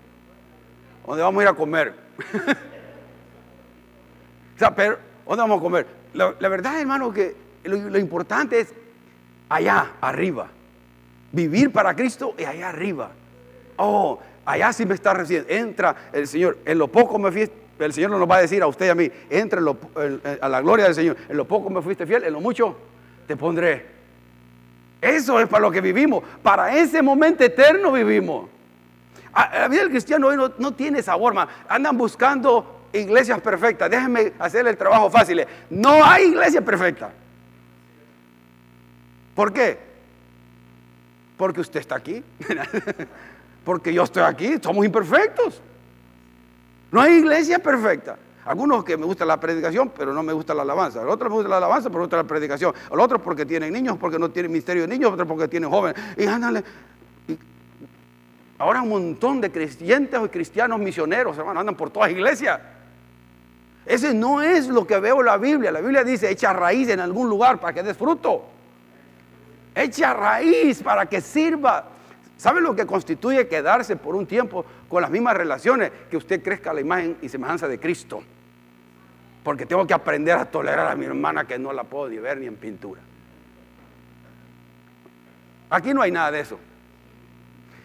¿Dónde 1.07 1.23
vamos 1.23 1.39
a 1.39 1.43
ir 1.43 1.49
a 1.49 1.53
comer? 1.53 1.95
o 4.55 4.59
sea, 4.59 4.75
pero, 4.75 4.99
¿dónde 5.25 5.41
vamos 5.41 5.57
a 5.57 5.61
comer? 5.61 5.87
La, 6.13 6.49
verdad, 6.49 6.79
hermano, 6.79 7.11
que 7.11 7.35
lo, 7.63 7.97
importante 7.97 8.59
es 8.59 8.71
allá, 9.49 9.93
arriba. 9.99 10.47
Vivir 11.31 11.71
para 11.71 11.95
Cristo 11.95 12.35
y 12.37 12.43
allá 12.43 12.69
arriba. 12.69 13.11
Oh, 13.77 14.19
allá 14.45 14.71
sí 14.71 14.85
me 14.85 14.93
está 14.93 15.13
recibiendo. 15.13 15.51
Entra 15.51 15.95
el 16.13 16.27
Señor, 16.27 16.59
en 16.63 16.77
lo 16.77 16.87
poco 16.87 17.17
me 17.17 17.31
fuiste, 17.31 17.55
el 17.79 17.91
Señor 17.91 18.11
nos 18.11 18.29
va 18.29 18.35
a 18.35 18.41
decir 18.41 18.61
a 18.61 18.67
usted 18.67 18.85
y 18.85 18.89
a 18.89 18.95
mí, 18.95 19.11
entra 19.29 19.59
a 20.41 20.49
la 20.49 20.61
gloria 20.61 20.85
del 20.85 20.95
Señor. 20.95 21.17
En 21.27 21.35
lo 21.35 21.45
poco 21.45 21.71
me 21.71 21.81
fuiste 21.81 22.05
fiel, 22.05 22.23
en 22.23 22.33
lo 22.33 22.39
mucho 22.39 22.77
te 23.27 23.35
pondré. 23.37 23.85
Eso 25.01 25.39
es 25.39 25.47
para 25.47 25.61
lo 25.61 25.71
que 25.71 25.81
vivimos. 25.81 26.23
Para 26.41 26.75
ese 26.75 27.01
momento 27.01 27.43
eterno 27.43 27.91
vivimos. 27.91 28.49
La 29.33 29.67
vida 29.67 29.81
del 29.81 29.89
cristiano 29.89 30.27
hoy 30.27 30.37
no, 30.37 30.73
tiene 30.73 30.99
esa 30.99 31.17
forma. 31.17 31.47
Andan 31.67 31.97
buscando 31.97 32.87
iglesias 32.93 33.41
perfectas. 33.41 33.89
Déjenme 33.89 34.33
hacerle 34.39 34.71
el 34.71 34.77
trabajo 34.77 35.09
fácil. 35.09 35.45
No 35.69 36.03
hay 36.03 36.27
iglesia 36.27 36.61
perfecta. 36.61 37.11
¿Por 39.35 39.51
qué? 39.51 39.77
Porque 41.35 41.61
usted 41.61 41.79
está 41.79 41.95
aquí. 41.95 42.23
porque 43.65 43.93
yo 43.93 44.03
estoy 44.03 44.23
aquí, 44.23 44.55
somos 44.61 44.85
imperfectos. 44.85 45.61
No 46.91 47.01
hay 47.01 47.13
iglesia 47.15 47.59
perfecta. 47.59 48.17
Algunos 48.45 48.83
que 48.83 48.97
me 48.97 49.05
gusta 49.05 49.25
la 49.25 49.39
predicación, 49.39 49.91
pero 49.95 50.13
no 50.13 50.21
me 50.21 50.33
gusta 50.33 50.53
la 50.53 50.63
alabanza. 50.63 51.01
El 51.01 51.09
otro 51.09 51.29
me 51.29 51.35
gusta 51.35 51.49
la 51.49 51.57
alabanza, 51.57 51.89
pero 51.89 51.99
no 51.99 52.05
gusta 52.05 52.17
la 52.17 52.23
predicación. 52.25 52.73
El 52.91 52.99
otro 52.99 53.19
porque 53.21 53.45
tienen 53.45 53.71
niños, 53.71 53.97
porque 53.97 54.19
no 54.19 54.29
tienen 54.29 54.51
misterio 54.51 54.83
de 54.83 54.87
niños, 54.87 55.13
otro 55.13 55.25
porque 55.25 55.47
tienen 55.47 55.69
jóvenes. 55.69 56.01
Y 56.17 56.25
ándale. 56.25 56.63
ahora 58.57 58.81
un 58.81 58.89
montón 58.89 59.39
de 59.39 59.51
creyentes 59.51 60.19
y 60.23 60.29
cristianos 60.29 60.79
misioneros, 60.79 61.37
hermano, 61.37 61.61
andan 61.61 61.75
por 61.75 61.89
todas 61.89 62.09
las 62.09 62.17
iglesias. 62.17 62.59
Ese 63.85 64.13
no 64.13 64.41
es 64.41 64.67
lo 64.67 64.85
que 64.87 64.99
veo 64.99 65.19
en 65.19 65.25
la 65.25 65.37
Biblia. 65.37 65.71
La 65.71 65.81
Biblia 65.81 66.03
dice, 66.03 66.29
echa 66.29 66.53
raíz 66.53 66.89
en 66.89 66.99
algún 66.99 67.29
lugar 67.29 67.59
para 67.59 67.73
que 67.73 67.83
des 67.83 67.97
fruto. 67.97 68.45
Echa 69.75 70.13
raíz 70.13 70.81
para 70.81 71.05
que 71.05 71.21
sirva. 71.21 71.85
¿Sabe 72.37 72.61
lo 72.61 72.75
que 72.75 72.85
constituye 72.85 73.47
quedarse 73.47 73.95
por 73.95 74.15
un 74.15 74.25
tiempo 74.25 74.65
con 74.89 75.01
las 75.01 75.11
mismas 75.11 75.35
relaciones? 75.35 75.91
Que 76.09 76.17
usted 76.17 76.41
crezca 76.43 76.71
a 76.71 76.73
la 76.73 76.81
imagen 76.81 77.17
y 77.21 77.29
semejanza 77.29 77.67
de 77.67 77.79
Cristo. 77.79 78.23
Porque 79.43 79.65
tengo 79.65 79.85
que 79.85 79.93
aprender 79.93 80.37
a 80.37 80.45
tolerar 80.45 80.87
a 80.87 80.95
mi 80.95 81.05
hermana 81.05 81.45
que 81.45 81.59
no 81.59 81.73
la 81.73 81.83
puedo 81.83 82.09
ni 82.09 82.17
ver 82.17 82.37
ni 82.37 82.47
en 82.47 82.55
pintura. 82.55 83.01
Aquí 85.69 85.93
no 85.93 86.01
hay 86.01 86.11
nada 86.11 86.31
de 86.31 86.39
eso. 86.39 86.59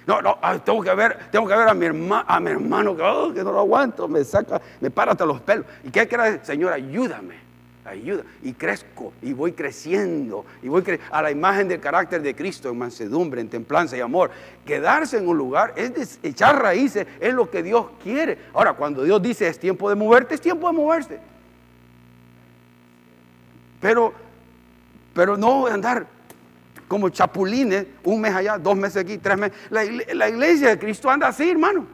No, 0.07 0.23
no, 0.23 0.39
tengo 0.65 0.83
que 0.83 0.95
ver, 0.95 1.19
tengo 1.31 1.47
que 1.47 1.55
ver 1.55 1.69
a 1.69 1.75
mi, 1.75 1.87
a 2.27 2.41
mi 2.41 2.51
hermano 2.51 2.97
que, 2.97 3.03
oh, 3.03 3.33
que 3.33 3.45
no 3.45 3.53
lo 3.53 3.61
aguanto, 3.61 4.09
me 4.09 4.25
saca, 4.25 4.61
me 4.81 4.91
para 4.91 5.13
hasta 5.13 5.27
los 5.27 5.41
pelos. 5.41 5.67
¿Y 5.85 5.91
qué 5.91 6.09
quiere 6.09 6.43
Señor, 6.45 6.73
ayúdame 6.73 7.49
ayuda 7.89 8.23
y 8.43 8.53
crezco 8.53 9.13
y 9.23 9.33
voy 9.33 9.53
creciendo 9.53 10.45
y 10.63 10.69
voy 10.69 10.85
a 11.11 11.23
la 11.23 11.31
imagen 11.31 11.69
del 11.69 11.81
carácter 11.81 12.23
de 12.23 12.35
Cristo 12.35 12.69
en 12.69 12.79
mansedumbre, 12.79 13.41
en 13.41 13.49
templanza 13.49 13.97
y 13.97 14.01
amor. 14.01 14.31
Quedarse 14.65 15.19
en 15.19 15.29
un 15.29 15.37
lugar 15.37 15.75
es 15.77 16.19
echar 16.23 16.61
raíces, 16.61 17.07
es 17.21 17.35
lo 17.35 17.51
que 17.51 17.63
Dios 17.63 17.87
quiere. 18.03 18.39
Ahora, 18.53 18.75
cuando 18.75 19.03
Dios 19.03 19.21
dice 19.23 19.49
es 19.49 19.59
tiempo 19.59 19.89
de 19.89 19.97
moverte, 19.97 20.35
es 20.35 20.41
tiempo 20.41 20.67
de 20.69 20.75
moverse. 20.75 21.19
Pero, 23.81 24.13
pero 25.15 25.37
no 25.37 25.67
andar 25.67 26.07
como 26.87 27.11
chapulines, 27.11 27.87
un 28.05 28.21
mes 28.21 28.35
allá, 28.35 28.59
dos 28.59 28.77
meses 28.77 29.05
aquí, 29.05 29.19
tres 29.19 29.37
meses. 29.39 29.57
La, 29.71 30.29
iglesia 30.29 30.71
de 30.71 30.79
Cristo 30.79 31.11
anda 31.11 31.29
así, 31.29 31.51
hermano. 31.51 31.87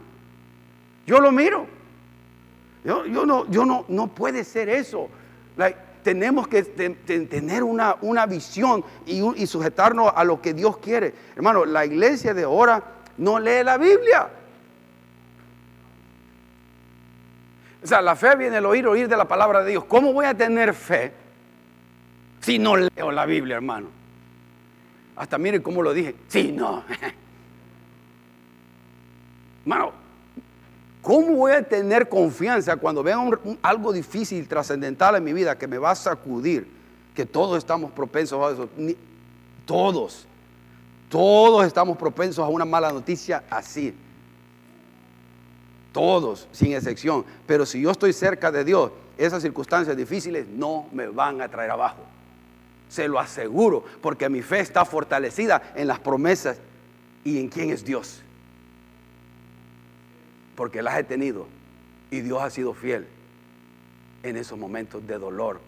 Yo 1.06 1.18
lo 1.18 1.32
miro. 1.32 1.66
Yo, 2.84 3.06
yo, 3.06 3.26
no, 3.26 3.50
yo 3.50 3.64
no, 3.64 3.84
no 3.88 4.08
puede 4.08 4.44
ser 4.44 4.68
eso 4.68 5.08
tenemos 6.04 6.46
que 6.46 6.62
tener 6.62 7.64
una, 7.64 7.96
una 8.02 8.26
visión 8.26 8.84
y, 9.06 9.46
sujetarnos 9.46 10.12
a 10.14 10.22
lo 10.22 10.40
que 10.40 10.52
Dios 10.52 10.76
quiere. 10.76 11.14
Hermano, 11.34 11.64
la 11.64 11.84
iglesia 11.86 12.34
de 12.34 12.44
ahora 12.44 12.84
no 13.16 13.40
lee 13.40 13.64
la 13.64 13.78
Biblia. 13.78 14.28
O 17.82 17.86
sea, 17.86 18.02
la 18.02 18.14
fe 18.14 18.36
viene 18.36 18.58
al 18.58 18.66
oír, 18.66 18.86
oír 18.86 19.08
de 19.08 19.16
la 19.16 19.26
palabra 19.26 19.64
de 19.64 19.70
Dios. 19.70 19.84
¿Cómo 19.86 20.12
voy 20.12 20.26
a 20.26 20.34
tener 20.34 20.74
fe 20.74 21.12
si 22.44 22.58
no 22.58 22.76
leo 22.76 23.10
la 23.10 23.24
Biblia, 23.24 23.56
hermano? 23.56 23.88
Hasta 25.16 25.38
miren 25.38 25.62
cómo 25.62 25.82
lo 25.82 25.94
dije. 25.94 26.14
Sí, 26.28 26.52
no. 26.52 26.84
Hermano, 29.62 29.92
¿cómo 31.00 31.36
voy 31.36 31.52
a 31.52 31.62
tener 31.62 32.06
confianza 32.06 32.76
cuando 32.76 33.02
vea 33.02 33.16
algo 33.62 33.92
difícil, 33.94 34.46
trascendental 34.46 35.16
en 35.16 35.24
mi 35.24 35.32
vida 35.32 35.56
que 35.56 35.66
me 35.66 35.78
va 35.78 35.92
a 35.92 35.94
sacudir? 35.94 36.68
Que 37.14 37.24
todos 37.24 37.56
estamos 37.56 37.90
propensos 37.92 38.38
a 38.44 38.52
eso. 38.52 38.68
todos. 39.64 40.26
Todos 41.08 41.64
estamos 41.64 41.96
propensos 41.96 42.44
a 42.44 42.48
una 42.48 42.66
mala 42.66 42.92
noticia 42.92 43.44
así. 43.48 43.94
Todos, 45.92 46.46
sin 46.52 46.74
excepción. 46.74 47.24
Pero 47.46 47.64
si 47.64 47.80
yo 47.80 47.90
estoy 47.90 48.12
cerca 48.12 48.52
de 48.52 48.64
Dios, 48.64 48.90
esas 49.16 49.40
circunstancias 49.40 49.96
difíciles 49.96 50.46
no 50.46 50.88
me 50.92 51.06
van 51.06 51.40
a 51.40 51.48
traer 51.48 51.70
abajo. 51.70 52.02
Se 52.88 53.08
lo 53.08 53.18
aseguro, 53.18 53.84
porque 54.00 54.28
mi 54.28 54.42
fe 54.42 54.60
está 54.60 54.84
fortalecida 54.84 55.72
en 55.74 55.88
las 55.88 55.98
promesas 55.98 56.58
y 57.24 57.38
en 57.38 57.48
quién 57.48 57.70
es 57.70 57.84
Dios. 57.84 58.22
Porque 60.54 60.82
las 60.82 60.98
he 60.98 61.04
tenido 61.04 61.46
y 62.10 62.20
Dios 62.20 62.42
ha 62.42 62.50
sido 62.50 62.74
fiel 62.74 63.06
en 64.22 64.36
esos 64.36 64.58
momentos 64.58 65.06
de 65.06 65.18
dolor, 65.18 65.60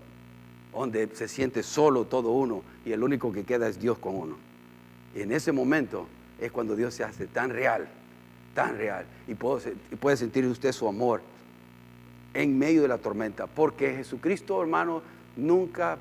donde 0.73 1.09
se 1.15 1.29
siente 1.29 1.63
solo 1.63 2.05
todo 2.05 2.31
uno 2.31 2.63
y 2.85 2.93
el 2.93 3.03
único 3.03 3.33
que 3.33 3.45
queda 3.45 3.69
es 3.69 3.81
Dios 3.81 3.99
con 3.99 4.15
uno. 4.15 4.37
Y 5.15 5.23
en 5.23 5.33
ese 5.33 5.51
momento 5.51 6.07
es 6.41 6.53
cuando 6.53 6.77
Dios 6.77 6.95
se 6.95 7.03
hace 7.03 7.27
tan 7.27 7.51
real, 7.51 7.89
tan 8.55 8.77
real, 8.77 9.05
y 9.27 9.35
puede 9.35 10.17
sentir 10.17 10.47
usted 10.47 10.73
su 10.73 10.87
amor 10.87 11.23
en 12.35 12.59
medio 12.59 12.83
de 12.83 12.89
la 12.89 12.99
tormenta, 12.99 13.47
porque 13.47 13.95
Jesucristo, 13.95 14.61
hermano, 14.61 15.03
nunca 15.37 15.99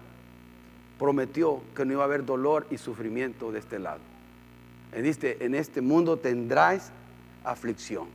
prometió 1.00 1.62
que 1.76 1.86
no 1.86 1.94
iba 1.94 2.02
a 2.04 2.06
haber 2.06 2.26
dolor 2.26 2.68
y 2.70 2.78
sufrimiento 2.78 3.52
de 3.52 3.60
este 3.60 3.80
lado. 3.80 4.00
En 4.94 5.06
este, 5.06 5.44
en 5.46 5.56
este 5.56 5.82
mundo 5.82 6.18
tendráis 6.18 6.92
aflicción. 7.44 8.08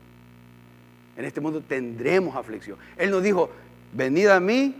En 1.16 1.24
este 1.24 1.40
mundo 1.40 1.60
tendremos 1.60 2.34
aflicción. 2.36 2.78
Él 2.96 3.10
nos 3.10 3.22
dijo, 3.22 3.50
venid 3.92 4.28
a 4.28 4.40
mí 4.40 4.74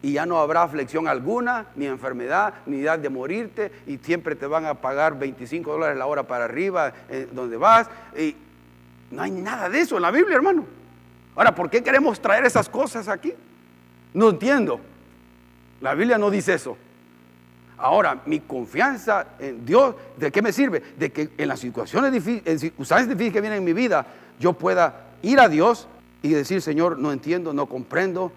y 0.00 0.12
ya 0.12 0.26
no 0.26 0.38
habrá 0.38 0.62
aflicción 0.62 1.06
alguna, 1.06 1.66
ni 1.76 1.86
enfermedad, 1.86 2.54
ni 2.66 2.80
edad 2.80 2.98
de 2.98 3.08
morirte, 3.08 3.70
y 3.86 3.98
siempre 3.98 4.34
te 4.34 4.46
van 4.46 4.66
a 4.66 4.74
pagar 4.74 5.18
25 5.18 5.70
dólares 5.70 5.96
la 5.96 6.06
hora 6.06 6.24
para 6.24 6.46
arriba, 6.46 6.92
eh, 7.08 7.28
donde 7.30 7.56
vas. 7.56 7.88
Y 8.18 8.34
no 9.10 9.22
hay 9.22 9.30
nada 9.30 9.68
de 9.68 9.80
eso 9.80 9.96
en 9.96 10.02
la 10.02 10.10
Biblia, 10.10 10.36
hermano. 10.36 10.64
Ahora, 11.36 11.54
¿por 11.54 11.70
qué 11.70 11.82
queremos 11.82 12.20
traer 12.20 12.44
esas 12.44 12.68
cosas 12.68 13.06
aquí? 13.08 13.32
No 14.12 14.30
entiendo. 14.30 14.80
La 15.80 15.94
Biblia 15.94 16.18
no 16.18 16.30
dice 16.30 16.54
eso. 16.54 16.76
Ahora, 17.82 18.22
mi 18.26 18.38
confianza 18.38 19.26
en 19.40 19.66
Dios, 19.66 19.96
¿de 20.16 20.30
qué 20.30 20.40
me 20.40 20.52
sirve? 20.52 20.80
De 20.96 21.10
que 21.10 21.30
en 21.36 21.48
las 21.48 21.58
situaciones 21.58 22.12
difíciles, 22.12 22.46
en 22.46 22.58
circunstancias 22.60 23.08
difíciles 23.08 23.32
que 23.32 23.40
vienen 23.40 23.58
en 23.58 23.64
mi 23.64 23.72
vida, 23.72 24.06
yo 24.38 24.52
pueda 24.52 25.06
ir 25.20 25.40
a 25.40 25.48
Dios 25.48 25.88
y 26.22 26.28
decir, 26.28 26.62
Señor, 26.62 26.96
no 26.96 27.10
entiendo, 27.10 27.52
no 27.52 27.66
comprendo, 27.66 28.30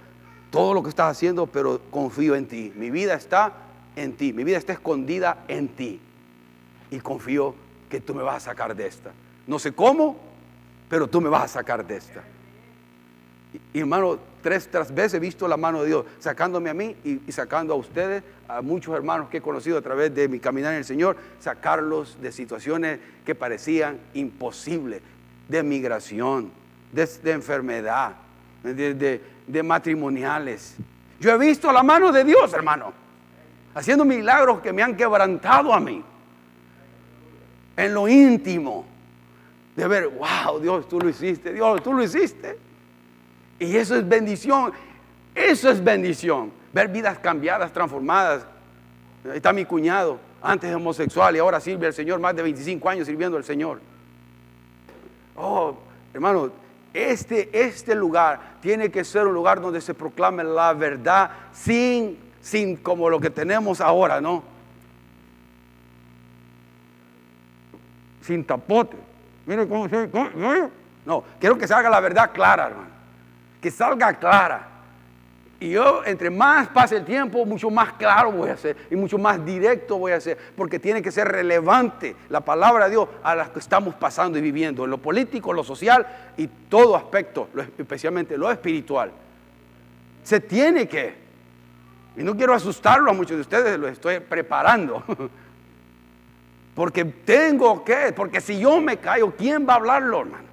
todo 0.50 0.74
lo 0.74 0.82
que 0.82 0.90
estás 0.90 1.12
haciendo, 1.12 1.46
pero 1.46 1.80
confío 1.92 2.34
en 2.34 2.48
ti. 2.48 2.74
Mi 2.76 2.90
vida 2.90 3.14
está 3.14 3.54
en 3.96 4.14
ti, 4.14 4.34
mi 4.34 4.44
vida 4.44 4.58
está 4.58 4.74
escondida 4.74 5.44
en 5.48 5.68
ti. 5.68 6.00
Y 6.90 7.00
confío 7.00 7.54
que 7.88 8.02
tú 8.02 8.16
me 8.16 8.24
vas 8.24 8.38
a 8.38 8.52
sacar 8.52 8.76
de 8.76 8.88
esta. 8.88 9.12
No 9.46 9.60
sé 9.60 9.74
cómo, 9.74 10.18
pero 10.90 11.08
tú 11.08 11.22
me 11.22 11.30
vas 11.30 11.44
a 11.44 11.48
sacar 11.48 11.86
de 11.86 11.98
esta. 11.98 12.24
Y, 13.74 13.80
hermano, 13.80 14.18
tres, 14.42 14.70
tres 14.70 14.94
veces 14.94 15.16
he 15.16 15.20
visto 15.20 15.48
la 15.48 15.58
mano 15.58 15.82
de 15.82 15.88
Dios 15.88 16.06
sacándome 16.20 16.70
a 16.70 16.74
mí 16.74 16.96
y, 17.04 17.32
sacando 17.32 17.74
a 17.74 17.78
ustedes, 17.78 18.24
a 18.48 18.62
muchos 18.62 18.96
hermanos 18.96 19.30
que 19.30 19.38
he 19.38 19.42
conocido 19.42 19.78
a 19.78 19.82
través 19.82 20.14
de 20.14 20.28
mi 20.28 20.40
caminar 20.40 20.74
en 20.74 20.80
el 20.80 20.86
Señor, 20.86 21.18
sacarlos 21.40 22.22
de 22.22 22.32
situaciones 22.32 23.00
que 23.26 23.36
parecían 23.36 24.00
imposibles, 24.14 25.02
de 25.48 25.64
migración, 25.64 26.52
de, 26.92 27.32
enfermedad, 27.32 28.16
de, 28.64 29.22
de 29.48 29.64
matrimoniales. 29.64 30.76
Yo 31.20 31.32
he 31.32 31.38
visto 31.38 31.72
la 31.72 31.84
mano 31.84 32.12
de 32.12 32.24
Dios, 32.24 32.54
hermano, 32.54 32.94
haciendo 33.74 34.06
milagros 34.06 34.62
que 34.62 34.74
me 34.74 34.84
han 34.84 34.96
quebrantado 34.96 35.74
a 35.74 35.80
mí. 35.80 36.04
En 37.78 37.94
lo 37.94 38.08
íntimo. 38.08 38.86
De 39.76 39.88
ver, 39.88 40.08
wow, 40.08 40.60
Dios, 40.60 40.88
tú 40.88 41.00
lo 41.00 41.10
hiciste, 41.10 41.54
Dios, 41.54 41.84
tú 41.84 41.94
lo 41.94 42.02
hiciste. 42.02 42.58
Y 43.60 43.76
eso 43.76 43.96
es 43.96 44.08
bendición. 44.08 44.72
Eso 45.34 45.70
es 45.70 45.84
bendición. 45.84 46.52
Ver 46.76 46.90
vidas 46.90 47.18
cambiadas, 47.20 47.72
transformadas. 47.72 48.46
Ahí 49.24 49.38
está 49.38 49.54
mi 49.54 49.64
cuñado, 49.64 50.20
antes 50.42 50.76
homosexual 50.76 51.34
y 51.34 51.40
ahora 51.40 51.62
sirve 51.62 51.88
al 51.88 51.94
Señor, 51.94 52.20
más 52.20 52.36
de 52.36 52.44
25 52.44 52.90
años 52.90 53.08
sirviendo 53.08 53.38
al 53.38 53.46
Señor. 53.46 53.80
Oh, 55.38 55.78
hermano, 56.14 56.52
este, 56.94 57.50
este 57.54 57.96
lugar 57.96 58.58
tiene 58.60 58.92
que 58.92 59.06
ser 59.06 59.26
un 59.26 59.34
lugar 59.34 59.62
donde 59.62 59.80
se 59.80 59.94
proclame 59.94 60.44
la 60.44 60.74
verdad 60.74 61.32
sin, 61.54 62.20
sin 62.42 62.76
como 62.76 63.10
lo 63.10 63.22
que 63.22 63.30
tenemos 63.30 63.80
ahora, 63.80 64.20
¿no? 64.20 64.44
Sin 68.22 68.44
tapote. 68.44 68.98
Mire 69.46 69.66
cómo 69.66 69.88
se... 69.88 70.10
No, 71.06 71.24
quiero 71.40 71.58
que 71.58 71.70
salga 71.70 71.90
la 71.90 72.02
verdad 72.02 72.32
clara, 72.34 72.68
hermano. 72.68 72.90
Que 73.62 73.72
salga 73.72 74.14
clara. 74.16 74.75
Y 75.66 75.72
yo, 75.72 76.04
entre 76.06 76.30
más 76.30 76.68
pase 76.68 76.96
el 76.96 77.06
tiempo, 77.06 77.44
mucho 77.44 77.72
más 77.72 77.94
claro 77.94 78.32
voy 78.32 78.52
a 78.52 78.56
ser 78.56 78.78
y 78.92 78.96
mucho 78.96 79.18
más 79.18 79.44
directo 79.44 79.98
voy 79.98 80.12
a 80.12 80.22
ser, 80.22 80.38
porque 80.56 80.78
tiene 80.78 81.02
que 81.02 81.12
ser 81.12 81.28
relevante 81.28 82.16
la 82.30 82.42
palabra 82.42 82.86
de 82.86 82.92
Dios 82.92 83.10
a 83.24 83.34
las 83.34 83.50
que 83.50 83.58
estamos 83.58 83.96
pasando 83.96 84.38
y 84.38 84.42
viviendo, 84.42 84.84
en 84.84 84.92
lo 84.92 85.00
político, 85.00 85.54
lo 85.54 85.64
social 85.64 86.06
y 86.38 86.46
todo 86.46 86.96
aspecto, 86.96 87.50
especialmente 87.80 88.38
lo 88.38 88.52
espiritual. 88.52 89.12
Se 90.22 90.40
tiene 90.40 90.88
que, 90.88 91.16
y 92.16 92.22
no 92.22 92.38
quiero 92.38 92.54
asustarlo 92.54 93.10
a 93.10 93.16
muchos 93.16 93.36
de 93.36 93.42
ustedes, 93.42 93.80
lo 93.80 93.88
estoy 93.88 94.20
preparando, 94.20 95.04
porque 96.76 97.06
tengo 97.06 97.84
que, 97.84 98.14
porque 98.16 98.40
si 98.40 98.60
yo 98.60 98.80
me 98.80 98.98
callo, 98.98 99.34
¿quién 99.36 99.68
va 99.68 99.74
a 99.74 99.78
hablarlo, 99.78 100.22
hermano? 100.22 100.46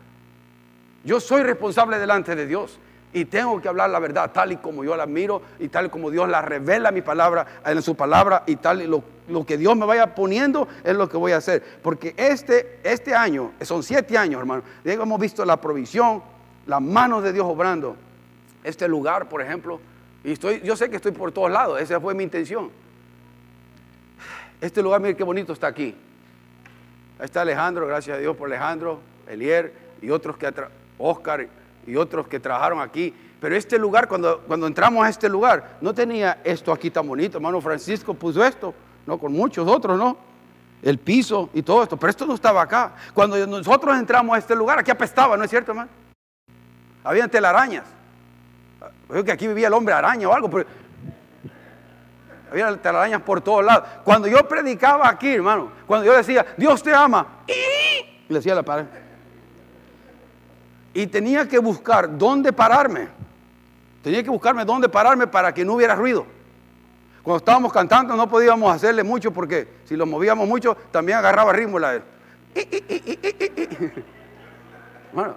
Yo 1.04 1.20
soy 1.20 1.42
responsable 1.42 1.98
delante 1.98 2.34
de 2.34 2.46
Dios. 2.46 2.78
Y 3.14 3.26
tengo 3.26 3.60
que 3.60 3.68
hablar 3.68 3.90
la 3.90 3.98
verdad 3.98 4.30
tal 4.32 4.52
y 4.52 4.56
como 4.56 4.84
yo 4.84 4.96
la 4.96 5.06
miro 5.06 5.42
y 5.58 5.68
tal 5.68 5.86
y 5.86 5.88
como 5.90 6.10
Dios 6.10 6.28
la 6.28 6.40
revela 6.40 6.90
mi 6.90 7.02
palabra, 7.02 7.46
en 7.64 7.82
su 7.82 7.94
palabra 7.94 8.42
y 8.46 8.56
tal 8.56 8.80
y 8.80 8.86
lo, 8.86 9.04
lo, 9.28 9.44
que 9.44 9.58
Dios 9.58 9.76
me 9.76 9.84
vaya 9.84 10.14
poniendo 10.14 10.66
es 10.82 10.96
lo 10.96 11.08
que 11.08 11.18
voy 11.18 11.32
a 11.32 11.36
hacer. 11.36 11.62
Porque 11.82 12.14
este, 12.16 12.80
este 12.82 13.14
año, 13.14 13.52
son 13.60 13.82
siete 13.82 14.16
años 14.16 14.40
hermano, 14.40 14.62
hemos 14.84 15.20
visto 15.20 15.44
la 15.44 15.60
provisión, 15.60 16.22
la 16.66 16.80
mano 16.80 17.20
de 17.20 17.32
Dios 17.34 17.46
obrando. 17.46 17.96
Este 18.64 18.88
lugar, 18.88 19.28
por 19.28 19.42
ejemplo, 19.42 19.80
y 20.24 20.32
estoy, 20.32 20.60
yo 20.62 20.74
sé 20.76 20.88
que 20.88 20.96
estoy 20.96 21.12
por 21.12 21.32
todos 21.32 21.50
lados, 21.50 21.80
esa 21.80 22.00
fue 22.00 22.14
mi 22.14 22.24
intención. 22.24 22.70
Este 24.60 24.82
lugar, 24.82 25.00
mire 25.00 25.16
qué 25.16 25.24
bonito 25.24 25.52
está 25.52 25.66
aquí. 25.66 25.94
Ahí 27.18 27.26
está 27.26 27.42
Alejandro, 27.42 27.86
gracias 27.86 28.16
a 28.16 28.20
Dios 28.20 28.36
por 28.36 28.48
Alejandro, 28.48 29.00
Elier 29.26 29.72
y 30.00 30.10
otros 30.10 30.36
que, 30.36 30.50
Oscar 30.98 31.46
y 31.86 31.96
otros 31.96 32.28
que 32.28 32.40
trabajaron 32.40 32.80
aquí. 32.80 33.14
Pero 33.40 33.56
este 33.56 33.78
lugar, 33.78 34.08
cuando, 34.08 34.40
cuando 34.46 34.66
entramos 34.66 35.04
a 35.04 35.08
este 35.08 35.28
lugar, 35.28 35.78
no 35.80 35.92
tenía 35.92 36.40
esto 36.44 36.72
aquí 36.72 36.90
tan 36.90 37.06
bonito. 37.06 37.38
Hermano 37.38 37.60
Francisco 37.60 38.14
puso 38.14 38.44
esto, 38.44 38.74
¿no? 39.06 39.18
Con 39.18 39.32
muchos 39.32 39.68
otros, 39.68 39.98
¿no? 39.98 40.16
El 40.80 40.98
piso 40.98 41.50
y 41.52 41.62
todo 41.62 41.82
esto. 41.82 41.96
Pero 41.96 42.10
esto 42.10 42.26
no 42.26 42.34
estaba 42.34 42.62
acá. 42.62 42.94
Cuando 43.12 43.44
nosotros 43.46 43.98
entramos 43.98 44.36
a 44.36 44.38
este 44.38 44.54
lugar, 44.54 44.78
aquí 44.78 44.90
apestaba, 44.90 45.36
¿no 45.36 45.44
es 45.44 45.50
cierto, 45.50 45.72
hermano? 45.72 45.90
Habían 47.02 47.28
telarañas. 47.28 47.84
Creo 49.08 49.24
que 49.24 49.32
aquí 49.32 49.48
vivía 49.48 49.66
el 49.66 49.74
hombre 49.74 49.94
araña 49.94 50.28
o 50.28 50.32
algo, 50.32 50.48
pero 50.48 50.68
había 52.50 52.76
telarañas 52.76 53.22
por 53.22 53.40
todos 53.40 53.64
lados. 53.64 53.88
Cuando 54.04 54.28
yo 54.28 54.46
predicaba 54.46 55.08
aquí, 55.08 55.34
hermano, 55.34 55.72
cuando 55.86 56.06
yo 56.06 56.16
decía, 56.16 56.46
Dios 56.56 56.82
te 56.82 56.94
ama, 56.94 57.26
y 57.46 58.32
le 58.32 58.38
decía 58.38 58.54
la 58.54 58.62
pared 58.62 58.86
y 60.94 61.06
tenía 61.06 61.48
que 61.48 61.58
buscar 61.58 62.16
dónde 62.18 62.52
pararme. 62.52 63.08
Tenía 64.02 64.22
que 64.22 64.30
buscarme 64.30 64.64
dónde 64.64 64.88
pararme 64.88 65.26
para 65.26 65.54
que 65.54 65.64
no 65.64 65.74
hubiera 65.74 65.94
ruido. 65.94 66.26
Cuando 67.22 67.38
estábamos 67.38 67.72
cantando 67.72 68.16
no 68.16 68.28
podíamos 68.28 68.74
hacerle 68.74 69.04
mucho 69.04 69.32
porque 69.32 69.68
si 69.84 69.96
lo 69.96 70.06
movíamos 70.06 70.48
mucho 70.48 70.76
también 70.90 71.18
agarraba 71.18 71.52
ritmo 71.52 71.78
la 71.78 72.02
bueno, 75.12 75.36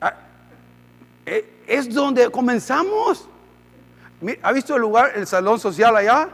ah, 0.00 0.14
eh, 1.26 1.62
es 1.66 1.92
donde 1.92 2.30
comenzamos. 2.30 3.28
¿Ha 4.42 4.52
visto 4.52 4.74
el 4.74 4.80
lugar, 4.82 5.12
el 5.14 5.26
salón 5.26 5.58
social 5.58 5.94
allá? 5.96 6.28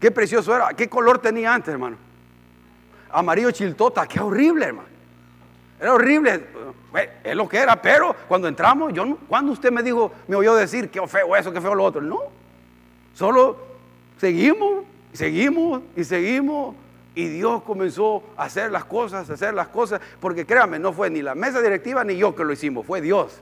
Qué 0.00 0.12
precioso 0.12 0.54
era. 0.54 0.68
¿Qué 0.74 0.88
color 0.88 1.18
tenía 1.18 1.52
antes, 1.52 1.72
hermano? 1.72 1.96
Amarillo 3.10 3.50
chiltota. 3.50 4.06
Qué 4.06 4.20
horrible, 4.20 4.66
hermano. 4.66 4.87
Era 5.80 5.94
horrible, 5.94 6.44
es 7.22 7.36
lo 7.36 7.48
que 7.48 7.58
era, 7.58 7.80
pero 7.80 8.14
cuando 8.26 8.48
entramos, 8.48 8.92
yo 8.92 9.16
cuando 9.28 9.52
usted 9.52 9.70
me 9.70 9.82
dijo, 9.82 10.10
me 10.26 10.34
oyó 10.34 10.54
decir 10.56 10.90
qué 10.90 11.06
feo 11.06 11.36
eso, 11.36 11.52
qué 11.52 11.60
feo 11.60 11.74
lo 11.74 11.84
otro, 11.84 12.00
no. 12.00 12.18
Solo 13.14 13.58
seguimos, 14.18 14.84
seguimos 15.12 15.82
y 15.96 16.04
seguimos 16.04 16.74
Y 17.14 17.26
Dios 17.26 17.62
comenzó 17.62 18.22
a 18.36 18.44
hacer 18.44 18.70
las 18.70 18.84
cosas, 18.84 19.28
a 19.28 19.34
hacer 19.34 19.54
las 19.54 19.68
cosas, 19.68 20.00
porque 20.20 20.46
créanme, 20.46 20.78
no 20.78 20.92
fue 20.92 21.10
ni 21.10 21.22
la 21.22 21.34
mesa 21.34 21.60
directiva 21.60 22.02
ni 22.04 22.16
yo 22.16 22.34
que 22.34 22.44
lo 22.44 22.52
hicimos, 22.52 22.86
fue 22.86 23.00
Dios. 23.00 23.40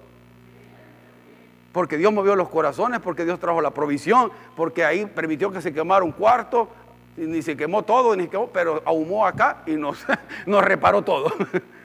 Porque 1.72 1.99
Dios 1.99 2.12
movió 2.12 2.37
los 2.37 2.49
corazones, 2.49 3.01
porque 3.01 3.25
Dios 3.25 3.38
trajo 3.38 3.61
la 3.61 3.70
provisión, 3.70 4.31
porque 4.57 4.85
ahí 4.85 5.05
permitió 5.05 5.53
que 5.53 5.61
se 5.61 5.75
quemara 5.75 6.05
un 6.05 6.12
cuarto, 6.12 6.68
ni 7.16 7.42
se 7.42 7.57
quemó 7.57 7.83
todo, 7.83 8.16
ni 8.16 8.29
quemó, 8.29 8.49
pero 8.49 8.83
ahumó 8.85 9.27
acá 9.27 9.62
y 9.66 9.72
nos, 9.72 10.05
nos 10.46 10.64
reparó 10.64 11.03
todo. 11.03 11.33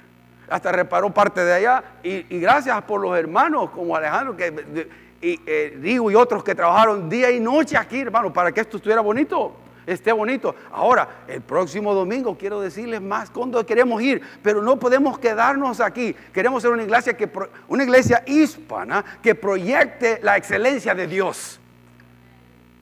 Hasta 0.52 0.72
reparó 0.72 1.12
parte 1.12 1.44
de 1.44 1.54
allá. 1.54 1.84
Y, 2.04 2.40
gracias 2.40 2.82
por 2.84 3.02
los 3.02 3.18
hermanos 3.18 3.72
como 3.72 3.96
Alejandro 3.96 4.36
que, 4.36 4.88
y 5.22 5.40
eh, 5.46 5.80
y 5.84 5.98
otros 6.16 6.44
que 6.44 6.54
trabajaron 6.54 7.10
día 7.10 7.32
y 7.32 7.40
noche 7.40 7.78
aquí, 7.78 8.02
hermano, 8.02 8.32
para 8.34 8.52
que 8.52 8.62
esto 8.62 8.78
estuviera 8.78 9.02
bonito 9.02 9.56
esté 9.86 10.12
bonito. 10.12 10.56
Ahora, 10.72 11.24
el 11.28 11.42
próximo 11.42 11.94
domingo 11.94 12.38
quiero 12.38 12.62
decirles 12.62 13.02
más 13.02 13.30
cuándo 13.30 13.66
queremos 13.66 14.02
ir, 14.02 14.22
pero 14.44 14.62
no 14.62 14.78
podemos 14.78 15.18
quedarnos 15.20 15.80
aquí. 15.80 16.16
Queremos 16.34 16.62
ser 16.62 16.72
una 16.72 16.84
iglesia 16.84 17.16
que 17.16 17.30
una 17.68 17.84
iglesia 17.84 18.24
hispana 18.26 19.04
que 19.22 19.36
proyecte 19.36 20.20
la 20.22 20.38
excelencia 20.38 20.94
de 20.94 21.08
Dios. 21.08 21.60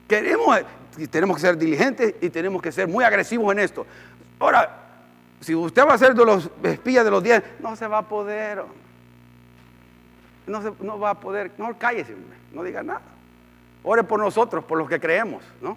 Queremos 0.08 0.60
tenemos 1.10 1.36
que 1.36 1.42
ser 1.42 1.56
diligentes 1.56 2.14
y 2.20 2.30
tenemos 2.30 2.60
que 2.60 2.72
ser 2.72 2.88
muy 2.88 3.04
agresivos 3.04 3.52
en 3.52 3.60
esto. 3.60 3.86
Ahora, 4.38 4.89
si 5.40 5.54
usted 5.54 5.86
va 5.86 5.94
a 5.94 5.98
ser 5.98 6.14
de 6.14 6.24
los 6.24 6.50
espías 6.62 7.04
de 7.04 7.10
los 7.10 7.22
días, 7.22 7.42
no 7.60 7.74
se 7.74 7.86
va 7.86 7.98
a 7.98 8.08
poder. 8.08 8.62
No, 10.46 10.62
se, 10.62 10.72
no 10.80 10.98
va 10.98 11.10
a 11.10 11.20
poder. 11.20 11.52
No, 11.56 11.76
cállese, 11.78 12.14
no 12.52 12.62
diga 12.62 12.82
nada. 12.82 13.02
Ore 13.82 14.04
por 14.04 14.20
nosotros, 14.20 14.64
por 14.64 14.76
los 14.76 14.88
que 14.88 15.00
creemos, 15.00 15.42
¿no? 15.62 15.76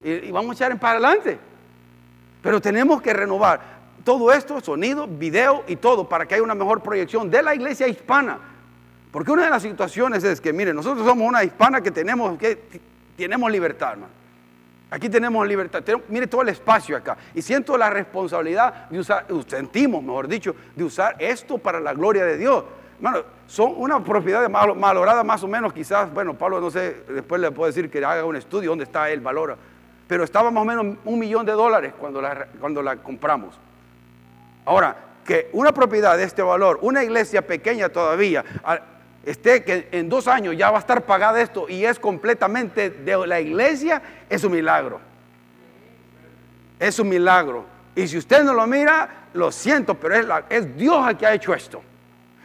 Y, 0.00 0.30
vamos 0.30 0.52
a 0.52 0.54
echar 0.64 0.78
para 0.78 0.98
adelante. 0.98 1.38
Pero 2.40 2.60
tenemos 2.60 3.02
que 3.02 3.12
renovar 3.12 3.60
todo 4.04 4.32
esto, 4.32 4.60
sonido, 4.60 5.08
video 5.08 5.64
y 5.66 5.74
todo, 5.74 6.08
para 6.08 6.24
que 6.26 6.36
haya 6.36 6.44
una 6.44 6.54
mejor 6.54 6.80
proyección 6.80 7.28
de 7.28 7.42
la 7.42 7.56
iglesia 7.56 7.88
hispana. 7.88 8.38
Porque 9.10 9.32
una 9.32 9.44
de 9.44 9.50
las 9.50 9.62
situaciones 9.62 10.22
es 10.22 10.40
que, 10.40 10.52
miren, 10.52 10.76
nosotros 10.76 11.04
somos 11.04 11.26
una 11.26 11.42
hispana 11.42 11.80
que 11.80 11.90
tenemos, 11.90 12.38
que 12.38 12.56
tenemos 13.16 13.50
libertad, 13.50 13.92
hermano. 13.94 14.18
Aquí 14.90 15.08
tenemos 15.08 15.46
libertad. 15.46 15.82
mire 16.08 16.26
todo 16.26 16.42
el 16.42 16.48
espacio 16.48 16.96
acá. 16.96 17.16
Y 17.34 17.42
siento 17.42 17.76
la 17.76 17.90
responsabilidad 17.90 18.88
de 18.88 18.98
usar, 18.98 19.26
sentimos, 19.46 20.02
mejor 20.02 20.28
dicho, 20.28 20.54
de 20.74 20.84
usar 20.84 21.16
esto 21.18 21.58
para 21.58 21.78
la 21.78 21.92
gloria 21.92 22.24
de 22.24 22.38
Dios. 22.38 22.64
Hermano, 22.96 23.22
son 23.46 23.74
una 23.76 24.02
propiedad 24.02 24.48
malograda 24.48 25.22
más 25.22 25.42
o 25.42 25.48
menos, 25.48 25.72
quizás, 25.72 26.12
bueno, 26.12 26.34
Pablo 26.34 26.60
no 26.60 26.70
sé, 26.70 27.04
después 27.08 27.40
le 27.40 27.50
puedo 27.50 27.66
decir 27.68 27.90
que 27.90 28.04
haga 28.04 28.24
un 28.24 28.36
estudio 28.36 28.70
dónde 28.70 28.84
está 28.84 29.08
el 29.10 29.20
valor 29.20 29.56
pero 30.08 30.24
estaba 30.24 30.50
más 30.50 30.62
o 30.62 30.64
menos 30.64 30.96
un 31.04 31.18
millón 31.18 31.44
de 31.46 31.52
dólares 31.52 31.92
cuando 31.96 32.20
la, 32.20 32.48
cuando 32.58 32.82
la 32.82 32.96
compramos. 32.96 33.54
Ahora, 34.64 34.96
que 35.24 35.50
una 35.52 35.72
propiedad 35.72 36.16
de 36.16 36.24
este 36.24 36.42
valor, 36.42 36.78
una 36.80 37.04
iglesia 37.04 37.46
pequeña 37.46 37.90
todavía, 37.90 38.42
esté 39.30 39.64
que 39.64 39.88
en 39.92 40.08
dos 40.08 40.26
años 40.26 40.56
ya 40.56 40.70
va 40.70 40.78
a 40.78 40.80
estar 40.80 41.04
pagada 41.04 41.40
esto 41.40 41.68
y 41.68 41.84
es 41.84 41.98
completamente 41.98 42.90
de 42.90 43.26
la 43.26 43.40
iglesia, 43.40 44.02
es 44.28 44.42
un 44.44 44.52
milagro. 44.52 45.00
Es 46.78 46.98
un 46.98 47.08
milagro. 47.08 47.66
Y 47.94 48.06
si 48.06 48.18
usted 48.18 48.44
no 48.44 48.54
lo 48.54 48.66
mira, 48.66 49.26
lo 49.34 49.50
siento, 49.52 49.94
pero 49.94 50.14
es, 50.14 50.26
es 50.48 50.76
Dios 50.76 51.08
el 51.08 51.16
que 51.16 51.26
ha 51.26 51.34
hecho 51.34 51.52
esto. 51.54 51.82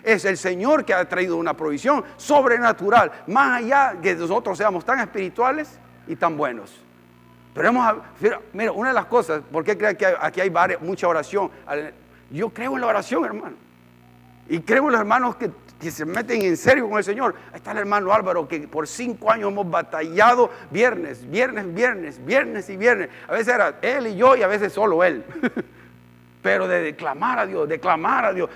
Es 0.03 0.25
el 0.25 0.37
Señor 0.37 0.83
que 0.83 0.93
ha 0.93 1.07
traído 1.07 1.37
una 1.37 1.53
provisión 1.53 2.03
sobrenatural, 2.17 3.11
más 3.27 3.61
allá 3.61 3.95
que 4.01 4.15
nosotros 4.15 4.57
seamos 4.57 4.83
tan 4.83 4.99
espirituales 4.99 5.79
y 6.07 6.15
tan 6.15 6.35
buenos. 6.35 6.83
Pero 7.53 7.67
hemos, 7.67 7.95
mira, 8.51 8.71
una 8.71 8.89
de 8.89 8.95
las 8.95 9.05
cosas, 9.05 9.41
¿por 9.51 9.63
qué 9.63 9.77
cree 9.77 9.95
que 9.95 10.07
aquí 10.19 10.41
hay 10.41 10.51
mucha 10.81 11.07
oración? 11.07 11.51
Yo 12.31 12.49
creo 12.49 12.73
en 12.75 12.81
la 12.81 12.87
oración, 12.87 13.23
hermano. 13.25 13.55
Y 14.49 14.59
creo 14.59 14.85
en 14.85 14.91
los 14.91 14.99
hermanos 14.99 15.35
que, 15.35 15.51
se 15.91 16.05
meten 16.05 16.41
en 16.41 16.57
serio 16.57 16.87
con 16.87 16.97
el 16.97 17.03
Señor. 17.03 17.35
Ahí 17.51 17.57
está 17.57 17.71
el 17.71 17.79
hermano 17.79 18.13
Álvaro, 18.13 18.47
que 18.47 18.67
por 18.67 18.87
cinco 18.87 19.31
años 19.31 19.51
hemos 19.51 19.69
batallado 19.69 20.49
viernes, 20.71 21.29
viernes, 21.29 21.73
viernes, 21.73 22.25
viernes 22.25 22.69
y 22.69 22.77
viernes. 22.77 23.09
A 23.27 23.33
veces 23.33 23.53
era 23.53 23.75
él 23.81 24.07
y 24.07 24.15
yo 24.15 24.35
y 24.35 24.43
a 24.43 24.47
veces 24.47 24.73
solo 24.73 25.03
él. 25.03 25.23
Pero 26.41 26.67
de 26.67 26.81
declamar 26.81 27.39
a 27.39 27.45
Dios, 27.45 27.67
declamar 27.67 28.25
a 28.25 28.33
Dios. 28.33 28.49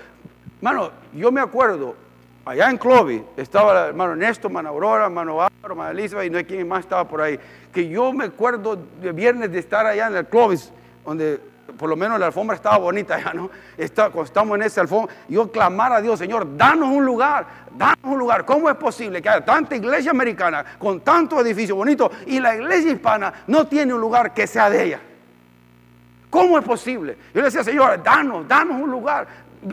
Hermano, 0.58 0.90
yo 1.14 1.32
me 1.32 1.40
acuerdo, 1.40 1.96
allá 2.44 2.68
en 2.70 2.76
Clovis, 2.76 3.22
estaba 3.36 3.84
el 3.84 3.88
hermano 3.88 4.16
Néstor, 4.16 4.50
hermano 4.50 4.68
Aurora, 4.70 5.04
hermano 5.04 5.42
Álvaro, 5.42 5.72
hermano 5.72 5.90
Elizabeth, 5.90 6.26
y 6.26 6.30
no 6.30 6.38
hay 6.38 6.44
quien 6.44 6.66
más 6.68 6.80
estaba 6.80 7.06
por 7.08 7.22
ahí 7.22 7.38
que 7.72 7.88
yo 7.88 8.12
me 8.12 8.24
acuerdo 8.24 8.76
de 9.00 9.12
viernes 9.12 9.52
de 9.52 9.58
estar 9.58 9.86
allá 9.86 10.08
en 10.08 10.16
el 10.16 10.26
Clovis, 10.26 10.72
donde 11.04 11.40
por 11.78 11.88
lo 11.88 11.96
menos 11.96 12.18
la 12.18 12.26
alfombra 12.26 12.56
estaba 12.56 12.76
bonita 12.76 13.18
ya, 13.18 13.32
¿no? 13.32 13.50
Está, 13.76 14.10
estamos 14.22 14.56
en 14.56 14.64
esa 14.64 14.82
alfombra, 14.82 15.14
yo 15.28 15.50
clamar 15.50 15.92
a 15.92 16.00
Dios, 16.02 16.18
Señor, 16.18 16.56
danos 16.56 16.88
un 16.88 17.06
lugar, 17.06 17.46
danos 17.74 17.98
un 18.02 18.18
lugar. 18.18 18.44
¿Cómo 18.44 18.68
es 18.68 18.76
posible 18.76 19.22
que 19.22 19.28
haya 19.28 19.44
tanta 19.44 19.76
iglesia 19.76 20.10
americana 20.10 20.64
con 20.78 21.00
tanto 21.00 21.40
edificio 21.40 21.76
bonito 21.76 22.10
y 22.26 22.40
la 22.40 22.56
iglesia 22.56 22.92
hispana 22.92 23.32
no 23.46 23.66
tiene 23.66 23.94
un 23.94 24.00
lugar 24.00 24.34
que 24.34 24.46
sea 24.46 24.68
de 24.68 24.84
ella? 24.84 25.00
¿Cómo 26.28 26.58
es 26.58 26.64
posible? 26.64 27.16
Yo 27.32 27.40
le 27.40 27.46
decía, 27.46 27.64
Señor, 27.64 28.02
danos, 28.02 28.46
danos 28.46 28.82
un 28.82 28.90
lugar, 28.90 29.26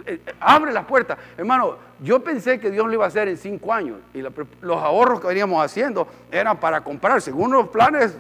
eh, 0.05 0.21
abre 0.39 0.71
la 0.71 0.87
puerta. 0.87 1.17
Hermano, 1.35 1.77
yo 1.99 2.23
pensé 2.23 2.59
que 2.59 2.71
Dios 2.71 2.85
lo 2.87 2.93
iba 2.93 3.05
a 3.05 3.07
hacer 3.07 3.27
en 3.27 3.37
cinco 3.37 3.73
años 3.73 3.97
y 4.13 4.21
los 4.21 4.81
ahorros 4.81 5.19
que 5.19 5.27
veníamos 5.27 5.63
haciendo 5.63 6.07
eran 6.31 6.57
para 6.57 6.81
comprar. 6.81 7.21
Según 7.21 7.51
los 7.51 7.67
planes 7.69 8.15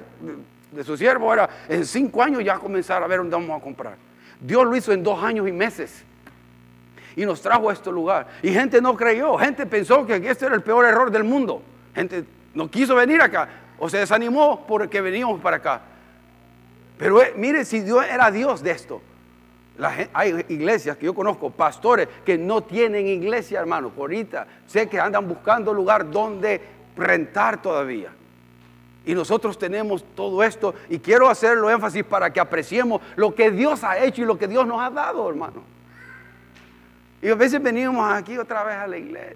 de, 0.75 0.83
su 0.83 0.97
siervo, 0.97 1.33
era 1.33 1.49
en 1.69 1.85
cinco 1.85 2.21
años 2.21 2.43
ya 2.43 2.57
comenzar 2.57 3.01
a 3.03 3.07
ver 3.07 3.19
dónde 3.19 3.35
vamos 3.35 3.59
a 3.59 3.63
comprar. 3.63 3.95
Dios 4.39 4.65
lo 4.65 4.75
hizo 4.75 4.91
en 4.91 5.03
dos 5.03 5.23
años 5.23 5.47
y 5.47 5.51
meses 5.51 6.03
y 7.15 7.25
nos 7.25 7.41
trajo 7.41 7.69
a 7.69 7.73
este 7.73 7.91
lugar. 7.91 8.27
Y 8.41 8.51
gente 8.51 8.81
no 8.81 8.95
creyó, 8.95 9.37
gente 9.37 9.65
pensó 9.65 10.05
que 10.05 10.15
este 10.15 10.45
era 10.45 10.55
el 10.55 10.61
peor 10.61 10.85
error 10.85 11.09
del 11.11 11.23
mundo. 11.23 11.61
Gente 11.93 12.25
no 12.53 12.69
quiso 12.69 12.95
venir 12.95 13.21
acá 13.21 13.47
o 13.77 13.89
se 13.89 13.97
desanimó 13.97 14.65
porque 14.67 15.01
veníamos 15.01 15.39
para 15.41 15.57
acá. 15.57 15.81
Pero 16.97 17.21
eh, 17.21 17.33
mire 17.35 17.65
si 17.65 17.81
Dios 17.81 18.05
era 18.05 18.31
Dios 18.31 18.61
de 18.61 18.71
esto 18.71 19.01
hay 20.13 20.45
iglesias 20.49 20.97
que 20.97 21.05
yo 21.05 21.13
conozco, 21.13 21.49
pastores 21.49 22.07
que 22.25 22.37
no 22.37 22.63
tienen 22.63 23.07
iglesia, 23.07 23.59
hermano. 23.59 23.91
Ahorita 23.97 24.47
sé 24.65 24.87
que 24.87 24.99
andan 24.99 25.27
buscando 25.27 25.73
lugar 25.73 26.09
donde 26.09 26.61
rentar 26.95 27.61
todavía. 27.61 28.09
Y 29.05 29.13
nosotros 29.13 29.57
tenemos 29.57 30.03
todo 30.15 30.43
esto 30.43 30.73
y 30.89 30.99
quiero 30.99 31.29
hacerlo 31.29 31.69
énfasis 31.69 32.03
para 32.03 32.31
que 32.31 32.39
apreciemos 32.39 33.01
lo 33.15 33.35
que 33.35 33.51
Dios 33.51 33.83
ha 33.83 33.97
hecho 33.99 34.23
y 34.23 34.25
lo 34.25 34.37
que 34.37 34.47
Dios 34.47 34.65
nos 34.65 34.81
ha 34.81 34.89
dado, 34.89 35.29
hermano. 35.29 35.63
Y 37.21 37.29
a 37.29 37.35
veces 37.35 37.61
venimos 37.61 38.11
aquí 38.11 38.37
otra 38.37 38.63
vez 38.63 38.75
a 38.75 38.87
la 38.87 38.97
iglesia. 38.97 39.35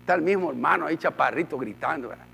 Está 0.00 0.14
el 0.14 0.22
mismo 0.22 0.50
hermano 0.50 0.86
ahí 0.86 0.96
chaparrito 0.96 1.58
gritando. 1.58 2.08
¿verdad? 2.10 2.26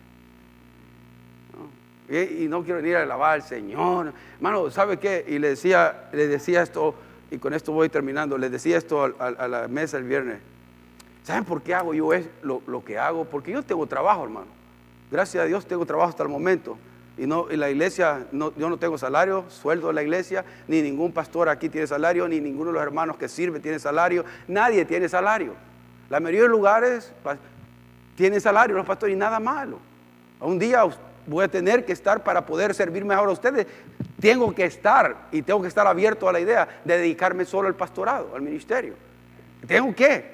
y, 2.11 2.49
no 2.49 2.63
quiero 2.65 2.81
venir 2.81 2.97
a 2.97 3.03
alabar 3.03 3.35
al 3.35 3.43
Señor. 3.43 4.13
Hermano, 4.37 4.71
¿sabe 4.71 4.99
qué? 4.99 5.25
Y 5.29 5.39
le 5.39 5.51
decía, 5.51 6.09
le 6.13 6.27
decía 6.27 6.63
esto, 6.63 6.95
y 7.31 7.39
con 7.39 7.55
esto 7.55 7.73
voy 7.73 7.89
terminando, 7.89 8.37
le 8.37 8.51
decía 8.51 8.77
esto 8.77 9.15
a, 9.19 9.49
la 9.49 9.69
mesa 9.69 9.99
el 9.99 10.05
viernes. 10.05 10.41
¿Saben 11.23 11.45
por 11.45 11.63
qué 11.63 11.75
hago 11.75 11.95
yo 11.95 12.11
lo, 12.43 12.85
que 12.85 12.99
hago? 12.99 13.25
Porque 13.25 13.53
yo 13.53 13.63
tengo 13.63 13.87
trabajo, 13.87 14.25
hermano. 14.25 14.60
Gracias 15.11 15.43
a 15.43 15.47
Dios 15.47 15.67
tengo 15.67 15.85
trabajo 15.87 16.11
hasta 16.11 16.23
el 16.23 16.29
momento. 16.29 16.79
Y, 17.19 17.27
no, 17.27 17.47
y 17.51 17.57
la 17.57 17.69
iglesia, 17.69 18.27
no, 18.33 18.55
yo 18.57 18.71
no 18.71 18.79
tengo 18.79 18.97
salario, 18.97 19.45
sueldo 19.49 19.89
de 19.89 19.95
la 19.95 20.03
iglesia, 20.03 20.45
ni 20.69 20.81
ningún 20.81 21.13
pastor 21.13 21.49
aquí 21.49 21.69
tiene 21.69 21.87
salario, 21.87 22.27
ni 22.29 22.41
ninguno 22.41 22.71
de 22.71 22.75
los 22.75 22.83
hermanos 22.83 23.17
que 23.17 23.29
sirve 23.29 23.61
tiene 23.61 23.79
salario, 23.79 24.25
nadie 24.49 24.85
tiene 24.85 25.09
salario. 25.09 25.55
La 26.09 26.19
mayoría 26.19 26.43
de 26.43 26.49
lugares 26.49 27.13
tiene 28.17 28.41
salario 28.41 28.77
los 28.77 28.87
pastores 28.87 29.15
y 29.15 29.19
nada 29.19 29.39
malo. 29.39 29.79
Un 30.41 30.59
día 30.59 30.85
voy 31.27 31.45
a 31.45 31.49
tener 31.49 31.85
que 31.85 31.93
estar 31.93 32.23
para 32.23 32.45
poder 32.47 32.75
servir 32.75 33.05
mejor 33.05 33.29
a 33.29 33.33
ustedes. 33.33 33.67
Tengo 34.21 34.55
que 34.55 34.65
estar 34.65 35.29
y 35.31 35.43
tengo 35.43 35.63
que 35.63 35.69
estar 35.69 35.87
abierto 35.87 36.29
a 36.29 36.33
la 36.33 36.41
idea 36.41 36.81
de 36.85 36.99
dedicarme 36.99 37.45
solo 37.45 37.69
al 37.69 37.75
pastorado, 37.75 38.35
al 38.35 38.43
ministerio. 38.43 38.95
Tengo 39.67 39.95
que. 39.95 40.33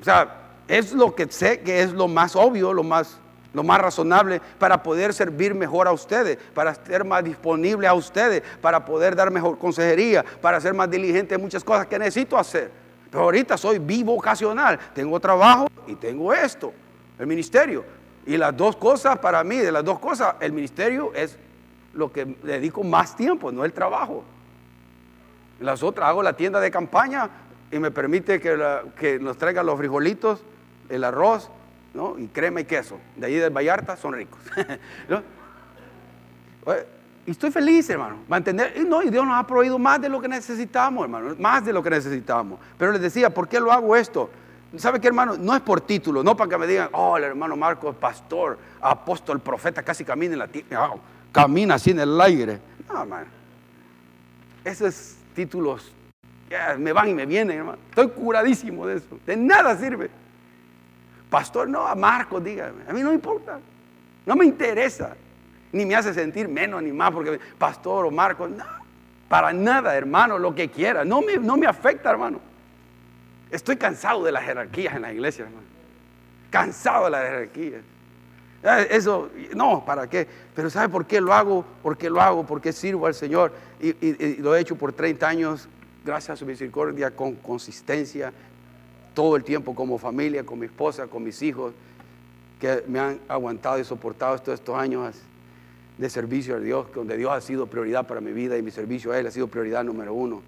O 0.00 0.04
sea, 0.04 0.48
es 0.68 0.92
lo 0.92 1.14
que 1.14 1.26
sé 1.30 1.60
que 1.60 1.82
es 1.82 1.92
lo 1.92 2.08
más 2.08 2.36
obvio, 2.36 2.72
lo 2.72 2.82
más, 2.82 3.18
lo 3.52 3.62
más 3.62 3.80
razonable 3.80 4.40
para 4.58 4.82
poder 4.82 5.14
servir 5.14 5.54
mejor 5.54 5.88
a 5.88 5.92
ustedes, 5.92 6.38
para 6.54 6.74
ser 6.74 7.04
más 7.04 7.24
disponible 7.24 7.86
a 7.86 7.94
ustedes, 7.94 8.42
para 8.60 8.84
poder 8.84 9.16
dar 9.16 9.30
mejor 9.30 9.58
consejería, 9.58 10.24
para 10.40 10.60
ser 10.60 10.74
más 10.74 10.90
diligente 10.90 11.34
en 11.34 11.40
muchas 11.40 11.64
cosas 11.64 11.86
que 11.86 11.98
necesito 11.98 12.36
hacer. 12.38 12.70
Pero 13.10 13.24
ahorita 13.24 13.56
soy 13.56 13.78
vivo 13.78 14.14
ocasional, 14.14 14.78
tengo 14.94 15.18
trabajo 15.18 15.68
y 15.86 15.94
tengo 15.94 16.32
esto, 16.32 16.72
el 17.18 17.26
ministerio. 17.26 17.84
Y 18.26 18.36
las 18.36 18.54
dos 18.54 18.76
cosas, 18.76 19.18
para 19.18 19.42
mí, 19.42 19.56
de 19.56 19.72
las 19.72 19.84
dos 19.84 19.98
cosas, 19.98 20.34
el 20.40 20.52
ministerio 20.52 21.12
es 21.14 21.38
lo 21.94 22.12
que 22.12 22.26
dedico 22.26 22.84
más 22.84 23.16
tiempo, 23.16 23.50
no 23.50 23.64
el 23.64 23.72
trabajo. 23.72 24.22
Las 25.60 25.82
otras, 25.82 26.08
hago 26.08 26.22
la 26.22 26.34
tienda 26.34 26.60
de 26.60 26.70
campaña 26.70 27.30
y 27.70 27.78
me 27.78 27.90
permite 27.90 28.40
que, 28.40 29.18
nos 29.20 29.38
traigan 29.38 29.66
los 29.66 29.78
frijolitos, 29.78 30.42
el 30.88 31.04
arroz, 31.04 31.50
y 32.18 32.26
crema 32.28 32.60
y 32.60 32.64
queso. 32.64 32.98
De 33.16 33.26
ahí 33.26 33.34
del 33.34 33.50
Vallarta 33.50 33.96
son 33.96 34.14
ricos. 34.14 34.40
Y 37.26 37.32
estoy 37.32 37.50
feliz, 37.50 37.90
hermano. 37.90 38.20
Mantener, 38.26 38.72
y 38.74 38.84
no, 38.84 39.02
y 39.02 39.10
Dios 39.10 39.26
nos 39.26 39.34
ha 39.34 39.46
proveído 39.46 39.78
más 39.78 40.00
de 40.00 40.08
lo 40.08 40.18
que 40.18 40.28
necesitamos, 40.28 41.04
hermano. 41.04 41.34
Más 41.38 41.62
de 41.62 41.74
lo 41.74 41.82
que 41.82 41.90
necesitamos. 41.90 42.58
Pero 42.78 42.92
les 42.92 43.02
decía, 43.02 43.28
¿por 43.28 43.46
qué 43.46 43.60
lo 43.60 43.70
hago 43.70 43.94
esto? 43.94 44.30
¿Sabe 44.78 44.98
qué, 44.98 45.08
hermano? 45.08 45.36
No 45.36 45.54
es 45.54 45.60
por 45.60 45.82
título, 45.82 46.22
no 46.22 46.34
para 46.34 46.48
que 46.48 46.56
me 46.56 46.66
digan, 46.66 46.88
oh, 46.92 47.18
el 47.18 47.24
hermano 47.24 47.54
Marcos, 47.54 47.96
pastor, 47.96 48.58
apóstol, 48.80 49.40
profeta, 49.40 49.82
casi 49.82 50.06
camina 50.06 50.32
en 50.32 50.38
la 50.38 50.48
tierra, 50.48 50.90
oh, 50.90 51.00
camina 51.30 51.74
así 51.74 51.90
en 51.90 52.00
el 52.00 52.18
aire. 52.18 52.60
No, 52.90 53.02
hermano. 53.02 53.26
Esos 54.64 55.16
títulos 55.34 55.92
me 56.78 56.94
van 56.94 57.08
y 57.10 57.14
me 57.14 57.26
vienen, 57.26 57.58
hermano. 57.58 57.78
Estoy 57.90 58.08
curadísimo 58.08 58.86
de 58.86 58.96
eso. 58.96 59.18
De 59.26 59.36
nada 59.36 59.76
sirve. 59.76 60.08
Pastor, 61.30 61.68
no, 61.68 61.86
a 61.86 61.94
Marcos, 61.94 62.42
dígame. 62.42 62.84
A 62.88 62.92
mí 62.92 63.02
no 63.02 63.08
me 63.08 63.14
importa. 63.14 63.60
No 64.26 64.36
me 64.36 64.44
interesa 64.44 65.14
ni 65.72 65.84
me 65.84 65.94
hace 65.94 66.14
sentir 66.14 66.48
menos 66.48 66.82
ni 66.82 66.92
más 66.92 67.10
porque 67.10 67.38
pastor 67.58 68.06
o 68.06 68.10
Marcos, 68.10 68.50
no, 68.50 68.64
para 69.28 69.52
nada, 69.52 69.94
hermano, 69.94 70.38
lo 70.38 70.54
que 70.54 70.70
quiera, 70.70 71.04
no 71.04 71.20
me, 71.20 71.36
no 71.36 71.56
me 71.56 71.66
afecta, 71.66 72.10
hermano. 72.10 72.40
Estoy 73.50 73.76
cansado 73.76 74.24
de 74.24 74.32
las 74.32 74.44
jerarquías 74.44 74.94
en 74.94 75.02
la 75.02 75.12
iglesia, 75.12 75.44
hermano. 75.44 75.66
Cansado 76.50 77.06
de 77.06 77.10
las 77.10 77.22
jerarquías. 77.22 77.82
Eh, 78.62 78.88
eso, 78.90 79.30
no, 79.54 79.84
¿para 79.84 80.08
qué? 80.08 80.26
Pero 80.54 80.70
¿sabe 80.70 80.88
por 80.88 81.06
qué 81.06 81.20
lo 81.20 81.32
hago? 81.32 81.64
¿Por 81.82 81.96
qué 81.96 82.08
lo 82.10 82.20
hago? 82.20 82.46
¿Por 82.46 82.60
qué 82.60 82.72
sirvo 82.72 83.06
al 83.06 83.14
Señor? 83.14 83.52
Y, 83.80 83.88
y 84.04 84.36
lo 84.36 84.56
he 84.56 84.60
hecho 84.60 84.76
por 84.76 84.92
30 84.92 85.28
años, 85.28 85.68
gracias 86.04 86.30
a 86.30 86.36
su 86.36 86.46
misericordia, 86.46 87.10
con 87.10 87.34
consistencia, 87.36 88.32
todo 89.18 89.34
el 89.34 89.42
tiempo 89.42 89.74
como 89.74 89.98
familia, 89.98 90.46
con 90.46 90.60
mi 90.60 90.66
esposa, 90.66 91.08
con 91.08 91.24
mis 91.24 91.42
hijos, 91.42 91.74
que 92.60 92.84
me 92.86 93.00
han 93.00 93.18
aguantado 93.26 93.80
y 93.80 93.84
soportado 93.84 94.38
todos 94.38 94.60
estos 94.60 94.78
años 94.78 95.16
de 95.96 96.08
servicio 96.08 96.54
a 96.54 96.60
Dios, 96.60 96.86
donde 96.94 97.16
Dios 97.16 97.32
ha 97.32 97.40
sido 97.40 97.66
prioridad 97.66 98.06
para 98.06 98.20
mi 98.20 98.30
vida 98.30 98.56
y 98.56 98.62
mi 98.62 98.70
servicio 98.70 99.10
a 99.10 99.18
Él 99.18 99.26
ha 99.26 99.32
sido 99.32 99.48
prioridad 99.48 99.82
número 99.82 100.14
uno. 100.14 100.40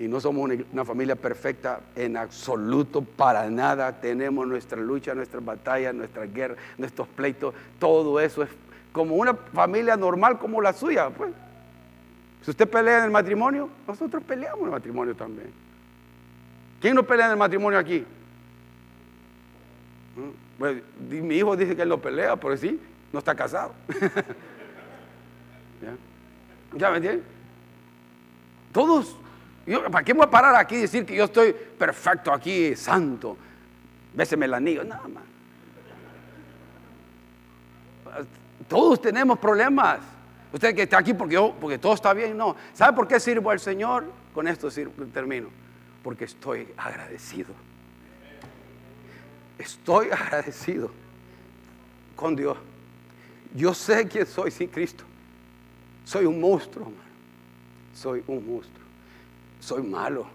Y 0.00 0.08
no 0.08 0.20
somos 0.20 0.50
una, 0.72 0.84
familia 0.84 1.14
perfecta 1.14 1.78
en 1.94 2.16
absoluto, 2.16 3.02
para 3.02 3.48
nada. 3.48 4.00
Tenemos 4.00 4.48
nuestra 4.48 4.80
lucha, 4.80 5.14
nuestras 5.14 5.44
batallas, 5.44 5.94
nuestras 5.94 6.34
guerras, 6.34 6.58
nuestros 6.76 7.06
pleitos. 7.06 7.54
Todo 7.78 8.18
eso 8.18 8.42
es 8.42 8.50
como 8.90 9.14
una 9.14 9.32
familia 9.34 9.96
normal 9.96 10.40
como 10.40 10.60
la 10.60 10.72
suya. 10.72 11.08
Pues. 11.10 11.30
Si 12.42 12.50
usted 12.50 12.68
pelea 12.68 12.98
en 12.98 13.04
el 13.04 13.10
matrimonio, 13.12 13.68
nosotros 13.86 14.24
peleamos 14.24 14.58
en 14.58 14.66
el 14.66 14.72
matrimonio 14.72 15.14
también. 15.14 15.73
¿Quién 16.84 16.94
no 16.96 17.02
pelea 17.02 17.24
en 17.24 17.32
el 17.32 17.38
matrimonio 17.38 17.78
aquí? 17.78 18.04
Pues, 20.58 20.82
mi 21.00 21.36
hijo 21.36 21.56
dice 21.56 21.74
que 21.74 21.80
él 21.80 21.88
no 21.88 21.96
pelea, 21.96 22.36
pero 22.36 22.54
sí, 22.58 22.78
no 23.10 23.20
está 23.20 23.34
casado. 23.34 23.72
¿Ya? 26.74 26.90
me 26.90 26.98
entienden? 26.98 27.24
Todos, 28.70 29.16
¿para 29.90 30.04
qué 30.04 30.12
voy 30.12 30.24
a 30.26 30.30
parar 30.30 30.54
aquí 30.56 30.74
y 30.74 30.82
decir 30.82 31.06
que 31.06 31.16
yo 31.16 31.24
estoy 31.24 31.54
perfecto 31.54 32.30
aquí, 32.30 32.76
santo? 32.76 33.38
Béseme 34.12 34.44
el 34.44 34.52
anillo, 34.52 34.84
nada 34.84 35.08
más. 35.08 35.24
Todos 38.68 39.00
tenemos 39.00 39.38
problemas. 39.38 40.00
Usted 40.52 40.74
que 40.74 40.82
está 40.82 40.98
aquí 40.98 41.14
porque, 41.14 41.32
yo, 41.32 41.54
porque 41.58 41.78
todo 41.78 41.94
está 41.94 42.12
bien, 42.12 42.36
no. 42.36 42.54
¿Sabe 42.74 42.94
por 42.94 43.08
qué 43.08 43.18
sirvo 43.18 43.50
al 43.50 43.58
Señor? 43.58 44.04
Con 44.34 44.46
esto 44.46 44.68
termino. 45.14 45.63
Porque 46.04 46.26
estoy 46.26 46.68
agradecido. 46.76 47.52
Estoy 49.58 50.10
agradecido 50.10 50.90
con 52.14 52.36
Dios. 52.36 52.56
Yo 53.54 53.74
sé 53.74 54.06
que 54.08 54.26
soy 54.26 54.52
sin 54.52 54.68
Cristo. 54.68 55.02
Soy 56.04 56.26
un 56.26 56.40
monstruo, 56.40 56.86
hermano. 56.86 57.10
Soy 57.94 58.22
un 58.26 58.46
monstruo. 58.46 58.84
Soy 59.60 59.82
malo. 59.82 60.26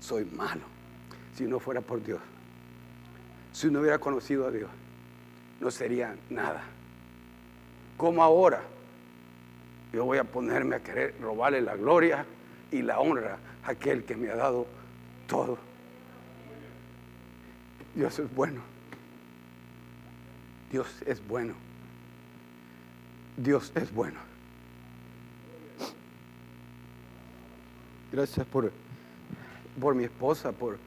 Soy 0.00 0.24
malo. 0.24 0.62
Si 1.36 1.44
no 1.44 1.60
fuera 1.60 1.80
por 1.80 2.02
Dios. 2.02 2.20
Si 3.52 3.70
no 3.70 3.80
hubiera 3.80 3.98
conocido 3.98 4.46
a 4.46 4.50
Dios, 4.50 4.70
no 5.60 5.70
sería 5.70 6.16
nada. 6.30 6.62
Como 7.96 8.22
ahora, 8.22 8.62
yo 9.92 10.04
voy 10.04 10.18
a 10.18 10.24
ponerme 10.24 10.76
a 10.76 10.82
querer 10.82 11.14
robarle 11.20 11.60
la 11.60 11.76
gloria 11.76 12.26
y 12.74 12.82
la 12.82 12.98
honra 12.98 13.38
a 13.64 13.70
aquel 13.70 14.02
que 14.02 14.16
me 14.16 14.28
ha 14.30 14.34
dado 14.34 14.66
todo. 15.28 15.56
Dios 17.94 18.18
es 18.18 18.34
bueno. 18.34 18.60
Dios 20.72 20.88
es 21.06 21.24
bueno. 21.28 21.54
Dios 23.36 23.70
es 23.76 23.94
bueno. 23.94 24.18
Gracias 28.10 28.44
por, 28.46 28.72
por 29.80 29.94
mi 29.94 30.02
esposa, 30.02 30.50
por 30.50 30.78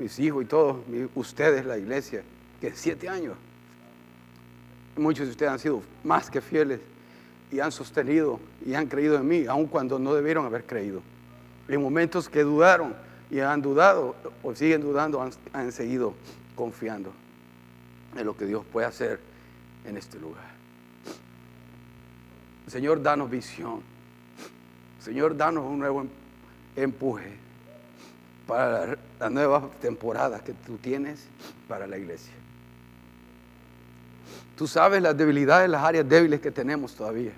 mis 0.00 0.18
hijos 0.18 0.42
y 0.42 0.46
todos, 0.46 0.78
ustedes, 1.14 1.64
la 1.64 1.78
iglesia, 1.78 2.24
que 2.60 2.72
siete 2.74 3.08
años, 3.08 3.36
muchos 4.96 5.26
de 5.26 5.30
ustedes 5.30 5.52
han 5.52 5.58
sido 5.60 5.80
más 6.02 6.28
que 6.28 6.40
fieles 6.40 6.80
y 7.54 7.60
han 7.60 7.70
sostenido 7.70 8.40
y 8.66 8.74
han 8.74 8.88
creído 8.88 9.14
en 9.14 9.28
mí, 9.28 9.46
aun 9.46 9.66
cuando 9.68 9.96
no 10.00 10.12
debieron 10.12 10.44
haber 10.44 10.64
creído. 10.64 11.02
En 11.68 11.80
momentos 11.80 12.28
que 12.28 12.42
dudaron 12.42 12.94
y 13.30 13.38
han 13.38 13.62
dudado 13.62 14.16
o 14.42 14.54
siguen 14.56 14.80
dudando, 14.80 15.24
han 15.52 15.70
seguido 15.70 16.14
confiando 16.56 17.12
en 18.16 18.26
lo 18.26 18.36
que 18.36 18.46
Dios 18.46 18.64
puede 18.72 18.88
hacer 18.88 19.20
en 19.84 19.96
este 19.96 20.18
lugar. 20.18 20.42
Señor, 22.66 23.00
danos 23.00 23.30
visión. 23.30 23.82
Señor, 24.98 25.36
danos 25.36 25.64
un 25.64 25.78
nuevo 25.78 26.00
em-, 26.00 26.08
empuje 26.74 27.36
para 28.48 28.98
la 29.20 29.30
nueva 29.30 29.70
temporada 29.80 30.40
que 30.40 30.54
tú 30.54 30.76
tienes 30.78 31.24
para 31.68 31.86
la 31.86 31.98
iglesia. 31.98 32.32
Tú 34.56 34.66
sabes 34.66 35.02
las 35.02 35.16
debilidades, 35.16 35.68
las 35.68 35.82
áreas 35.82 36.08
débiles 36.08 36.40
que 36.40 36.50
tenemos 36.50 36.94
todavía. 36.94 37.32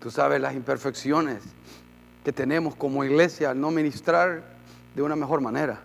Tú 0.00 0.10
sabes 0.10 0.40
las 0.40 0.54
imperfecciones 0.54 1.42
que 2.24 2.32
tenemos 2.32 2.74
como 2.74 3.04
iglesia 3.04 3.50
al 3.50 3.60
no 3.60 3.70
ministrar 3.70 4.42
de 4.94 5.02
una 5.02 5.16
mejor 5.16 5.40
manera. 5.40 5.80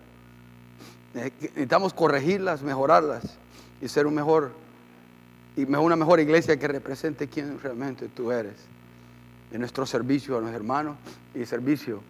Necesitamos 1.14 1.94
corregirlas, 1.94 2.62
mejorarlas 2.62 3.38
y 3.82 3.88
ser 3.88 4.08
un 4.08 4.16
mejor 4.16 4.52
una 5.58 5.96
mejor 5.96 6.20
iglesia 6.20 6.58
que 6.58 6.68
represente 6.68 7.28
quién 7.30 7.58
realmente 7.62 8.10
tú 8.10 8.32
eres 8.32 8.56
en 9.52 9.60
nuestro 9.60 9.86
servicio 9.86 10.38
a 10.38 10.42
los 10.42 10.52
hermanos 10.52 10.98
y 11.34 11.46
servicio 11.46 12.02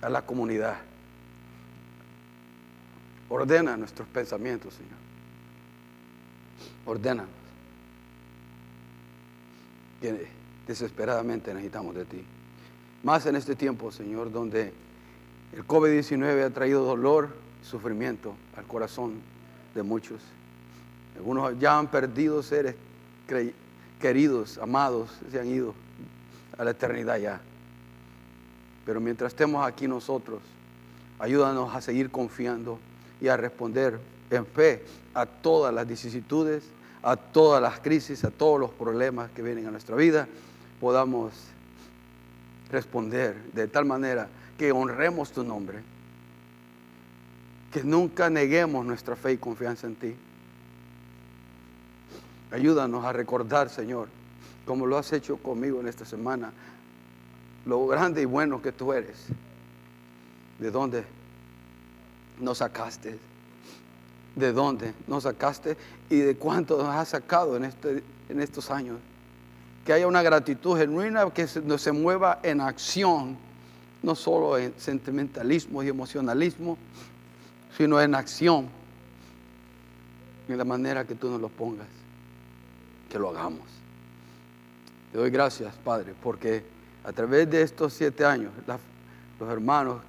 a 0.00 0.08
la 0.08 0.22
comunidad. 0.22 0.76
Ordena 3.28 3.76
nuestros 3.76 4.08
pensamientos, 4.08 4.72
Señor. 4.72 4.96
Desesperadamente 10.66 11.52
necesitamos 11.52 11.94
de 11.94 12.04
ti. 12.04 12.24
Más 13.02 13.26
en 13.26 13.36
este 13.36 13.56
tiempo, 13.56 13.90
Señor, 13.90 14.30
donde 14.30 14.72
el 15.52 15.66
COVID-19 15.66 16.44
ha 16.44 16.50
traído 16.50 16.84
dolor 16.84 17.30
y 17.62 17.66
sufrimiento 17.66 18.34
al 18.56 18.64
corazón 18.64 19.14
de 19.74 19.82
muchos. 19.82 20.20
Algunos 21.16 21.58
ya 21.58 21.78
han 21.78 21.88
perdido 21.88 22.42
seres 22.42 22.74
queridos, 24.00 24.58
amados, 24.58 25.10
se 25.30 25.40
han 25.40 25.48
ido 25.48 25.74
a 26.56 26.64
la 26.64 26.70
eternidad 26.72 27.18
ya. 27.18 27.40
Pero 28.84 29.00
mientras 29.00 29.32
estemos 29.32 29.66
aquí 29.66 29.88
nosotros, 29.88 30.40
ayúdanos 31.18 31.74
a 31.74 31.80
seguir 31.80 32.10
confiando 32.10 32.78
y 33.20 33.28
a 33.28 33.36
responder 33.36 33.98
en 34.30 34.46
fe 34.46 34.84
a 35.14 35.26
todas 35.26 35.74
las 35.74 35.86
vicisitudes, 35.86 36.64
a 37.02 37.16
todas 37.16 37.62
las 37.62 37.80
crisis, 37.80 38.24
a 38.24 38.30
todos 38.30 38.60
los 38.60 38.70
problemas 38.70 39.30
que 39.30 39.42
vienen 39.42 39.66
a 39.66 39.70
nuestra 39.70 39.96
vida, 39.96 40.28
podamos 40.80 41.32
responder 42.70 43.36
de 43.52 43.68
tal 43.68 43.84
manera 43.84 44.28
que 44.56 44.72
honremos 44.72 45.32
tu 45.32 45.44
nombre, 45.44 45.80
que 47.72 47.84
nunca 47.84 48.28
neguemos 48.28 48.84
nuestra 48.84 49.16
fe 49.16 49.32
y 49.32 49.36
confianza 49.38 49.86
en 49.86 49.94
ti. 49.96 50.14
Ayúdanos 52.50 53.04
a 53.04 53.12
recordar, 53.12 53.68
Señor, 53.68 54.08
como 54.64 54.86
lo 54.86 54.98
has 54.98 55.12
hecho 55.12 55.36
conmigo 55.36 55.80
en 55.80 55.88
esta 55.88 56.04
semana, 56.04 56.52
lo 57.66 57.86
grande 57.86 58.22
y 58.22 58.24
bueno 58.24 58.62
que 58.62 58.72
tú 58.72 58.92
eres, 58.92 59.26
de 60.58 60.70
dónde 60.70 61.04
nos 62.40 62.58
sacaste, 62.58 63.18
de 64.34 64.52
dónde 64.52 64.94
nos 65.06 65.24
sacaste 65.24 65.76
y 66.10 66.18
de 66.18 66.36
cuánto 66.36 66.78
nos 66.78 66.88
has 66.88 67.08
sacado 67.08 67.56
en, 67.56 67.64
este, 67.64 68.02
en 68.28 68.40
estos 68.40 68.70
años. 68.70 68.98
Que 69.84 69.92
haya 69.92 70.06
una 70.06 70.22
gratitud 70.22 70.76
genuina 70.76 71.30
que 71.30 71.46
se, 71.46 71.78
se 71.78 71.92
mueva 71.92 72.40
en 72.42 72.60
acción, 72.60 73.36
no 74.02 74.14
solo 74.14 74.58
en 74.58 74.74
sentimentalismo 74.78 75.82
y 75.82 75.88
emocionalismo, 75.88 76.76
sino 77.76 78.00
en 78.00 78.14
acción, 78.14 78.68
en 80.48 80.58
la 80.58 80.64
manera 80.64 81.04
que 81.04 81.14
tú 81.14 81.30
nos 81.30 81.40
lo 81.40 81.48
pongas 81.48 81.86
que 83.08 83.18
lo 83.18 83.30
hagamos. 83.30 83.66
Te 85.12 85.18
doy 85.18 85.30
gracias, 85.30 85.74
Padre, 85.76 86.14
porque 86.22 86.62
a 87.04 87.12
través 87.12 87.50
de 87.50 87.62
estos 87.62 87.94
siete 87.94 88.24
años, 88.24 88.52
los 89.40 89.48
hermanos 89.48 90.02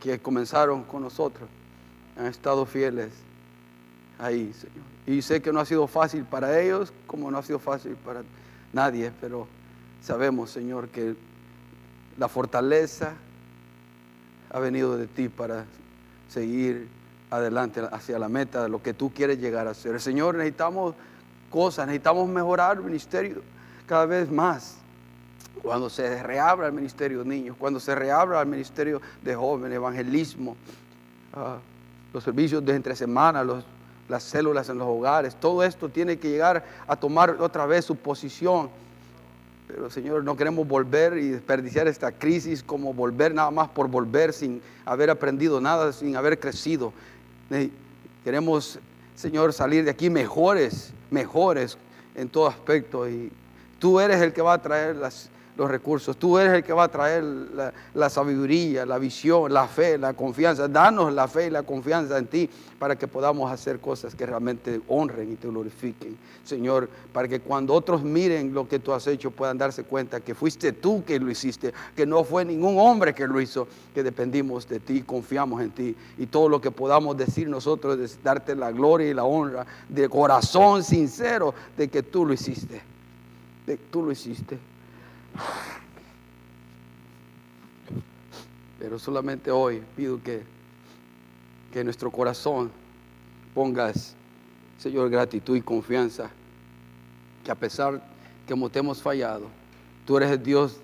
que 0.00 0.18
comenzaron 0.18 0.84
con 0.84 1.02
nosotros 1.02 1.48
han 2.16 2.26
estado 2.26 2.64
fieles 2.64 3.10
ahí, 4.18 4.52
Señor. 4.52 4.84
Y 5.06 5.22
sé 5.22 5.40
que 5.40 5.52
no 5.52 5.60
ha 5.60 5.64
sido 5.64 5.86
fácil 5.86 6.24
para 6.24 6.60
ellos, 6.60 6.92
como 7.06 7.30
no 7.30 7.38
ha 7.38 7.42
sido 7.42 7.58
fácil 7.58 7.96
para 7.96 8.22
nadie, 8.72 9.12
pero 9.20 9.46
sabemos, 10.02 10.50
Señor, 10.50 10.88
que 10.88 11.14
la 12.18 12.28
fortaleza 12.28 13.14
ha 14.50 14.58
venido 14.58 14.96
de 14.96 15.06
ti 15.06 15.28
para 15.28 15.64
seguir 16.28 16.88
adelante 17.30 17.82
hacia 17.90 18.18
la 18.18 18.28
meta 18.28 18.62
de 18.64 18.68
lo 18.68 18.82
que 18.82 18.94
tú 18.94 19.12
quieres 19.12 19.38
llegar 19.38 19.66
a 19.66 19.74
ser. 19.74 20.00
Señor, 20.00 20.36
necesitamos 20.36 20.94
cosas, 21.50 21.86
necesitamos 21.86 22.28
mejorar 22.28 22.76
el 22.76 22.84
ministerio 22.84 23.42
cada 23.86 24.06
vez 24.06 24.30
más. 24.30 24.76
Cuando 25.62 25.90
se 25.90 26.22
reabra 26.22 26.66
el 26.66 26.72
ministerio 26.72 27.20
de 27.20 27.24
niños, 27.24 27.56
cuando 27.58 27.80
se 27.80 27.94
reabra 27.94 28.40
el 28.40 28.46
ministerio 28.46 29.00
de 29.22 29.34
jóvenes, 29.34 29.76
evangelismo, 29.76 30.56
ah, 31.34 31.58
los 32.12 32.22
servicios 32.22 32.64
de 32.64 32.74
entre 32.74 32.94
semana, 32.94 33.42
las 34.08 34.22
células 34.22 34.68
en 34.68 34.78
los 34.78 34.88
hogares, 34.88 35.34
todo 35.36 35.62
esto 35.62 35.88
tiene 35.88 36.18
que 36.18 36.30
llegar 36.30 36.64
a 36.86 36.96
tomar 36.96 37.36
otra 37.40 37.66
vez 37.66 37.84
su 37.84 37.96
posición. 37.96 38.70
Pero 39.66 39.90
Señor, 39.90 40.22
no 40.22 40.36
queremos 40.36 40.66
volver 40.66 41.18
y 41.18 41.28
desperdiciar 41.28 41.88
esta 41.88 42.12
crisis 42.12 42.62
como 42.62 42.94
volver 42.94 43.34
nada 43.34 43.50
más 43.50 43.68
por 43.68 43.88
volver 43.88 44.32
sin 44.32 44.62
haber 44.84 45.10
aprendido 45.10 45.60
nada, 45.60 45.92
sin 45.92 46.16
haber 46.16 46.38
crecido. 46.38 46.92
Queremos, 48.22 48.78
Señor, 49.16 49.52
salir 49.52 49.84
de 49.84 49.90
aquí 49.90 50.08
mejores, 50.08 50.92
mejores 51.10 51.78
en 52.14 52.28
todo 52.28 52.46
aspecto. 52.46 53.08
Y 53.08 53.32
tú 53.80 53.98
eres 53.98 54.20
el 54.20 54.32
que 54.32 54.42
va 54.42 54.54
a 54.54 54.62
traer 54.62 54.96
las, 54.96 55.30
los 55.56 55.70
recursos. 55.70 56.16
Tú 56.16 56.38
eres 56.38 56.52
el 56.52 56.64
que 56.64 56.72
va 56.72 56.84
a 56.84 56.88
traer 56.88 57.24
la, 57.94 58.10
sabiduría, 58.10 58.84
la 58.84 58.98
visión, 58.98 59.52
la 59.52 59.66
fe, 59.66 59.98
la 59.98 60.12
confianza. 60.12 60.68
Danos 60.68 61.12
la 61.12 61.28
fe 61.28 61.46
y 61.46 61.50
la 61.50 61.62
confianza 61.62 62.18
en 62.18 62.26
ti 62.26 62.48
para 62.78 62.96
que 62.96 63.08
podamos 63.08 63.50
hacer 63.50 63.80
cosas 63.80 64.14
que 64.14 64.26
realmente 64.26 64.80
honren 64.88 65.32
y 65.32 65.36
te 65.36 65.48
glorifiquen. 65.48 66.16
Señor, 66.44 66.88
para 67.12 67.26
que 67.26 67.40
cuando 67.40 67.74
otros 67.74 68.02
miren 68.02 68.52
lo 68.52 68.68
que 68.68 68.78
tú 68.78 68.92
has 68.92 69.06
hecho 69.06 69.30
puedan 69.30 69.56
darse 69.56 69.84
cuenta 69.84 70.20
que 70.20 70.34
fuiste 70.34 70.72
tú 70.72 71.02
que 71.04 71.18
lo 71.18 71.30
hiciste, 71.30 71.72
que 71.94 72.06
no 72.06 72.22
fue 72.22 72.44
ningún 72.44 72.78
hombre 72.78 73.14
que 73.14 73.26
lo 73.26 73.40
hizo, 73.40 73.66
que 73.94 74.02
dependimos 74.02 74.68
de 74.68 74.80
ti, 74.80 75.02
confiamos 75.02 75.62
en 75.62 75.70
ti. 75.70 75.96
Y 76.18 76.26
todo 76.26 76.48
lo 76.48 76.60
que 76.60 76.70
podamos 76.70 77.16
decir 77.16 77.48
nosotros 77.48 77.98
es 77.98 78.22
darte 78.22 78.54
la 78.54 78.70
gloria 78.72 79.10
y 79.10 79.14
la 79.14 79.24
honra 79.24 79.66
de 79.88 80.08
corazón 80.08 80.84
sincero 80.84 81.54
de 81.76 81.88
que 81.88 82.02
tú 82.02 82.26
lo 82.26 82.34
hiciste. 82.34 82.82
De, 83.66 83.78
tú 83.78 84.02
lo 84.02 84.12
hiciste. 84.12 84.58
Pero 88.78 88.98
solamente 88.98 89.50
hoy 89.50 89.82
pido 89.96 90.22
que, 90.22 90.42
que 91.72 91.82
nuestro 91.82 92.10
corazón 92.10 92.70
pongas, 93.54 94.14
Señor, 94.78 95.10
gratitud 95.10 95.56
y 95.56 95.62
confianza, 95.62 96.30
que 97.44 97.50
a 97.50 97.54
pesar 97.54 98.02
que 98.46 98.54
te 98.54 98.78
hemos 98.78 99.02
fallado, 99.02 99.46
tú 100.06 100.16
eres 100.16 100.30
el 100.30 100.42
Dios 100.42 100.76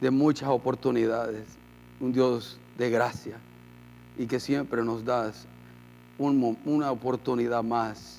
de 0.00 0.10
muchas 0.10 0.48
oportunidades, 0.48 1.46
un 2.00 2.12
Dios 2.12 2.58
de 2.78 2.90
gracia, 2.90 3.36
y 4.18 4.26
que 4.26 4.40
siempre 4.40 4.82
nos 4.82 5.04
das 5.04 5.46
una 6.18 6.90
oportunidad 6.90 7.62
más. 7.62 8.18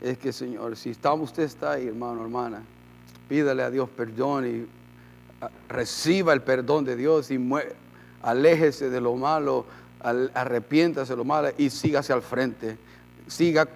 Es 0.00 0.18
que, 0.18 0.32
Señor, 0.32 0.76
si 0.76 0.90
estamos, 0.90 1.30
usted 1.30 1.44
está 1.44 1.72
ahí, 1.72 1.86
hermano, 1.86 2.22
hermana, 2.22 2.62
pídale 3.28 3.62
a 3.62 3.70
Dios 3.70 3.88
perdón 3.88 4.46
y 4.46 4.66
ah, 5.40 5.50
reciba 5.68 6.32
el 6.32 6.42
perdón 6.42 6.84
de 6.84 6.96
Dios 6.96 7.30
y 7.30 7.40
aléjese 8.22 8.90
de 8.90 9.00
lo 9.00 9.14
malo, 9.16 9.66
arrepiéntase 10.00 11.12
de 11.12 11.16
lo 11.16 11.24
malo 11.24 11.50
y 11.58 11.70
siga 11.70 12.00
hacia 12.00 12.14
el 12.14 12.22
frente. 12.22 12.76
Siga 13.26 13.68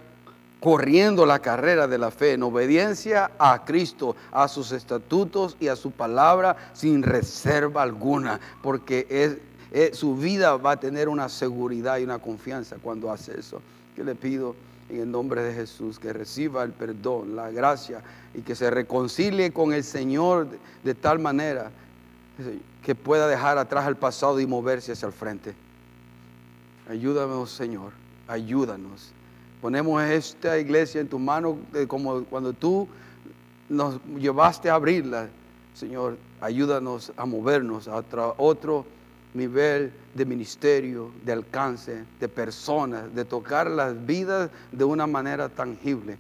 corriendo 0.61 1.25
la 1.25 1.39
carrera 1.39 1.87
de 1.87 1.99
la 1.99 2.11
fe 2.11 2.33
en 2.33 2.43
obediencia 2.43 3.31
a 3.39 3.65
Cristo, 3.65 4.17
a 4.33 4.49
sus 4.49 4.73
estatutos 4.73 5.57
y 5.61 5.69
a 5.69 5.77
su 5.77 5.93
palabra 5.93 6.57
sin 6.73 7.03
reserva 7.03 7.83
alguna, 7.83 8.41
porque 8.63 9.41
su 9.93 10.17
vida 10.17 10.57
va 10.57 10.73
a 10.73 10.81
tener 10.81 11.09
una 11.09 11.29
seguridad 11.29 11.99
y 11.99 12.05
una 12.05 12.19
confianza 12.19 12.77
cuando 12.83 13.11
hace 13.11 13.39
eso. 13.39 13.63
¿Qué 13.95 14.03
le 14.05 14.15
pido? 14.15 14.55
En 14.89 15.01
el 15.01 15.11
nombre 15.11 15.43
de 15.43 15.55
Jesús, 15.55 15.99
que 15.99 16.13
reciba 16.13 16.63
el 16.63 16.73
perdón, 16.73 17.37
la 17.37 17.51
gracia 17.51 18.03
y 18.35 18.41
que 18.41 18.55
se 18.55 18.71
reconcilie 18.71 19.53
con 19.53 19.73
el 19.73 19.85
Señor 19.85 20.49
de, 20.83 20.95
tal 20.95 21.19
manera 21.19 21.71
que 22.83 22.95
pueda 22.95 23.27
dejar 23.27 23.59
atrás 23.59 23.87
el 23.89 23.97
pasado 23.97 24.41
y 24.41 24.47
moverse 24.47 24.93
hacia 24.93 25.07
el 25.07 25.13
frente. 25.13 25.55
Ayúdanos, 26.89 27.51
Señor, 27.51 27.93
ayúdanos. 28.27 29.11
Ponemos 29.61 30.03
esta 30.03 30.59
iglesia 30.59 31.01
en 31.01 31.09
tus 31.09 31.21
manos 31.21 31.57
como 31.89 32.25
cuando 32.25 32.53
tú 32.53 32.89
nos 33.69 34.01
llevaste 34.17 34.71
a 34.71 34.75
abrirla, 34.75 35.29
Señor, 35.75 36.17
ayúdanos 36.41 37.13
a 37.17 37.27
movernos 37.27 37.89
a 37.89 38.03
otro 38.39 38.87
nivel 39.35 39.93
de 40.15 40.25
ministerio, 40.25 41.13
de 41.25 41.33
alcance, 41.33 42.05
de 42.19 42.29
personas, 42.29 43.15
de 43.15 43.25
tocar 43.25 43.71
las 43.71 44.07
vidas 44.07 44.51
de 44.73 44.85
una 44.85 45.07
manera 45.07 45.49
tangible. 45.49 46.17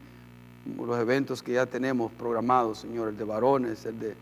Los 0.76 0.98
eventos 0.98 1.42
que 1.42 1.52
ya 1.52 1.66
tenemos 1.66 2.12
programados, 2.12 2.78
Señor, 2.78 3.08
el 3.08 3.16
de 3.16 3.24
varones, 3.24 3.86
el 3.86 3.98
de, 3.98 4.14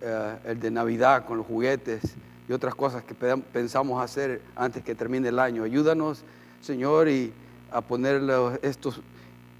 eh, 0.00 0.36
el 0.44 0.60
de 0.60 0.70
Navidad 0.70 1.24
con 1.26 1.38
los 1.38 1.46
juguetes 1.46 2.02
y 2.48 2.52
otras 2.52 2.74
cosas 2.74 3.04
que 3.04 3.14
pensamos 3.14 4.02
hacer 4.02 4.42
antes 4.56 4.82
que 4.82 4.94
termine 4.94 5.28
el 5.28 5.38
año. 5.38 5.62
Ayúdanos, 5.62 6.22
Señor, 6.60 7.08
y 7.08 7.32
a 7.70 7.80
poner 7.80 8.22
estos, 8.62 9.00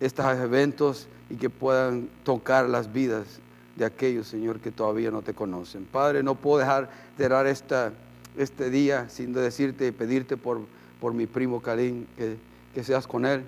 estos 0.01 0.26
eventos 0.39 1.09
y 1.30 1.37
que 1.37 1.51
puedan 1.51 2.09
tocar 2.24 2.68
las 2.68 2.93
vidas 2.93 3.41
de 3.76 3.85
aquellos, 3.85 4.28
Señor, 4.28 4.61
que 4.61 4.70
todavía 4.70 5.11
no 5.11 5.22
te 5.22 5.35
conocen. 5.35 5.85
Padre, 5.85 6.22
no 6.22 6.35
puedo 6.35 6.59
dejar 6.59 6.89
de 7.16 7.28
dar 7.28 7.47
esta 7.47 7.93
este 8.37 8.70
día 8.70 9.09
sin 9.09 9.32
decirte 9.32 9.87
y 9.87 9.93
pedirte 9.93 10.37
por, 10.37 10.61
por 11.01 11.14
mi 11.14 11.26
primo 11.26 11.61
Karim 11.61 12.07
que, 12.16 12.37
que, 12.74 12.85
seas 12.85 13.07
con 13.07 13.26
él. 13.26 13.45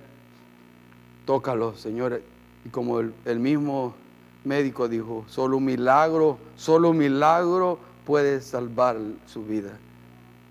Tócalo, 1.24 1.76
Señor. 1.76 2.22
Y 2.64 2.68
como 2.68 3.00
el, 3.00 3.12
el, 3.24 3.40
mismo 3.40 3.94
médico 4.44 4.88
dijo, 4.88 5.24
solo 5.28 5.56
un 5.56 5.64
milagro, 5.64 6.38
solo 6.56 6.90
un 6.90 6.98
milagro 6.98 7.78
puede 8.04 8.40
salvar 8.40 8.96
su 9.26 9.44
vida. 9.44 9.78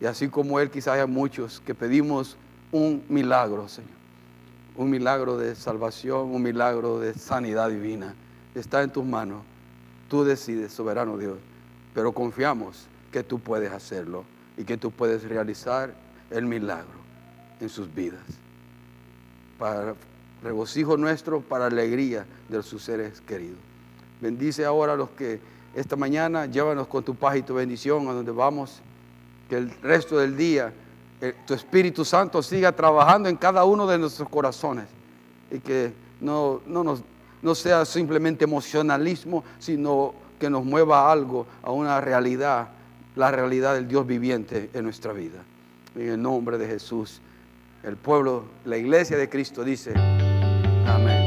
Y 0.01 0.05
así 0.05 0.27
como 0.27 0.59
él, 0.59 0.69
quizás 0.69 0.95
haya 0.95 1.07
muchos 1.07 1.61
que 1.61 1.73
pedimos 1.73 2.37
un 2.71 3.03
milagro, 3.07 3.67
Señor. 3.69 3.91
Un 4.75 4.89
milagro 4.89 5.37
de 5.37 5.55
salvación, 5.55 6.31
un 6.31 6.41
milagro 6.41 6.99
de 6.99 7.13
sanidad 7.13 7.69
divina. 7.69 8.13
Está 8.53 8.83
en 8.83 8.89
tus 8.89 9.05
manos. 9.05 9.41
Tú 10.09 10.25
decides, 10.25 10.73
soberano 10.73 11.17
Dios. 11.17 11.37
Pero 11.93 12.11
confiamos 12.11 12.87
que 13.15 13.23
tú 13.23 13.39
puedes 13.39 13.71
hacerlo 13.71 14.25
y 14.57 14.65
que 14.65 14.75
tú 14.75 14.91
puedes 14.91 15.23
realizar 15.23 15.93
el 16.31 16.45
milagro 16.45 16.99
en 17.61 17.69
sus 17.69 17.95
vidas. 17.95 18.19
Para 19.57 19.95
regocijo 20.43 20.97
nuestro, 20.97 21.39
para 21.39 21.67
alegría 21.67 22.25
de 22.49 22.61
sus 22.61 22.83
seres 22.83 23.21
queridos. 23.21 23.57
Bendice 24.19 24.65
ahora 24.65 24.93
a 24.93 24.95
los 24.97 25.11
que 25.11 25.39
esta 25.73 25.95
mañana 25.95 26.45
llévanos 26.45 26.87
con 26.87 27.05
tu 27.05 27.15
paz 27.15 27.37
y 27.37 27.43
tu 27.43 27.53
bendición 27.53 28.05
a 28.09 28.11
donde 28.11 28.33
vamos. 28.33 28.81
Que 29.49 29.59
el 29.59 29.71
resto 29.81 30.17
del 30.17 30.35
día 30.35 30.73
eh, 31.21 31.33
tu 31.47 31.53
Espíritu 31.53 32.03
Santo 32.03 32.43
siga 32.43 32.73
trabajando 32.73 33.29
en 33.29 33.37
cada 33.37 33.63
uno 33.63 33.87
de 33.87 33.97
nuestros 33.97 34.27
corazones 34.27 34.87
y 35.49 35.59
que 35.59 35.93
no, 36.19 36.59
no, 36.65 36.83
nos, 36.83 37.01
no 37.41 37.55
sea 37.55 37.85
simplemente 37.85 38.43
emocionalismo, 38.43 39.45
sino 39.57 40.13
que 40.37 40.49
nos 40.49 40.65
mueva 40.65 41.09
algo 41.09 41.47
a 41.63 41.71
una 41.71 42.01
realidad 42.01 42.74
la 43.15 43.31
realidad 43.31 43.75
del 43.75 43.87
Dios 43.87 44.05
viviente 44.05 44.69
en 44.73 44.83
nuestra 44.83 45.13
vida. 45.13 45.43
En 45.95 46.09
el 46.09 46.21
nombre 46.21 46.57
de 46.57 46.67
Jesús, 46.67 47.21
el 47.83 47.95
pueblo, 47.97 48.45
la 48.65 48.77
iglesia 48.77 49.17
de 49.17 49.29
Cristo 49.29 49.63
dice, 49.63 49.93
amén. 50.85 51.24